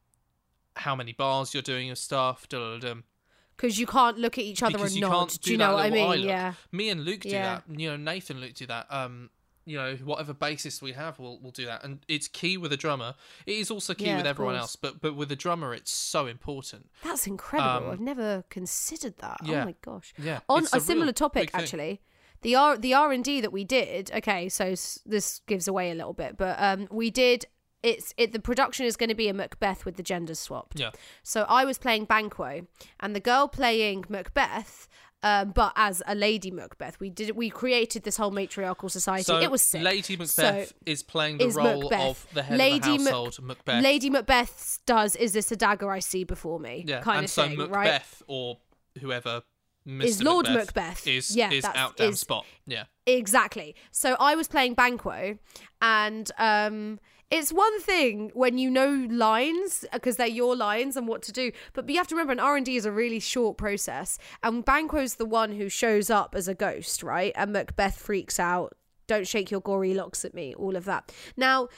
how 0.76 0.96
many 0.96 1.12
bars 1.14 1.54
you're 1.54 1.64
doing 1.64 1.90
of 1.90 1.98
stuff. 1.98 2.48
Because 2.50 3.80
you 3.80 3.86
can't 3.86 4.18
look 4.18 4.38
at 4.38 4.44
each 4.44 4.64
other 4.64 4.74
Because 4.74 4.94
and 4.94 5.02
nod 5.02 5.30
do 5.30 5.38
do 5.42 5.52
you 5.52 5.58
know 5.58 5.74
what 5.74 5.86
i 5.86 5.90
mean 5.90 6.22
yeah 6.22 6.54
Me 6.72 6.90
and 6.90 7.04
Luke 7.04 7.22
do 7.22 7.30
Yeah. 7.30 7.62
that. 7.68 7.80
You 7.80 7.90
know, 7.92 7.98
Nathan 7.98 8.40
Luke 8.40 8.54
do 8.54 8.66
that. 8.68 8.88
Um, 8.90 9.30
you 9.66 9.78
know, 9.78 9.96
whatever 10.04 10.34
basis 10.34 10.82
we 10.82 10.92
have, 10.94 11.20
we'll 11.20 11.40
we'll 11.42 11.52
do 11.52 11.66
that. 11.66 11.84
And 11.84 12.00
it's 12.08 12.28
key 12.28 12.58
with 12.58 12.72
a 12.74 12.78
drummer. 12.78 13.16
It 13.46 13.54
is 13.58 13.70
also 13.72 13.94
key 13.94 14.06
Yeah, 14.06 14.18
with 14.18 14.26
everyone 14.26 14.56
else. 14.56 14.76
But 14.76 15.02
but 15.02 15.16
with 15.16 15.32
a 15.32 15.36
drummer, 15.36 15.74
it's 15.74 15.92
so 15.92 16.26
important. 16.28 16.90
That's 17.04 17.28
incredible. 17.28 17.88
Um, 17.88 17.94
I've 17.94 18.00
never 18.00 18.44
considered 18.50 19.18
that. 19.20 19.38
yeah. 19.44 19.62
Oh 19.62 19.66
my 19.66 19.76
gosh. 19.82 20.14
Yeah, 20.18 20.40
On 20.50 20.64
a, 20.74 20.78
a 20.78 20.80
similar 20.80 21.12
topic, 21.12 21.52
actually, 21.54 22.02
the 22.42 22.56
R 22.56 22.78
the 22.78 22.94
R 22.94 23.12
and 23.12 23.24
D 23.24 23.40
that 23.42 23.52
we 23.52 23.64
did. 23.64 24.12
Okay, 24.14 24.50
so 24.50 24.66
s- 24.66 25.00
this 25.06 25.42
gives 25.48 25.68
away 25.68 25.92
a 25.92 25.96
little 25.96 26.14
bit, 26.14 26.38
but 26.38 26.56
um, 26.60 26.88
we 26.92 27.10
did. 27.12 27.46
It's 27.84 28.14
it. 28.18 28.32
The 28.32 28.40
production 28.40 28.86
is 28.86 28.96
going 28.96 29.10
to 29.10 29.16
be 29.16 29.28
a 29.28 29.34
Macbeth 29.34 29.86
with 29.86 29.96
the 29.96 30.04
genders 30.04 30.38
swapped. 30.40 30.80
Yeah. 30.80 30.92
So 31.24 31.46
I 31.50 31.66
was 31.66 31.78
playing 31.80 32.06
Banquo, 32.06 32.68
and 33.00 33.16
the 33.16 33.20
girl 33.20 33.48
playing 33.48 34.06
Macbeth. 34.08 34.88
Um, 35.24 35.52
but 35.52 35.74
as 35.76 36.02
a 36.08 36.16
lady 36.16 36.50
Macbeth, 36.50 37.00
we 37.00 37.10
did 37.12 37.36
we 37.36 37.50
created 37.52 38.04
this 38.04 38.18
whole 38.18 38.32
matriarchal 38.32 38.90
society. 38.90 39.24
So 39.24 39.38
it 39.40 39.52
was 39.52 39.62
sick. 39.62 39.84
Lady 39.84 40.18
So- 40.26 40.42
Macbeth 40.44 40.74
is 40.86 41.04
playing 41.04 41.38
the 41.38 41.46
is 41.48 41.56
role 41.56 41.84
Macbeth. 41.84 42.00
of 42.02 42.28
the 42.34 42.42
head 42.44 42.58
Lady 42.58 42.76
of 42.78 42.84
the 42.84 42.90
Mac- 43.04 43.14
household, 43.14 43.38
Macbeth. 43.44 43.84
Lady 43.84 44.10
Macbeth 44.10 44.80
does 44.88 45.16
is 45.16 45.34
this 45.34 45.52
a 45.52 45.56
dagger 45.56 45.92
I 45.92 46.00
see 46.00 46.24
before 46.24 46.60
me? 46.60 46.84
yeah, 46.88 47.02
kind 47.02 47.18
and 47.20 47.26
of 47.26 47.30
so 47.32 47.48
thing, 47.48 47.58
Macbeth 47.58 47.72
right? 47.76 48.02
or 48.28 48.58
whoever 49.00 49.44
Mr. 49.88 50.04
Is 50.04 50.24
Lord 50.24 50.46
Macbeth, 50.48 50.76
Macbeth. 50.76 51.08
is 51.08 51.36
Yeah, 51.36 51.52
is 51.52 51.66
out 51.66 52.00
is- 52.00 52.20
spot. 52.20 52.46
Yeah. 52.68 52.86
Exactly. 53.08 53.76
So 53.92 54.16
I 54.20 54.36
was 54.36 54.48
playing 54.48 54.76
Banquo, 54.76 55.38
and 55.82 56.32
um, 56.38 57.00
it's 57.32 57.52
one 57.52 57.80
thing 57.82 58.30
when 58.34 58.58
you 58.58 58.70
know 58.70 59.08
lines 59.10 59.86
because 59.94 60.18
they're 60.18 60.28
your 60.28 60.56
lines 60.56 60.98
and 60.98 61.08
what 61.08 61.22
to 61.24 61.32
do, 61.32 61.52
but 61.74 61.90
you 61.90 61.96
have 61.96 62.08
to 62.08 62.16
remember 62.16 62.34
an 62.34 62.40
R 62.40 62.58
and 62.58 62.66
D 62.66 62.76
is 62.76 62.86
a 62.86 62.92
really 62.92 63.20
short 63.20 63.58
process, 63.58 64.20
and 64.44 64.66
Banquo's 64.66 65.16
the 65.16 65.26
one 65.26 65.54
who 65.54 65.70
shows 65.70 66.10
up 66.10 66.36
as 66.36 66.48
a 66.48 66.54
ghost, 66.54 67.02
right? 67.02 67.32
And 67.36 67.54
Macbeth 67.54 67.98
freaks 67.98 68.40
out. 68.40 68.76
Don't 69.08 69.28
shake 69.28 69.50
your 69.50 69.62
gory 69.62 69.94
locks 69.94 70.24
at 70.24 70.34
me. 70.34 70.54
All 70.56 70.76
of 70.76 70.86
that. 70.86 71.12
Now. 71.36 71.70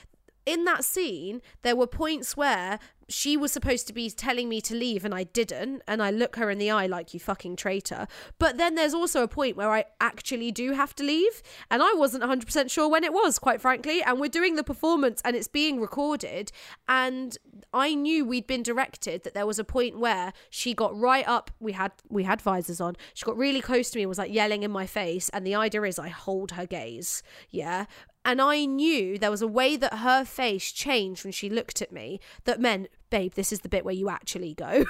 In 0.45 0.65
that 0.65 0.83
scene, 0.83 1.41
there 1.61 1.75
were 1.75 1.87
points 1.87 2.35
where 2.35 2.79
she 3.09 3.37
was 3.37 3.51
supposed 3.51 3.87
to 3.87 3.93
be 3.93 4.09
telling 4.09 4.49
me 4.49 4.61
to 4.61 4.75
leave 4.75 5.05
and 5.05 5.13
I 5.13 5.23
didn't, 5.23 5.81
and 5.87 6.01
I 6.01 6.09
look 6.09 6.35
her 6.37 6.49
in 6.49 6.57
the 6.57 6.71
eye 6.71 6.87
like 6.87 7.13
you 7.13 7.19
fucking 7.19 7.55
traitor. 7.55 8.07
But 8.39 8.57
then 8.57 8.75
there's 8.75 8.93
also 8.93 9.23
a 9.23 9.27
point 9.27 9.57
where 9.57 9.71
I 9.71 9.85
actually 9.99 10.51
do 10.51 10.71
have 10.71 10.95
to 10.95 11.03
leave, 11.03 11.41
and 11.69 11.81
I 11.81 11.93
wasn't 11.93 12.23
100% 12.23 12.71
sure 12.71 12.89
when 12.89 13.03
it 13.03 13.13
was, 13.13 13.39
quite 13.39 13.61
frankly. 13.61 14.01
And 14.01 14.19
we're 14.19 14.29
doing 14.29 14.55
the 14.55 14.63
performance 14.63 15.21
and 15.23 15.35
it's 15.35 15.47
being 15.47 15.79
recorded, 15.79 16.51
and 16.87 17.37
I 17.73 17.93
knew 17.93 18.25
we'd 18.25 18.47
been 18.47 18.63
directed 18.63 19.23
that 19.23 19.33
there 19.33 19.45
was 19.45 19.59
a 19.59 19.63
point 19.63 19.99
where 19.99 20.33
she 20.49 20.73
got 20.73 20.97
right 20.97 21.27
up. 21.27 21.51
We 21.59 21.73
had 21.73 21.91
we 22.09 22.23
had 22.23 22.41
visors 22.41 22.81
on. 22.81 22.95
She 23.13 23.25
got 23.25 23.37
really 23.37 23.61
close 23.61 23.89
to 23.91 23.97
me 23.97 24.03
and 24.03 24.09
was 24.09 24.17
like 24.17 24.33
yelling 24.33 24.63
in 24.63 24.71
my 24.71 24.85
face. 24.85 25.29
And 25.29 25.45
the 25.45 25.55
idea 25.55 25.83
is 25.83 25.99
I 25.99 26.09
hold 26.09 26.51
her 26.51 26.65
gaze, 26.65 27.23
yeah. 27.49 27.85
And 28.25 28.41
I 28.41 28.65
knew 28.65 29.17
there 29.17 29.31
was 29.31 29.41
a 29.41 29.47
way 29.47 29.75
that 29.75 29.95
her 29.95 30.23
face 30.23 30.71
changed 30.71 31.23
when 31.25 31.33
she 31.33 31.49
looked 31.49 31.81
at 31.81 31.91
me 31.91 32.19
that 32.45 32.59
meant, 32.59 32.87
babe, 33.09 33.33
this 33.33 33.51
is 33.51 33.61
the 33.61 33.69
bit 33.69 33.83
where 33.83 33.93
you 33.93 34.09
actually 34.09 34.53
go. 34.53 34.85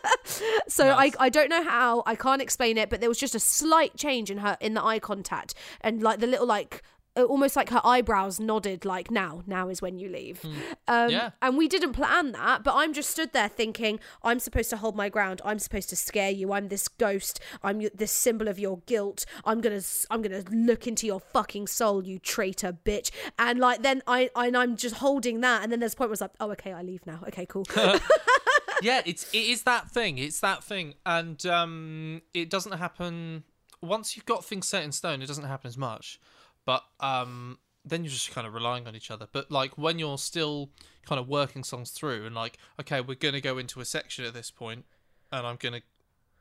so 0.68 0.86
Nice. 0.86 1.14
I, 1.18 1.24
I 1.26 1.28
don't 1.28 1.48
know 1.48 1.62
how, 1.62 2.02
I 2.04 2.16
can't 2.16 2.42
explain 2.42 2.76
it, 2.76 2.90
but 2.90 3.00
there 3.00 3.08
was 3.08 3.18
just 3.18 3.34
a 3.34 3.40
slight 3.40 3.96
change 3.96 4.30
in 4.30 4.38
her 4.38 4.56
in 4.60 4.74
the 4.74 4.84
eye 4.84 4.98
contact 4.98 5.54
and 5.80 6.02
like 6.02 6.18
the 6.18 6.26
little 6.26 6.46
like 6.46 6.82
almost 7.16 7.54
like 7.56 7.70
her 7.70 7.80
eyebrows 7.84 8.40
nodded 8.40 8.84
like 8.84 9.10
now 9.10 9.42
now 9.46 9.68
is 9.68 9.80
when 9.80 9.98
you 9.98 10.08
leave. 10.08 10.44
Um 10.88 11.10
Yeah. 11.10 11.30
and 11.40 11.56
we 11.56 11.68
didn't 11.68 11.92
plan 11.92 12.32
that 12.32 12.64
but 12.64 12.74
i'm 12.74 12.92
just 12.92 13.10
stood 13.10 13.32
there 13.32 13.48
thinking 13.48 14.00
i'm 14.22 14.40
supposed 14.40 14.68
to 14.70 14.76
hold 14.76 14.96
my 14.96 15.08
ground. 15.08 15.40
I'm 15.44 15.58
supposed 15.58 15.88
to 15.90 15.96
scare 15.96 16.30
you. 16.30 16.52
I'm 16.52 16.68
this 16.68 16.88
ghost. 16.88 17.38
I'm 17.62 17.82
this 17.94 18.10
symbol 18.10 18.48
of 18.48 18.58
your 18.58 18.78
guilt. 18.86 19.24
I'm 19.44 19.60
gonna 19.60 19.82
i'm 20.10 20.22
gonna 20.22 20.42
look 20.50 20.86
into 20.86 21.06
your 21.06 21.20
fucking 21.20 21.66
soul 21.68 22.04
you 22.04 22.18
traitor 22.18 22.72
bitch. 22.84 23.10
And 23.38 23.58
like 23.60 23.82
then 23.82 24.02
i 24.06 24.30
and 24.34 24.56
i'm 24.56 24.76
just 24.76 24.96
holding 24.96 25.40
that 25.42 25.62
and 25.62 25.70
then 25.70 25.80
there's 25.80 25.94
a 25.94 25.96
point 25.96 26.08
where 26.10 26.14
it's 26.14 26.20
like 26.20 26.32
oh 26.40 26.50
okay 26.52 26.72
i 26.72 26.82
leave 26.82 27.06
now. 27.06 27.20
Okay 27.28 27.46
cool. 27.46 27.64
Yeah, 28.82 29.02
it's 29.06 29.32
it 29.32 29.38
is 29.38 29.62
that 29.62 29.90
thing. 29.90 30.18
It's 30.18 30.40
that 30.40 30.62
thing, 30.64 30.94
and 31.06 31.44
um, 31.46 32.20
it 32.34 32.50
doesn't 32.50 32.72
happen 32.72 33.44
once 33.80 34.16
you've 34.16 34.26
got 34.26 34.44
things 34.44 34.68
set 34.68 34.82
in 34.82 34.92
stone. 34.92 35.22
It 35.22 35.26
doesn't 35.26 35.44
happen 35.44 35.68
as 35.68 35.78
much, 35.78 36.20
but 36.64 36.84
um, 37.00 37.58
then 37.84 38.02
you're 38.04 38.10
just 38.10 38.30
kind 38.32 38.46
of 38.46 38.54
relying 38.54 38.86
on 38.86 38.94
each 38.96 39.10
other. 39.10 39.26
But 39.30 39.50
like 39.50 39.76
when 39.76 39.98
you're 39.98 40.18
still 40.18 40.70
kind 41.06 41.18
of 41.18 41.28
working 41.28 41.64
songs 41.64 41.90
through, 41.90 42.24
and 42.26 42.34
like, 42.34 42.58
okay, 42.80 43.00
we're 43.00 43.14
gonna 43.16 43.40
go 43.40 43.58
into 43.58 43.80
a 43.80 43.84
section 43.84 44.24
at 44.24 44.34
this 44.34 44.50
point, 44.50 44.84
and 45.32 45.46
I'm 45.46 45.56
gonna. 45.56 45.80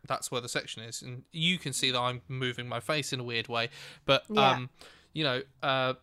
That's 0.05 0.29
where 0.29 0.41
the 0.41 0.49
section 0.49 0.83
is, 0.83 1.01
and 1.01 1.23
you 1.31 1.57
can 1.57 1.71
see 1.71 1.89
that 1.91 1.99
I'm 1.99 2.21
moving 2.27 2.67
my 2.67 2.81
face 2.81 3.13
in 3.13 3.21
a 3.21 3.23
weird 3.23 3.47
way, 3.47 3.69
but 4.05 4.25
Yeah. 4.29 4.51
um, 4.51 4.69
you 5.13 5.23
know, 5.23 5.43
uh, 5.61 5.93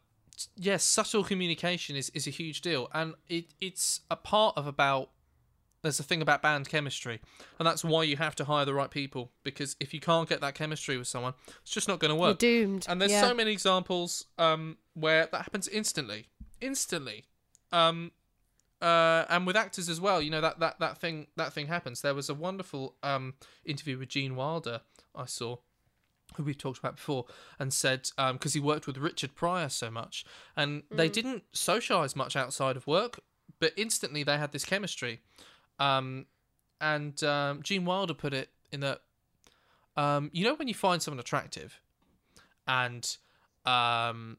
yes, 0.56 0.84
subtle 0.84 1.22
communication 1.22 1.96
is, 1.96 2.10
is 2.14 2.26
a 2.26 2.30
huge 2.30 2.62
deal, 2.62 2.88
and 2.94 3.14
it 3.28 3.46
it's 3.60 4.00
a 4.10 4.16
part 4.16 4.56
of 4.56 4.66
about 4.66 5.10
there's 5.82 5.98
a 5.98 6.02
thing 6.02 6.20
about 6.22 6.42
band 6.42 6.68
chemistry, 6.68 7.20
and 7.58 7.66
that's 7.66 7.82
why 7.84 8.02
you 8.02 8.16
have 8.16 8.34
to 8.36 8.44
hire 8.44 8.64
the 8.64 8.74
right 8.74 8.90
people 8.90 9.30
because 9.44 9.76
if 9.80 9.94
you 9.94 10.00
can't 10.00 10.28
get 10.28 10.40
that 10.42 10.54
chemistry 10.54 10.96
with 10.98 11.08
someone, 11.08 11.34
it's 11.62 11.70
just 11.70 11.88
not 11.88 11.98
going 12.00 12.10
to 12.10 12.14
work. 12.14 12.42
you're 12.42 12.64
doomed 12.66 12.86
And 12.88 13.00
there's 13.00 13.12
yeah. 13.12 13.22
so 13.22 13.32
many 13.34 13.50
examples 13.52 14.26
um, 14.38 14.76
where 14.94 15.26
that 15.32 15.42
happens 15.42 15.68
instantly, 15.68 16.26
instantly. 16.60 17.24
Um, 17.72 18.12
uh, 18.82 19.24
and 19.28 19.46
with 19.46 19.56
actors 19.56 19.88
as 19.88 20.00
well, 20.00 20.22
you 20.22 20.30
know 20.30 20.40
that, 20.40 20.58
that 20.60 20.80
that 20.80 20.98
thing 20.98 21.26
that 21.36 21.52
thing 21.52 21.66
happens. 21.66 22.00
There 22.00 22.14
was 22.14 22.28
a 22.30 22.34
wonderful 22.34 22.96
um, 23.02 23.34
interview 23.64 23.98
with 23.98 24.08
Gene 24.08 24.36
Wilder 24.36 24.80
I 25.14 25.26
saw, 25.26 25.56
who 26.36 26.42
we've 26.44 26.56
talked 26.56 26.78
about 26.78 26.96
before, 26.96 27.26
and 27.58 27.72
said 27.74 28.08
because 28.32 28.54
he 28.54 28.60
worked 28.60 28.86
with 28.86 28.96
Richard 28.96 29.34
Pryor 29.34 29.68
so 29.68 29.90
much, 29.90 30.24
and 30.56 30.82
they 30.90 31.08
Mm. 31.10 31.12
didn't 31.12 31.44
socialize 31.52 32.16
much 32.16 32.36
outside 32.36 32.76
of 32.76 32.86
work, 32.86 33.20
but 33.58 33.72
instantly 33.76 34.22
they 34.22 34.38
had 34.38 34.52
this 34.52 34.64
chemistry. 34.64 35.20
Um, 35.80 36.26
and 36.80 37.22
um, 37.24 37.62
Gene 37.62 37.84
Wilder 37.84 38.14
put 38.14 38.32
it 38.32 38.50
in 38.70 38.80
that, 38.80 39.00
um, 39.96 40.30
you 40.32 40.44
know, 40.44 40.54
when 40.54 40.68
you 40.68 40.74
find 40.74 41.02
someone 41.02 41.18
attractive, 41.18 41.80
and 42.68 43.16
um, 43.66 44.36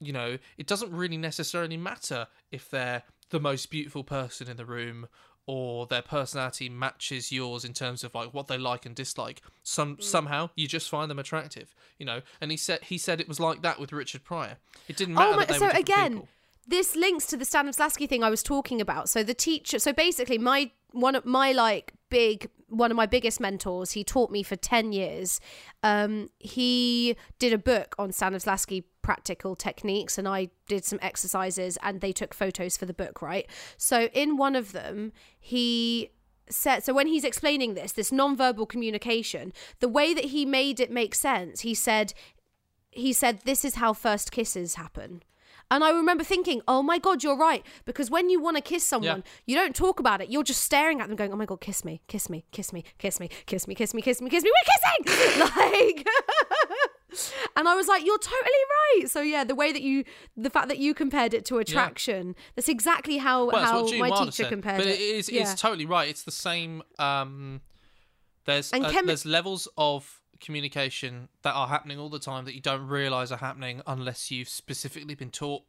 you 0.00 0.12
know, 0.12 0.38
it 0.58 0.66
doesn't 0.66 0.92
really 0.92 1.16
necessarily 1.16 1.76
matter 1.76 2.26
if 2.50 2.68
they're 2.70 3.02
the 3.30 3.40
most 3.40 3.70
beautiful 3.70 4.04
person 4.04 4.48
in 4.48 4.56
the 4.58 4.66
room 4.66 5.08
or 5.46 5.86
their 5.86 6.02
personality 6.02 6.68
matches 6.68 7.32
yours 7.32 7.64
in 7.64 7.72
terms 7.72 8.04
of 8.04 8.14
like 8.14 8.32
what 8.32 8.46
they 8.46 8.58
like 8.58 8.86
and 8.86 8.94
dislike 8.94 9.42
some 9.64 9.96
somehow 10.00 10.48
you 10.54 10.68
just 10.68 10.88
find 10.88 11.10
them 11.10 11.18
attractive 11.18 11.74
you 11.98 12.06
know 12.06 12.20
and 12.40 12.50
he 12.52 12.56
said 12.56 12.78
he 12.84 12.96
said 12.96 13.20
it 13.20 13.26
was 13.26 13.40
like 13.40 13.60
that 13.62 13.80
with 13.80 13.90
richard 13.90 14.22
pryor 14.22 14.56
it 14.86 14.96
didn't 14.96 15.14
matter 15.14 15.32
Oh 15.32 15.36
my! 15.36 15.46
So 15.58 15.68
again, 15.70 16.12
people. 16.12 16.28
This 16.66 16.94
links 16.94 17.26
to 17.26 17.36
the 17.36 17.44
Stanislavski 17.44 18.08
thing 18.08 18.22
I 18.22 18.30
was 18.30 18.42
talking 18.42 18.80
about. 18.80 19.08
So 19.08 19.22
the 19.22 19.34
teacher. 19.34 19.78
So 19.78 19.92
basically, 19.92 20.38
my 20.38 20.70
one 20.92 21.14
of 21.14 21.24
my 21.24 21.52
like 21.52 21.94
big 22.10 22.48
one 22.68 22.90
of 22.90 22.96
my 22.96 23.06
biggest 23.06 23.40
mentors. 23.40 23.92
He 23.92 24.04
taught 24.04 24.30
me 24.30 24.42
for 24.42 24.56
ten 24.56 24.92
years. 24.92 25.40
Um, 25.82 26.28
he 26.38 27.16
did 27.38 27.52
a 27.52 27.58
book 27.58 27.94
on 27.98 28.10
Stanislavski 28.10 28.84
practical 29.02 29.56
techniques, 29.56 30.18
and 30.18 30.28
I 30.28 30.50
did 30.68 30.84
some 30.84 30.98
exercises, 31.02 31.78
and 31.82 32.00
they 32.00 32.12
took 32.12 32.32
photos 32.34 32.76
for 32.76 32.86
the 32.86 32.94
book. 32.94 33.20
Right. 33.20 33.48
So 33.76 34.08
in 34.12 34.36
one 34.36 34.56
of 34.56 34.72
them, 34.72 35.12
he 35.38 36.10
said 36.48 36.84
so 36.84 36.92
when 36.92 37.06
he's 37.06 37.24
explaining 37.24 37.74
this 37.74 37.92
this 37.92 38.12
non-verbal 38.12 38.66
communication 38.66 39.52
the 39.80 39.88
way 39.88 40.12
that 40.12 40.26
he 40.26 40.44
made 40.44 40.80
it 40.80 40.90
make 40.90 41.14
sense 41.14 41.60
he 41.60 41.72
said 41.72 42.12
he 42.90 43.12
said 43.12 43.40
this 43.44 43.64
is 43.64 43.76
how 43.76 43.92
first 43.92 44.30
kisses 44.30 44.74
happen 44.74 45.22
and 45.72 45.82
i 45.82 45.90
remember 45.90 46.22
thinking 46.22 46.60
oh 46.68 46.82
my 46.82 46.98
god 46.98 47.22
you're 47.24 47.36
right. 47.36 47.64
Because 47.84 48.10
when 48.10 48.30
you 48.30 48.40
want 48.40 48.56
to 48.56 48.62
kiss 48.62 48.84
someone 48.86 49.24
you 49.46 49.56
don't 49.56 49.74
talk 49.74 49.98
about 49.98 50.20
it. 50.20 50.30
You're 50.30 50.42
just 50.42 50.62
staring 50.62 51.00
at 51.00 51.08
them 51.08 51.16
going 51.16 51.32
oh 51.32 51.36
my 51.36 51.46
god 51.46 51.60
kiss 51.60 51.84
me 51.84 52.02
kiss 52.06 52.28
me 52.30 52.44
kiss 52.52 52.72
me 52.72 52.84
kiss 52.98 53.18
me 53.18 53.28
kiss 53.46 53.66
me 53.66 53.74
kiss 53.74 53.94
me 53.94 54.02
kiss 54.02 54.20
me 54.20 54.30
kiss 54.30 54.44
me. 54.44 54.50
We're 54.54 54.70
kissing! 54.72 55.38
Like 55.42 56.06
and 57.56 57.68
i 57.68 57.74
was 57.74 57.88
like 57.88 58.04
you're 58.06 58.18
totally 58.18 58.64
right. 59.00 59.10
So 59.10 59.20
yeah 59.20 59.44
the 59.44 59.54
way 59.54 59.72
that 59.72 59.82
you 59.82 60.04
the 60.36 60.50
fact 60.50 60.68
that 60.68 60.78
you 60.78 60.94
compared 60.94 61.34
it 61.34 61.44
to 61.46 61.58
attraction 61.58 62.34
that's 62.54 62.68
exactly 62.68 63.18
how 63.18 63.46
well, 63.50 63.64
how 63.64 63.98
my 63.98 64.10
teacher 64.10 64.44
said. 64.44 64.48
compared 64.48 64.78
but 64.78 64.86
it. 64.86 64.94
it 64.94 65.00
is 65.00 65.30
yeah. 65.30 65.42
it's 65.42 65.60
totally 65.60 65.86
right. 65.86 66.08
It's 66.08 66.22
the 66.22 66.30
same 66.30 66.82
um 66.98 67.60
there's 68.46 68.72
And 68.72 68.86
uh, 68.86 68.90
chemi- 68.90 69.06
there's 69.06 69.26
levels 69.26 69.68
of 69.76 70.21
communication 70.42 71.28
that 71.42 71.54
are 71.54 71.68
happening 71.68 71.98
all 71.98 72.10
the 72.10 72.18
time 72.18 72.44
that 72.44 72.54
you 72.54 72.60
don't 72.60 72.86
realize 72.86 73.32
are 73.32 73.38
happening 73.38 73.80
unless 73.86 74.30
you've 74.30 74.48
specifically 74.48 75.14
been 75.14 75.30
taught 75.30 75.62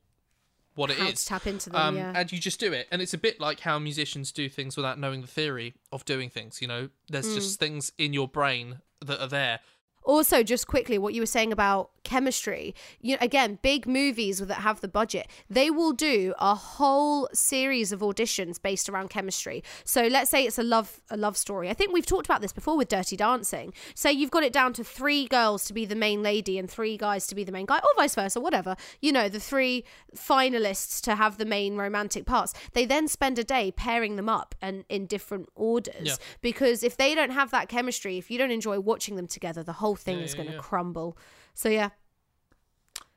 what 0.75 0.89
it 0.89 0.97
how 0.97 1.07
is. 1.07 1.23
tap 1.23 1.45
into 1.47 1.69
them 1.69 1.79
um, 1.79 1.95
yeah. 1.95 2.11
and 2.15 2.31
you 2.31 2.39
just 2.39 2.59
do 2.59 2.73
it. 2.73 2.87
And 2.91 3.01
it's 3.01 3.13
a 3.13 3.17
bit 3.17 3.39
like 3.39 3.59
how 3.61 3.77
musicians 3.79 4.31
do 4.31 4.49
things 4.49 4.75
without 4.75 4.99
knowing 4.99 5.21
the 5.21 5.27
theory 5.27 5.75
of 5.91 6.03
doing 6.03 6.29
things 6.29 6.61
you 6.61 6.67
know? 6.67 6.89
There's 7.07 7.27
Mm. 7.29 7.35
just 7.35 7.59
things 7.59 7.91
in 7.97 8.11
your 8.11 8.27
brain 8.27 8.79
that 9.05 9.21
are 9.21 9.27
there 9.27 9.59
also 10.05 10.43
just 10.43 10.67
quickly 10.67 10.97
what 10.97 11.13
you 11.13 11.21
were 11.21 11.25
saying 11.25 11.51
about 11.51 11.89
chemistry. 12.03 12.75
You 12.99 13.17
again 13.21 13.59
big 13.61 13.87
movies 13.87 14.39
that 14.39 14.55
have 14.55 14.81
the 14.81 14.89
budget 14.89 15.27
they 15.49 15.69
will 15.71 15.93
do 15.93 16.33
a 16.37 16.53
whole 16.53 17.29
series 17.33 17.91
of 17.93 18.01
auditions 18.01 18.61
based 18.61 18.89
around 18.89 19.09
chemistry. 19.09 19.63
So 19.85 20.07
let's 20.07 20.29
say 20.29 20.45
it's 20.45 20.59
a 20.59 20.63
love 20.63 21.01
a 21.09 21.15
love 21.15 21.37
story. 21.37 21.69
I 21.69 21.73
think 21.73 21.93
we've 21.93 22.05
talked 22.05 22.25
about 22.27 22.41
this 22.41 22.51
before 22.51 22.75
with 22.75 22.89
dirty 22.89 23.15
dancing. 23.15 23.73
Say 23.95 24.11
you've 24.11 24.31
got 24.31 24.43
it 24.43 24.51
down 24.51 24.73
to 24.73 24.83
three 24.83 25.27
girls 25.27 25.63
to 25.65 25.73
be 25.73 25.85
the 25.85 25.95
main 25.95 26.21
lady 26.21 26.59
and 26.59 26.69
three 26.69 26.97
guys 26.97 27.25
to 27.27 27.35
be 27.35 27.43
the 27.45 27.51
main 27.53 27.65
guy 27.65 27.77
or 27.77 27.89
vice 27.95 28.15
versa 28.15 28.41
whatever. 28.41 28.75
You 29.01 29.11
know 29.13 29.29
the 29.29 29.39
three 29.39 29.85
finalists 30.15 31.01
to 31.01 31.15
have 31.15 31.37
the 31.37 31.45
main 31.45 31.77
romantic 31.77 32.25
parts. 32.25 32.53
They 32.73 32.85
then 32.85 33.07
spend 33.07 33.39
a 33.39 33.43
day 33.43 33.71
pairing 33.71 34.17
them 34.17 34.29
up 34.29 34.55
and 34.61 34.83
in 34.89 35.05
different 35.05 35.49
orders. 35.55 35.93
Yeah. 36.01 36.15
because 36.41 36.83
if 36.83 36.97
they 36.97 37.15
don't 37.15 37.31
have 37.31 37.51
that 37.51 37.69
chemistry 37.69 38.17
if 38.17 38.29
you 38.29 38.37
don't 38.37 38.51
enjoy 38.51 38.79
watching 38.79 39.15
them 39.15 39.27
together 39.27 39.63
the 39.63 39.73
whole 39.73 39.92
thing 39.95 40.19
Yeah, 40.19 40.25
is 40.25 40.33
going 40.33 40.47
to 40.47 40.53
yeah. 40.55 40.59
crumble 40.59 41.17
so 41.53 41.69
yeah 41.69 41.89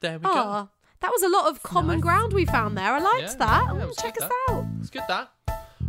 there 0.01 0.19
we 0.19 0.25
go 0.25 0.31
Ah, 0.35 0.69
that 1.01 1.11
was 1.11 1.23
a 1.23 1.29
lot 1.29 1.47
of 1.51 1.63
common 1.63 1.97
Nice. 1.99 2.03
ground 2.03 2.33
we 2.33 2.47
found 2.47 2.77
there. 2.77 2.93
I 2.95 2.99
liked 2.99 3.39
that. 3.39 3.65
yeah, 3.75 3.85
Oh, 3.85 3.93
check 4.01 4.15
good, 4.15 4.23
us 4.25 4.31
that. 4.31 4.55
out. 4.55 4.65
It's 4.81 4.89
good 4.91 5.03
that. 5.09 5.31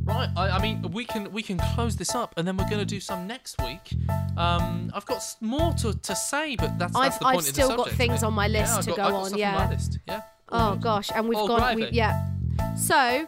Right, 0.03 0.29
I, 0.35 0.49
I 0.49 0.61
mean, 0.61 0.81
we 0.91 1.05
can 1.05 1.31
we 1.31 1.41
can 1.41 1.57
close 1.75 1.95
this 1.95 2.13
up, 2.13 2.33
and 2.37 2.45
then 2.47 2.57
we're 2.57 2.67
going 2.69 2.79
to 2.79 2.85
do 2.85 2.99
some 2.99 3.25
next 3.25 3.55
week. 3.61 3.93
Um, 4.37 4.91
I've 4.93 5.05
got 5.05 5.23
more 5.41 5.73
to, 5.75 5.93
to 5.93 6.15
say, 6.15 6.55
but 6.57 6.77
that's, 6.77 6.93
that's 6.93 6.95
I've- 6.95 7.17
the 7.19 7.25
I've 7.25 7.33
point 7.35 7.47
of 7.49 7.55
the 7.55 7.61
still 7.61 7.75
got 7.77 7.89
things 7.91 8.21
on 8.23 8.33
my 8.33 8.47
list 8.49 8.75
yeah, 8.75 8.81
to 8.81 8.87
got, 8.89 8.97
go 8.97 9.03
I've 9.17 9.33
on, 9.33 9.37
yeah. 9.37 9.55
my 9.55 9.69
list. 9.69 9.99
Yeah. 10.07 10.21
Oh 10.49 10.75
gosh, 10.75 11.09
and 11.15 11.27
we've 11.27 11.37
All 11.37 11.47
gone. 11.47 11.75
We, 11.75 11.89
yeah. 11.91 12.27
So. 12.77 13.27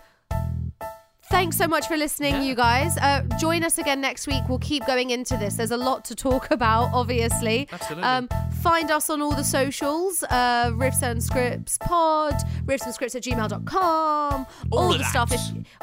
Thanks 1.29 1.57
so 1.57 1.67
much 1.67 1.87
for 1.87 1.95
listening, 1.95 2.33
Yeah. 2.35 2.41
you 2.41 2.55
guys. 2.55 2.97
Uh, 2.97 3.21
join 3.39 3.63
us 3.63 3.77
again 3.77 4.01
next 4.01 4.25
week. 4.27 4.41
We'll 4.49 4.57
keep 4.59 4.85
going 4.87 5.11
into 5.11 5.37
this. 5.37 5.55
There's 5.55 5.71
a 5.71 5.77
lot 5.77 6.03
to 6.05 6.15
talk 6.15 6.49
about, 6.57 6.89
obviously. 6.93 7.67
Absolutely. 7.71 8.03
Um, 8.03 8.27
find 8.63 8.89
us 8.91 9.09
on 9.09 9.21
all 9.21 9.31
the 9.35 9.43
socials 9.43 10.23
uh, 10.23 10.71
Riffs 10.71 11.03
and 11.03 11.21
Scripts 11.23 11.77
Pod, 11.77 12.33
riffs 12.65 12.83
and 12.85 12.93
scripts 12.93 13.15
at 13.15 13.23
gmail.com, 13.23 14.45
all, 14.71 14.79
All 14.79 14.87
of 14.91 14.97
the 14.97 15.03
that. 15.03 15.09
stuff. 15.29 15.33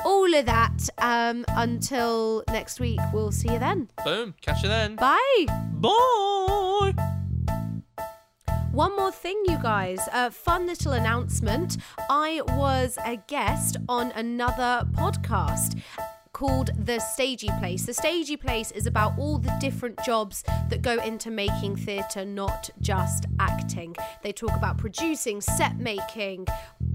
All 0.05 0.34
of 0.34 0.47
that. 0.47 0.88
Um, 0.99 1.44
until 1.51 2.42
next 2.49 2.80
week, 2.80 3.01
we'll 3.12 3.32
see 3.32 3.53
you 3.53 3.59
then. 3.59 3.88
Boom. 4.05 4.34
Catch 4.40 4.62
you 4.64 4.68
then. 4.68 4.97
Bye. 4.97 5.47
Bye. 5.74 7.15
One 8.77 8.95
more 8.95 9.11
thing, 9.11 9.43
you 9.47 9.57
guys. 9.62 10.07
A 10.12 10.31
fun 10.31 10.66
little 10.66 10.93
announcement. 10.93 11.79
I 12.11 12.43
was 12.49 12.99
a 13.07 13.16
guest 13.16 13.79
on 13.89 14.11
another 14.11 14.87
podcast 14.93 15.81
called 16.35 16.72
The 16.85 16.99
Stagey 16.99 17.49
Place. 17.59 17.87
The 17.87 17.95
Stagey 17.95 18.37
Place 18.37 18.72
is 18.72 18.87
about 18.87 19.18
all 19.18 19.39
the 19.39 19.57
different 19.62 19.99
jobs 20.05 20.45
that 20.68 20.83
go 20.83 21.03
into 21.03 21.31
making 21.31 21.77
theatre, 21.77 22.27
not 22.27 22.68
just 22.83 23.24
acting. 23.41 23.97
They 24.22 24.33
talk 24.33 24.55
about 24.55 24.77
producing, 24.77 25.41
set 25.41 25.79
making, 25.79 26.47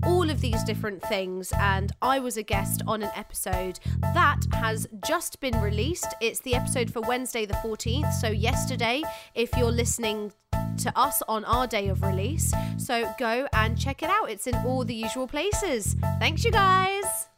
all 0.06 0.30
of 0.30 0.40
these 0.40 0.64
different 0.64 1.02
things. 1.02 1.52
And 1.60 1.92
I 2.04 2.20
was 2.20 2.38
a 2.38 2.44
guest 2.44 2.84
on 2.86 3.02
an 3.02 3.10
episode 3.16 3.80
that 4.14 4.42
has 4.54 4.88
just 5.04 5.40
been 5.40 5.60
released. 5.60 6.14
It's 6.22 6.42
the 6.42 6.54
episode 6.54 6.94
for 6.94 7.02
Wednesday, 7.02 7.48
the 7.48 7.56
14th. 7.56 8.14
So, 8.14 8.28
yesterday, 8.28 9.02
if 9.34 9.50
you're 9.58 9.72
listening 9.72 10.32
to 10.80 10.98
us 10.98 11.22
on 11.28 11.46
our 11.46 11.68
day 11.68 11.88
of 11.90 12.02
release. 12.02 12.54
So 12.78 13.12
go 13.20 13.48
and 13.54 13.78
check 13.78 14.04
it 14.04 14.10
out. 14.10 14.30
It's 14.30 14.48
in 14.48 14.56
all 14.66 14.84
the 14.84 14.96
usual 14.96 15.28
places. 15.28 15.96
Thanks, 16.20 16.44
you 16.44 16.52
guys. 16.52 17.31